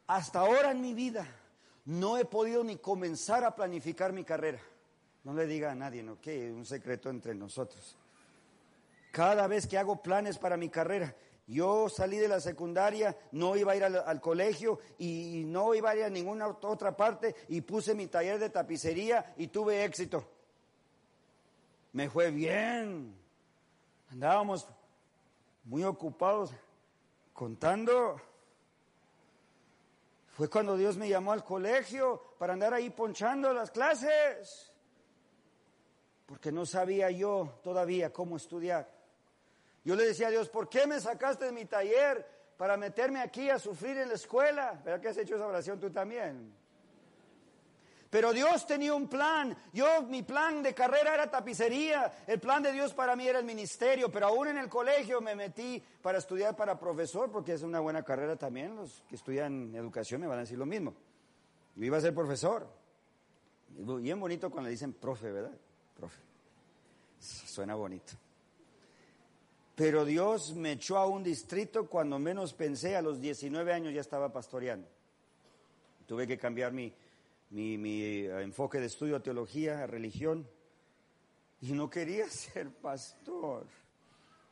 Hasta 0.09 0.41
ahora 0.41 0.73
en 0.73 0.81
mi 0.81 0.95
vida 0.95 1.25
no 1.85 2.19
he 2.19 2.25
podido 2.25 2.65
ni 2.65 2.75
comenzar 2.75 3.45
a 3.45 3.55
planificar 3.55 4.13
mi 4.13 4.25
carrera. 4.25 4.59
No 5.23 5.35
le 5.35 5.47
diga 5.47 5.71
a 5.71 5.77
nadie, 5.77 6.03
¿no? 6.03 6.21
Que 6.21 6.51
un 6.51 6.67
secreto 6.67 7.09
entre 7.09 7.37
nosotros. 7.37 7.95
Cada 9.13 9.47
vez 9.47 9.69
que 9.69 9.79
hago 9.79 10.03
planes 10.03 10.39
para 10.39 10.57
mi 10.57 10.71
carrera, 10.71 11.15
yo 11.47 11.89
salí 11.89 12.19
de 12.19 12.29
la 12.29 12.41
secundaria, 12.41 13.17
no 13.33 13.57
iba 13.57 13.73
a 13.73 13.77
ir 13.77 13.85
al, 13.85 14.21
colegio 14.21 14.79
y 14.99 15.43
no 15.47 15.75
iba 15.75 15.91
a 15.91 15.97
ir 15.97 16.05
a 16.05 16.11
ninguna 16.11 16.47
otra 16.47 16.97
parte 16.97 17.35
y 17.49 17.61
puse 17.63 17.95
mi 17.95 18.07
taller 18.07 18.39
de 18.39 18.51
tapicería 18.51 19.35
y 19.37 19.49
tuve 19.49 19.85
éxito. 19.85 20.25
Me 21.93 22.09
fue 22.09 22.31
bien. 22.31 23.15
Andábamos 24.11 24.69
muy 25.65 25.85
ocupados 25.85 26.53
contando. 27.33 28.21
Fue 30.29 30.49
cuando 30.49 30.77
Dios 30.77 30.97
me 30.97 31.09
llamó 31.09 31.33
al 31.33 31.45
colegio 31.45 32.35
para 32.39 32.55
andar 32.55 32.73
ahí 32.73 32.89
ponchando 32.89 33.53
las 33.53 33.71
clases. 33.71 34.73
Porque 36.25 36.51
no 36.51 36.65
sabía 36.65 37.11
yo 37.11 37.59
todavía 37.63 38.13
cómo 38.13 38.37
estudiar. 38.37 39.02
Yo 39.85 39.97
le 39.97 40.07
decía 40.07 40.29
a 40.29 40.31
Dios, 40.31 40.49
¿por 40.49 40.69
qué 40.69 40.87
me 40.87 41.01
sacaste 41.01 41.47
de 41.47 41.53
mi 41.53 41.65
taller 41.65 42.27
para 42.57 42.77
meterme 42.77 43.21
aquí 43.21 43.51
a 43.51 43.59
sufrir 43.59 43.99
en 43.99 44.09
la 44.09 44.15
escuela? 44.15 44.81
¿Verdad 44.85 45.01
que 45.01 45.09
has 45.09 45.19
hecho 45.19 45.35
esa 45.35 45.47
oración 45.47 45.81
tú 45.81 45.91
también? 45.91 46.55
Pero 48.13 48.33
Dios 48.35 48.67
tenía 48.67 48.93
un 48.95 49.09
plan. 49.09 49.57
Yo, 49.73 50.03
mi 50.03 50.23
plan 50.23 50.63
de 50.63 50.75
carrera 50.75 51.15
era 51.15 51.31
tapicería. 51.31 52.13
El 52.27 52.41
plan 52.41 52.63
de 52.63 52.71
Dios 52.71 52.93
para 52.93 53.17
mí 53.17 53.27
era 53.27 53.39
el 53.39 53.47
ministerio. 53.47 54.13
Pero 54.13 54.27
aún 54.27 54.49
en 54.49 54.59
el 54.59 54.69
colegio 54.69 55.23
me 55.23 55.35
metí 55.35 55.83
para 56.03 56.19
estudiar 56.19 56.55
para 56.55 56.79
profesor, 56.79 57.31
porque 57.33 57.55
es 57.55 57.63
una 57.63 57.81
buena 57.81 58.03
carrera 58.03 58.37
también. 58.37 58.77
Los 58.77 59.03
que 59.09 59.17
estudian 59.17 59.75
educación 59.75 60.21
me 60.21 60.27
van 60.27 60.37
a 60.37 60.41
decir 60.43 60.59
lo 60.59 60.67
mismo. 60.67 60.95
Yo 61.75 61.87
iba 61.87 61.97
a 61.97 62.03
ser 62.03 62.15
profesor. 62.15 62.69
Bien 63.69 64.21
bonito 64.21 64.51
cuando 64.51 64.69
le 64.69 64.73
dicen 64.73 64.93
profe, 64.93 65.33
¿verdad? 65.33 65.57
Profe. 65.97 66.21
Suena 67.19 67.75
bonito. 67.77 68.13
Pero 69.83 70.05
Dios 70.05 70.55
me 70.55 70.71
echó 70.71 70.97
a 70.97 71.09
un 71.09 71.25
distrito 71.25 71.89
cuando 71.89 72.17
menos 72.17 72.55
pensé, 72.55 72.95
a 72.95 73.03
los 73.03 73.21
19 73.21 73.73
años 73.73 73.93
ya 73.93 74.01
estaba 74.01 74.33
pastoreando. 74.33 74.87
Tuve 76.07 76.25
que 76.25 76.39
cambiar 76.39 76.73
mi, 76.73 76.93
mi, 77.51 78.01
eh, 78.01 78.43
enfoque 78.43 78.79
de 78.79 78.87
estudio 78.87 79.17
a 79.17 79.21
teología, 79.25 79.83
a 79.83 79.89
religión, 79.89 80.47
y 81.61 81.73
no 81.73 81.91
quería 81.91 82.29
ser 82.31 82.71
pastor, 82.71 83.67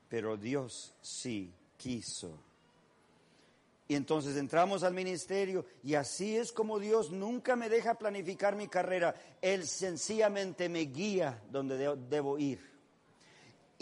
pero 0.08 0.36
Dios 0.36 0.96
sí 1.00 1.54
quiso. 1.76 2.36
Y 3.86 3.94
entonces 3.94 4.36
entramos 4.36 4.82
al 4.82 4.94
ministerio 4.94 5.64
y 5.84 5.94
así 5.94 6.36
es 6.36 6.50
como 6.50 6.80
Dios 6.80 7.12
nunca 7.12 7.54
me 7.54 7.68
deja 7.68 7.94
planificar 7.94 8.56
mi 8.56 8.66
carrera. 8.66 9.14
Él 9.40 9.64
sencillamente 9.68 10.68
me 10.68 10.80
guía 10.80 11.40
donde 11.52 11.78
debo 12.08 12.36
ir. 12.36 12.69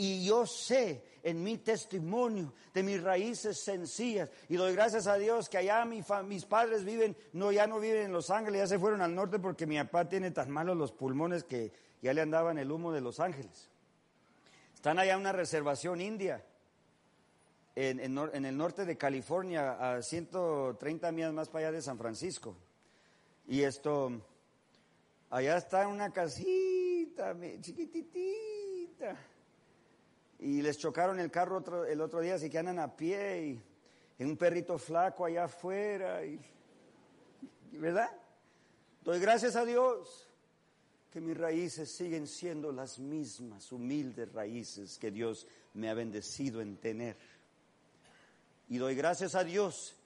Y 0.00 0.24
yo 0.24 0.46
sé 0.46 1.02
en 1.24 1.42
mi 1.42 1.58
testimonio 1.58 2.54
de 2.72 2.84
mis 2.84 3.02
raíces 3.02 3.58
sencillas. 3.58 4.30
Y 4.48 4.54
doy 4.54 4.72
gracias 4.72 5.08
a 5.08 5.16
Dios 5.16 5.48
que 5.48 5.58
allá 5.58 5.84
mis 5.84 6.44
padres 6.44 6.84
viven, 6.84 7.16
no, 7.32 7.50
ya 7.50 7.66
no 7.66 7.80
viven 7.80 8.04
en 8.04 8.12
Los 8.12 8.30
Ángeles, 8.30 8.60
ya 8.60 8.66
se 8.68 8.78
fueron 8.78 9.02
al 9.02 9.12
norte 9.12 9.40
porque 9.40 9.66
mi 9.66 9.76
papá 9.76 10.08
tiene 10.08 10.30
tan 10.30 10.52
malos 10.52 10.76
los 10.76 10.92
pulmones 10.92 11.42
que 11.42 11.72
ya 12.00 12.14
le 12.14 12.20
andaban 12.20 12.58
el 12.58 12.70
humo 12.70 12.92
de 12.92 13.00
Los 13.00 13.18
Ángeles. 13.18 13.68
Están 14.72 15.00
allá 15.00 15.14
en 15.14 15.18
una 15.18 15.32
reservación 15.32 16.00
india, 16.00 16.44
en, 17.74 17.98
en 17.98 18.44
el 18.44 18.56
norte 18.56 18.84
de 18.84 18.96
California, 18.96 19.96
a 19.96 20.00
130 20.00 21.10
millas 21.10 21.32
más 21.32 21.48
para 21.48 21.66
allá 21.66 21.76
de 21.76 21.82
San 21.82 21.98
Francisco. 21.98 22.54
Y 23.48 23.62
esto, 23.62 24.12
allá 25.28 25.56
está 25.56 25.88
una 25.88 26.12
casita 26.12 27.36
chiquititita 27.60 29.16
y 30.38 30.62
les 30.62 30.78
chocaron 30.78 31.18
el 31.18 31.30
carro 31.30 31.84
el 31.84 32.00
otro 32.00 32.20
día, 32.20 32.34
así 32.34 32.48
que 32.48 32.58
andan 32.58 32.78
a 32.78 32.96
pie 32.96 33.46
y 33.46 33.62
en 34.18 34.28
un 34.28 34.36
perrito 34.36 34.78
flaco 34.78 35.24
allá 35.24 35.44
afuera. 35.44 36.20
¿Verdad? 37.72 38.10
Doy 39.02 39.20
gracias 39.20 39.56
a 39.56 39.64
Dios 39.64 40.28
que 41.10 41.20
mis 41.20 41.36
raíces 41.36 41.90
siguen 41.90 42.26
siendo 42.26 42.70
las 42.70 42.98
mismas 42.98 43.72
humildes 43.72 44.32
raíces 44.32 44.98
que 44.98 45.10
Dios 45.10 45.46
me 45.74 45.88
ha 45.88 45.94
bendecido 45.94 46.60
en 46.60 46.76
tener. 46.76 47.16
Y 48.68 48.78
doy 48.78 48.94
gracias 48.94 49.34
a 49.34 49.44
Dios 49.44 49.96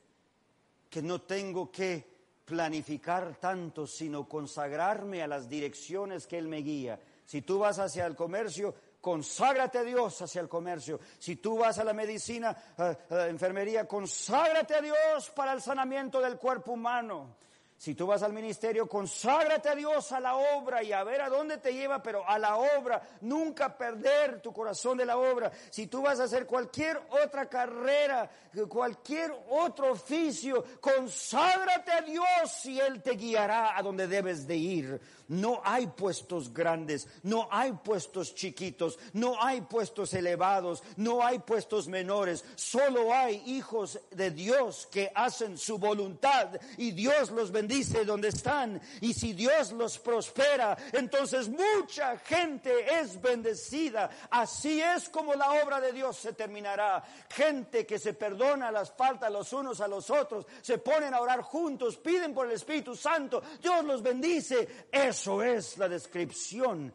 que 0.88 1.02
no 1.02 1.22
tengo 1.22 1.72
que 1.72 2.06
planificar 2.44 3.36
tanto, 3.40 3.86
sino 3.86 4.28
consagrarme 4.28 5.22
a 5.22 5.26
las 5.26 5.48
direcciones 5.48 6.26
que 6.26 6.38
Él 6.38 6.48
me 6.48 6.58
guía. 6.58 7.00
Si 7.26 7.42
tú 7.42 7.58
vas 7.58 7.78
hacia 7.78 8.06
el 8.06 8.14
comercio, 8.14 8.74
conságrate 9.02 9.78
a 9.78 9.82
Dios 9.82 10.22
hacia 10.22 10.40
el 10.40 10.48
comercio. 10.48 11.00
Si 11.18 11.36
tú 11.36 11.58
vas 11.58 11.78
a 11.78 11.84
la 11.84 11.92
medicina, 11.92 12.56
a 12.78 12.96
la 13.10 13.28
enfermería, 13.28 13.86
conságrate 13.86 14.76
a 14.76 14.80
Dios 14.80 15.28
para 15.34 15.52
el 15.52 15.60
sanamiento 15.60 16.20
del 16.20 16.38
cuerpo 16.38 16.72
humano. 16.72 17.36
Si 17.82 17.96
tú 17.96 18.06
vas 18.06 18.22
al 18.22 18.32
ministerio, 18.32 18.88
conságrate 18.88 19.68
a 19.68 19.74
Dios 19.74 20.12
a 20.12 20.20
la 20.20 20.36
obra 20.36 20.84
y 20.84 20.92
a 20.92 21.02
ver 21.02 21.20
a 21.20 21.28
dónde 21.28 21.58
te 21.58 21.72
lleva, 21.72 22.00
pero 22.00 22.24
a 22.24 22.38
la 22.38 22.56
obra, 22.56 23.02
nunca 23.22 23.76
perder 23.76 24.40
tu 24.40 24.52
corazón 24.52 24.98
de 24.98 25.04
la 25.04 25.16
obra. 25.16 25.50
Si 25.68 25.88
tú 25.88 26.00
vas 26.00 26.20
a 26.20 26.24
hacer 26.24 26.46
cualquier 26.46 27.02
otra 27.24 27.48
carrera, 27.48 28.30
cualquier 28.68 29.34
otro 29.50 29.90
oficio, 29.90 30.64
conságrate 30.80 31.90
a 31.90 32.02
Dios 32.02 32.66
y 32.66 32.78
Él 32.78 33.02
te 33.02 33.16
guiará 33.16 33.76
a 33.76 33.82
donde 33.82 34.06
debes 34.06 34.46
de 34.46 34.56
ir. 34.56 35.00
No 35.26 35.60
hay 35.64 35.86
puestos 35.86 36.52
grandes, 36.52 37.08
no 37.24 37.48
hay 37.50 37.72
puestos 37.72 38.34
chiquitos, 38.34 38.98
no 39.14 39.42
hay 39.42 39.62
puestos 39.62 40.12
elevados, 40.14 40.84
no 40.96 41.24
hay 41.24 41.38
puestos 41.40 41.88
menores, 41.88 42.44
solo 42.54 43.12
hay 43.14 43.42
hijos 43.46 43.98
de 44.10 44.30
Dios 44.30 44.86
que 44.92 45.10
hacen 45.14 45.56
su 45.56 45.78
voluntad 45.78 46.60
y 46.76 46.90
Dios 46.92 47.30
los 47.30 47.50
bendice 47.50 47.71
dice 47.72 48.04
donde 48.04 48.28
están. 48.28 48.80
Y 49.00 49.14
si 49.14 49.32
Dios 49.32 49.72
los 49.72 49.98
prospera, 49.98 50.76
entonces 50.92 51.48
mucha 51.48 52.18
gente 52.18 53.00
es 53.00 53.20
bendecida. 53.20 54.10
Así 54.30 54.80
es 54.80 55.08
como 55.08 55.34
la 55.34 55.62
obra 55.62 55.80
de 55.80 55.92
Dios 55.92 56.16
se 56.18 56.34
terminará. 56.34 57.02
Gente 57.30 57.86
que 57.86 57.98
se 57.98 58.12
perdona 58.14 58.70
las 58.70 58.92
faltas 58.92 59.32
los 59.32 59.52
unos 59.52 59.80
a 59.80 59.88
los 59.88 60.10
otros, 60.10 60.46
se 60.60 60.78
ponen 60.78 61.14
a 61.14 61.20
orar 61.20 61.40
juntos, 61.42 61.96
piden 61.96 62.34
por 62.34 62.46
el 62.46 62.52
Espíritu 62.52 62.94
Santo, 62.94 63.42
Dios 63.60 63.84
los 63.84 64.02
bendice. 64.02 64.86
Eso 64.90 65.42
es 65.42 65.78
la 65.78 65.88
descripción 65.88 66.92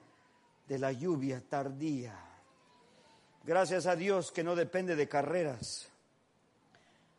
de 0.67 0.79
la 0.79 0.91
lluvia 0.91 1.41
tardía. 1.47 2.15
Gracias 3.43 3.87
a 3.87 3.95
Dios 3.95 4.31
que 4.31 4.43
no 4.43 4.55
depende 4.55 4.95
de 4.95 5.07
carreras, 5.07 5.87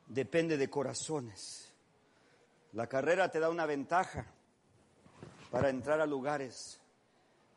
depende 0.07 0.57
de 0.57 0.71
corazones. 0.71 1.68
La 2.73 2.87
carrera 2.87 3.31
te 3.31 3.41
da 3.41 3.49
una 3.49 3.67
ventaja 3.67 4.27
para 5.51 5.71
entrar 5.71 6.01
a 6.01 6.07
lugares, 6.07 6.81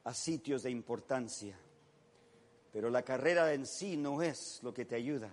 a 0.04 0.14
sitios 0.14 0.64
de 0.64 0.72
importancia. 0.72 1.58
Pero 2.72 2.90
la 2.90 3.04
carrera 3.04 3.54
en 3.54 3.66
sí 3.66 3.98
no 3.98 4.22
es 4.22 4.60
lo 4.64 4.74
que 4.74 4.86
te 4.86 4.96
ayuda, 4.96 5.30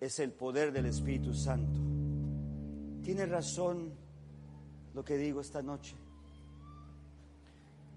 es 0.00 0.20
el 0.20 0.32
poder 0.32 0.70
del 0.70 0.86
Espíritu 0.86 1.34
Santo. 1.34 1.80
Tiene 3.02 3.26
razón 3.26 3.92
lo 4.94 5.04
que 5.04 5.16
digo 5.16 5.40
esta 5.40 5.62
noche. 5.62 5.96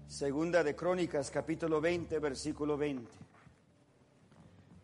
Segunda 0.08 0.64
de 0.64 0.74
Crónicas, 0.74 1.30
capítulo 1.30 1.80
20, 1.80 2.18
versículo 2.18 2.76
20. 2.76 3.10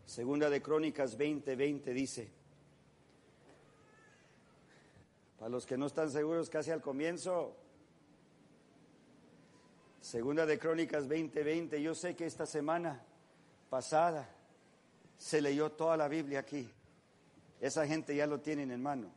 Segunda 0.07 0.49
de 0.49 0.63
Crónicas 0.63 1.19
20, 1.19 1.55
20 1.55 1.93
dice, 1.93 2.38
para 5.39 5.51
los 5.51 5.67
que 5.67 5.77
no 5.79 5.87
están 5.87 6.11
seguros, 6.11 6.51
casi 6.51 6.71
al 6.71 6.83
comienzo, 6.83 7.57
Segunda 10.01 10.47
de 10.47 10.59
Crónicas 10.59 11.09
20:20, 11.09 11.81
yo 11.83 11.95
sé 11.95 12.17
que 12.17 12.25
esta 12.25 12.47
semana 12.47 13.03
pasada 13.69 14.29
se 15.19 15.43
leyó 15.43 15.73
toda 15.73 15.97
la 15.97 16.09
Biblia 16.09 16.41
aquí. 16.41 16.71
Esa 17.61 17.87
gente 17.87 18.15
ya 18.15 18.27
lo 18.27 18.41
tienen 18.41 18.71
en 18.71 18.83
mano. 18.83 19.11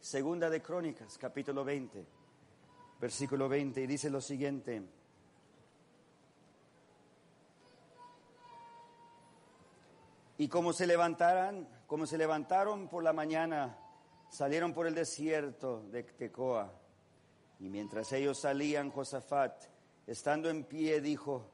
Segunda 0.00 0.50
de 0.50 0.60
Crónicas, 0.60 1.16
capítulo 1.16 1.64
20, 1.64 2.04
versículo 3.00 3.48
20, 3.48 3.80
y 3.80 3.86
dice 3.86 4.10
lo 4.10 4.20
siguiente. 4.20 4.82
Y 10.38 10.48
como 10.48 10.72
se 10.72 10.88
levantaran, 10.88 11.68
como 11.86 12.04
se 12.04 12.18
levantaron 12.18 12.88
por 12.88 13.04
la 13.04 13.12
mañana, 13.12 13.78
salieron 14.32 14.72
por 14.72 14.86
el 14.86 14.94
desierto 14.94 15.82
de 15.90 16.02
Tecoa. 16.04 16.72
Y 17.60 17.68
mientras 17.68 18.10
ellos 18.12 18.38
salían, 18.38 18.90
Josafat, 18.90 19.64
estando 20.06 20.48
en 20.48 20.64
pie, 20.64 21.00
dijo, 21.00 21.46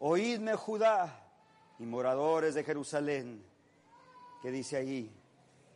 Oídme 0.00 0.54
Judá 0.56 1.30
y 1.78 1.86
moradores 1.86 2.54
de 2.54 2.64
Jerusalén, 2.64 3.42
que 4.42 4.50
dice 4.50 4.76
allí, 4.76 5.10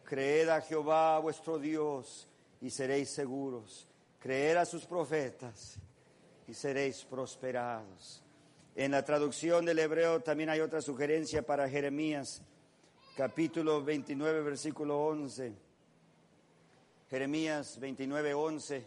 creed 0.04 0.48
a 0.48 0.60
Jehová 0.60 1.20
vuestro 1.20 1.60
Dios 1.60 2.28
y 2.60 2.70
seréis 2.70 3.10
seguros, 3.10 3.86
creed 4.18 4.56
a 4.56 4.64
sus 4.64 4.84
profetas 4.84 5.78
y 6.48 6.54
seréis 6.54 7.04
prosperados. 7.04 8.20
En 8.74 8.90
la 8.90 9.04
traducción 9.04 9.64
del 9.64 9.78
hebreo 9.78 10.20
también 10.20 10.50
hay 10.50 10.60
otra 10.60 10.82
sugerencia 10.82 11.42
para 11.42 11.68
Jeremías, 11.68 12.42
capítulo 13.16 13.82
29, 13.82 14.42
versículo 14.42 15.06
11. 15.06 15.65
Jeremías 17.08 17.78
29, 17.78 18.34
11. 18.34 18.84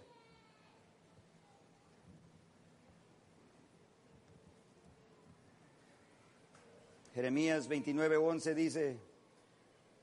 Jeremías 7.16 7.68
29, 7.68 8.18
11 8.18 8.56
dice, 8.56 9.00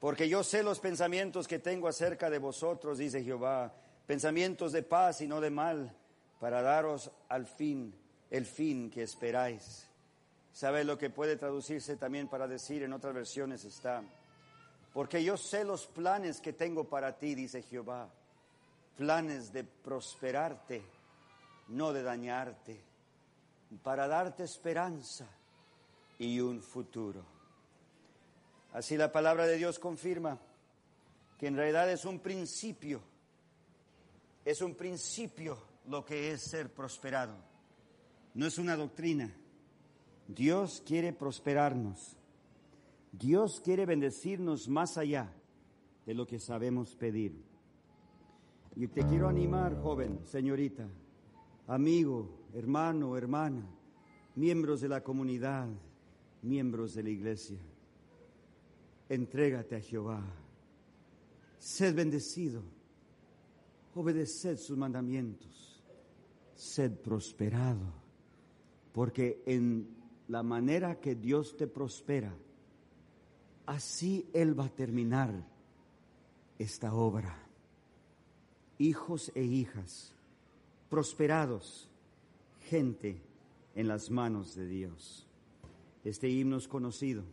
porque 0.00 0.28
yo 0.28 0.42
sé 0.42 0.62
los 0.62 0.80
pensamientos 0.80 1.48
que 1.48 1.58
tengo 1.58 1.88
acerca 1.88 2.28
de 2.28 2.38
vosotros, 2.38 2.98
dice 2.98 3.22
Jehová, 3.22 3.72
pensamientos 4.06 4.72
de 4.72 4.82
paz 4.82 5.20
y 5.20 5.28
no 5.28 5.40
de 5.40 5.50
mal, 5.50 5.96
para 6.40 6.62
daros 6.62 7.10
al 7.28 7.46
fin 7.46 7.94
el 8.30 8.44
fin 8.44 8.90
que 8.90 9.02
esperáis. 9.02 9.86
¿Sabe 10.52 10.84
lo 10.84 10.98
que 10.98 11.10
puede 11.10 11.36
traducirse 11.36 11.96
también 11.96 12.28
para 12.28 12.48
decir 12.48 12.82
en 12.82 12.92
otras 12.92 13.14
versiones 13.14 13.64
está? 13.64 14.02
Porque 14.96 15.22
yo 15.22 15.36
sé 15.36 15.62
los 15.62 15.86
planes 15.86 16.40
que 16.40 16.54
tengo 16.54 16.84
para 16.84 17.18
ti, 17.18 17.34
dice 17.34 17.60
Jehová, 17.60 18.08
planes 18.96 19.52
de 19.52 19.62
prosperarte, 19.62 20.82
no 21.68 21.92
de 21.92 22.02
dañarte, 22.02 22.80
para 23.82 24.08
darte 24.08 24.44
esperanza 24.44 25.26
y 26.18 26.40
un 26.40 26.62
futuro. 26.62 27.22
Así 28.72 28.96
la 28.96 29.12
palabra 29.12 29.46
de 29.46 29.58
Dios 29.58 29.78
confirma 29.78 30.38
que 31.38 31.48
en 31.48 31.56
realidad 31.56 31.92
es 31.92 32.06
un 32.06 32.20
principio, 32.20 33.02
es 34.46 34.62
un 34.62 34.74
principio 34.74 35.58
lo 35.88 36.06
que 36.06 36.32
es 36.32 36.40
ser 36.40 36.72
prosperado, 36.72 37.36
no 38.32 38.46
es 38.46 38.56
una 38.56 38.76
doctrina. 38.76 39.30
Dios 40.26 40.82
quiere 40.86 41.12
prosperarnos, 41.12 42.15
Dios 43.18 43.60
quiere 43.60 43.86
bendecirnos 43.86 44.68
más 44.68 44.98
allá 44.98 45.32
de 46.04 46.14
lo 46.14 46.26
que 46.26 46.38
sabemos 46.38 46.94
pedir. 46.94 47.34
Y 48.74 48.88
te 48.88 49.06
quiero 49.06 49.28
animar, 49.28 49.80
joven, 49.80 50.20
señorita, 50.24 50.86
amigo, 51.66 52.46
hermano, 52.52 53.16
hermana, 53.16 53.66
miembros 54.34 54.82
de 54.82 54.88
la 54.88 55.02
comunidad, 55.02 55.68
miembros 56.42 56.94
de 56.94 57.02
la 57.02 57.10
iglesia. 57.10 57.58
Entrégate 59.08 59.76
a 59.76 59.80
Jehová. 59.80 60.22
Sed 61.58 61.94
bendecido. 61.94 62.62
Obedeced 63.94 64.58
sus 64.58 64.76
mandamientos. 64.76 65.82
Sed 66.54 66.92
prosperado. 66.98 67.94
Porque 68.92 69.42
en 69.46 69.88
la 70.28 70.42
manera 70.42 71.00
que 71.00 71.14
Dios 71.14 71.56
te 71.56 71.66
prospera, 71.66 72.36
así 73.66 74.28
Él 74.32 74.58
va 74.58 74.66
a 74.66 74.68
terminar 74.70 75.32
esta 76.58 76.94
obra. 76.94 77.36
Hijos 78.78 79.32
e 79.34 79.42
hijas, 79.42 80.12
prosperados, 80.88 81.88
gente 82.68 83.20
en 83.74 83.88
las 83.88 84.10
manos 84.10 84.54
de 84.54 84.66
Dios. 84.66 85.26
Este 86.04 86.28
himno 86.28 86.56
es 86.56 86.68
conocido. 86.68 87.24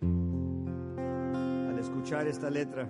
Al 0.00 1.78
escuchar 1.78 2.26
esta 2.28 2.50
letra, 2.50 2.88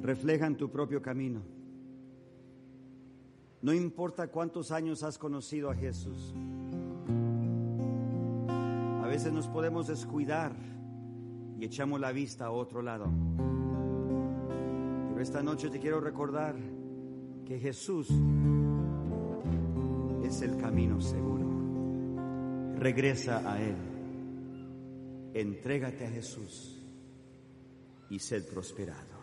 reflejan 0.00 0.56
tu 0.56 0.70
propio 0.70 1.02
camino. 1.02 1.42
No 3.60 3.72
importa 3.72 4.28
cuántos 4.28 4.70
años 4.70 5.02
has 5.02 5.18
conocido 5.18 5.70
a 5.70 5.74
Jesús. 5.74 6.34
A 9.02 9.06
veces 9.06 9.32
nos 9.32 9.48
podemos 9.48 9.86
descuidar 9.86 10.54
echamos 11.64 12.00
la 12.00 12.12
vista 12.12 12.46
a 12.46 12.50
otro 12.50 12.82
lado. 12.82 13.06
Pero 15.10 15.22
esta 15.22 15.42
noche 15.42 15.70
te 15.70 15.80
quiero 15.80 16.00
recordar 16.00 16.54
que 17.46 17.58
Jesús 17.58 18.08
es 20.24 20.42
el 20.42 20.56
camino 20.56 21.00
seguro 21.00 21.34
regresa 22.84 23.50
a 23.50 23.62
Él. 23.62 23.76
Entrégate 25.32 26.06
a 26.06 26.10
Jesús 26.10 26.78
y 28.10 28.18
sed 28.18 28.46
prosperado. 28.46 29.13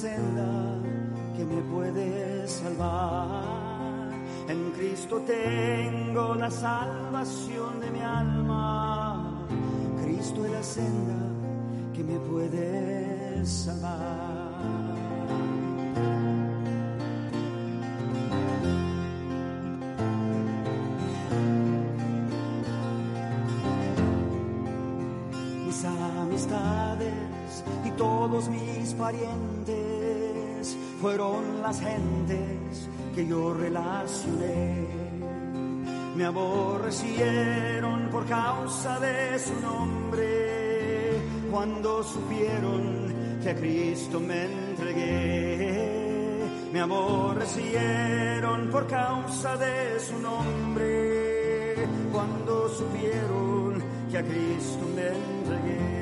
Senda 0.00 0.78
que 1.36 1.44
me 1.44 1.60
puede 1.74 2.48
salvar. 2.48 4.10
En 4.48 4.70
Cristo 4.70 5.20
tengo 5.26 6.34
la 6.36 6.50
salvación 6.50 7.80
de 7.80 7.90
mi 7.90 8.00
alma. 8.00 9.46
Cristo 10.02 10.46
es 10.46 10.52
la 10.52 10.62
senda 10.62 11.20
que 11.92 12.02
me 12.02 12.18
puede 12.30 13.44
salvar. 13.44 14.99
Fueron 31.00 31.62
las 31.62 31.80
gentes 31.80 32.88
que 33.14 33.26
yo 33.26 33.54
relacioné. 33.54 34.86
Me 36.14 36.24
aborrecieron 36.24 38.08
por 38.10 38.26
causa 38.26 39.00
de 39.00 39.38
su 39.38 39.54
nombre 39.60 41.12
cuando 41.50 42.02
supieron 42.02 43.40
que 43.42 43.50
a 43.50 43.54
Cristo 43.56 44.20
me 44.20 44.44
entregué. 44.44 46.00
Me 46.72 46.80
aborrecieron 46.80 48.68
por 48.70 48.86
causa 48.86 49.56
de 49.56 49.98
su 50.00 50.18
nombre 50.18 51.88
cuando 52.12 52.68
supieron 52.68 53.82
que 54.10 54.18
a 54.18 54.22
Cristo 54.22 54.86
me 54.94 55.08
entregué. 55.08 56.00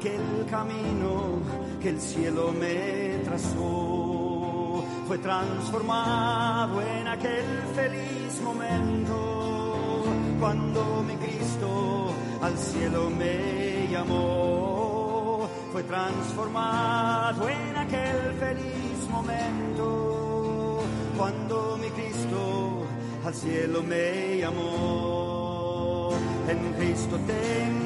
Aquel 0.00 0.46
camino 0.48 1.40
que 1.78 1.90
el 1.90 2.00
cielo 2.00 2.52
me 2.52 3.20
trazó, 3.22 4.82
fue 5.06 5.18
transformado 5.18 6.80
en 6.80 7.06
aquel 7.06 7.44
feliz 7.74 8.40
momento 8.42 10.04
cuando 10.40 11.04
mi 11.06 11.16
Cristo 11.16 12.14
al 12.40 12.56
cielo 12.56 13.10
me 13.10 13.88
llamó. 13.92 15.46
Fue 15.70 15.82
transformado 15.82 17.48
en 17.50 17.76
aquel 17.76 18.34
feliz 18.40 19.08
momento 19.10 20.82
cuando 21.14 21.76
mi 21.76 21.90
Cristo 21.90 22.86
al 23.26 23.34
cielo 23.34 23.82
me 23.82 24.38
llamó. 24.38 26.10
En 26.48 26.72
Cristo 26.78 27.18
tengo 27.26 27.79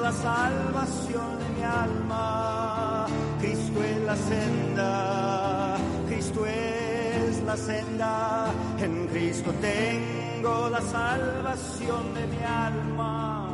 la 0.00 0.12
salvación 0.12 1.38
de 1.38 1.48
mi 1.56 1.62
alma. 1.62 3.06
Cristo 3.40 3.82
es 3.82 4.00
la 4.10 4.16
senda, 4.16 5.76
Cristo 6.08 6.46
es 6.46 7.42
la 7.42 7.56
senda, 7.56 8.52
en 8.80 9.06
Cristo 9.08 9.52
tengo 9.60 10.68
la 10.70 10.80
salvación 10.80 12.14
de 12.14 12.26
mi 12.26 12.42
alma. 12.42 13.48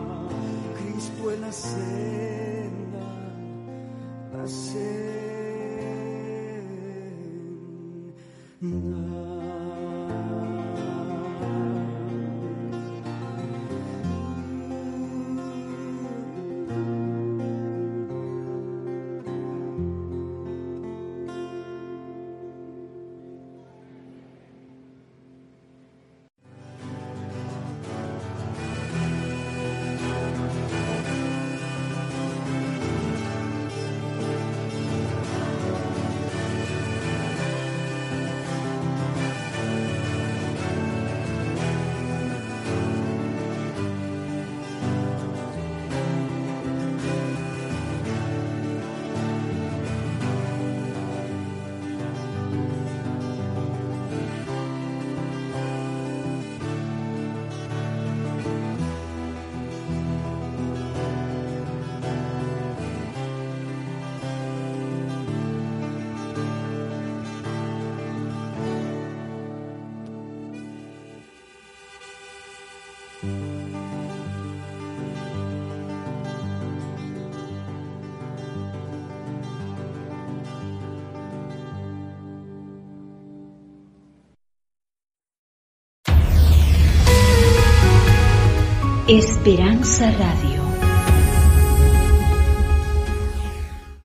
Cristo 0.79 1.31
es 1.33 1.41
la 1.41 1.53
senda, 1.53 3.07
la 4.37 4.47
senda. 4.47 5.05
Esperanza 89.17 90.11
Radio. 90.11 90.64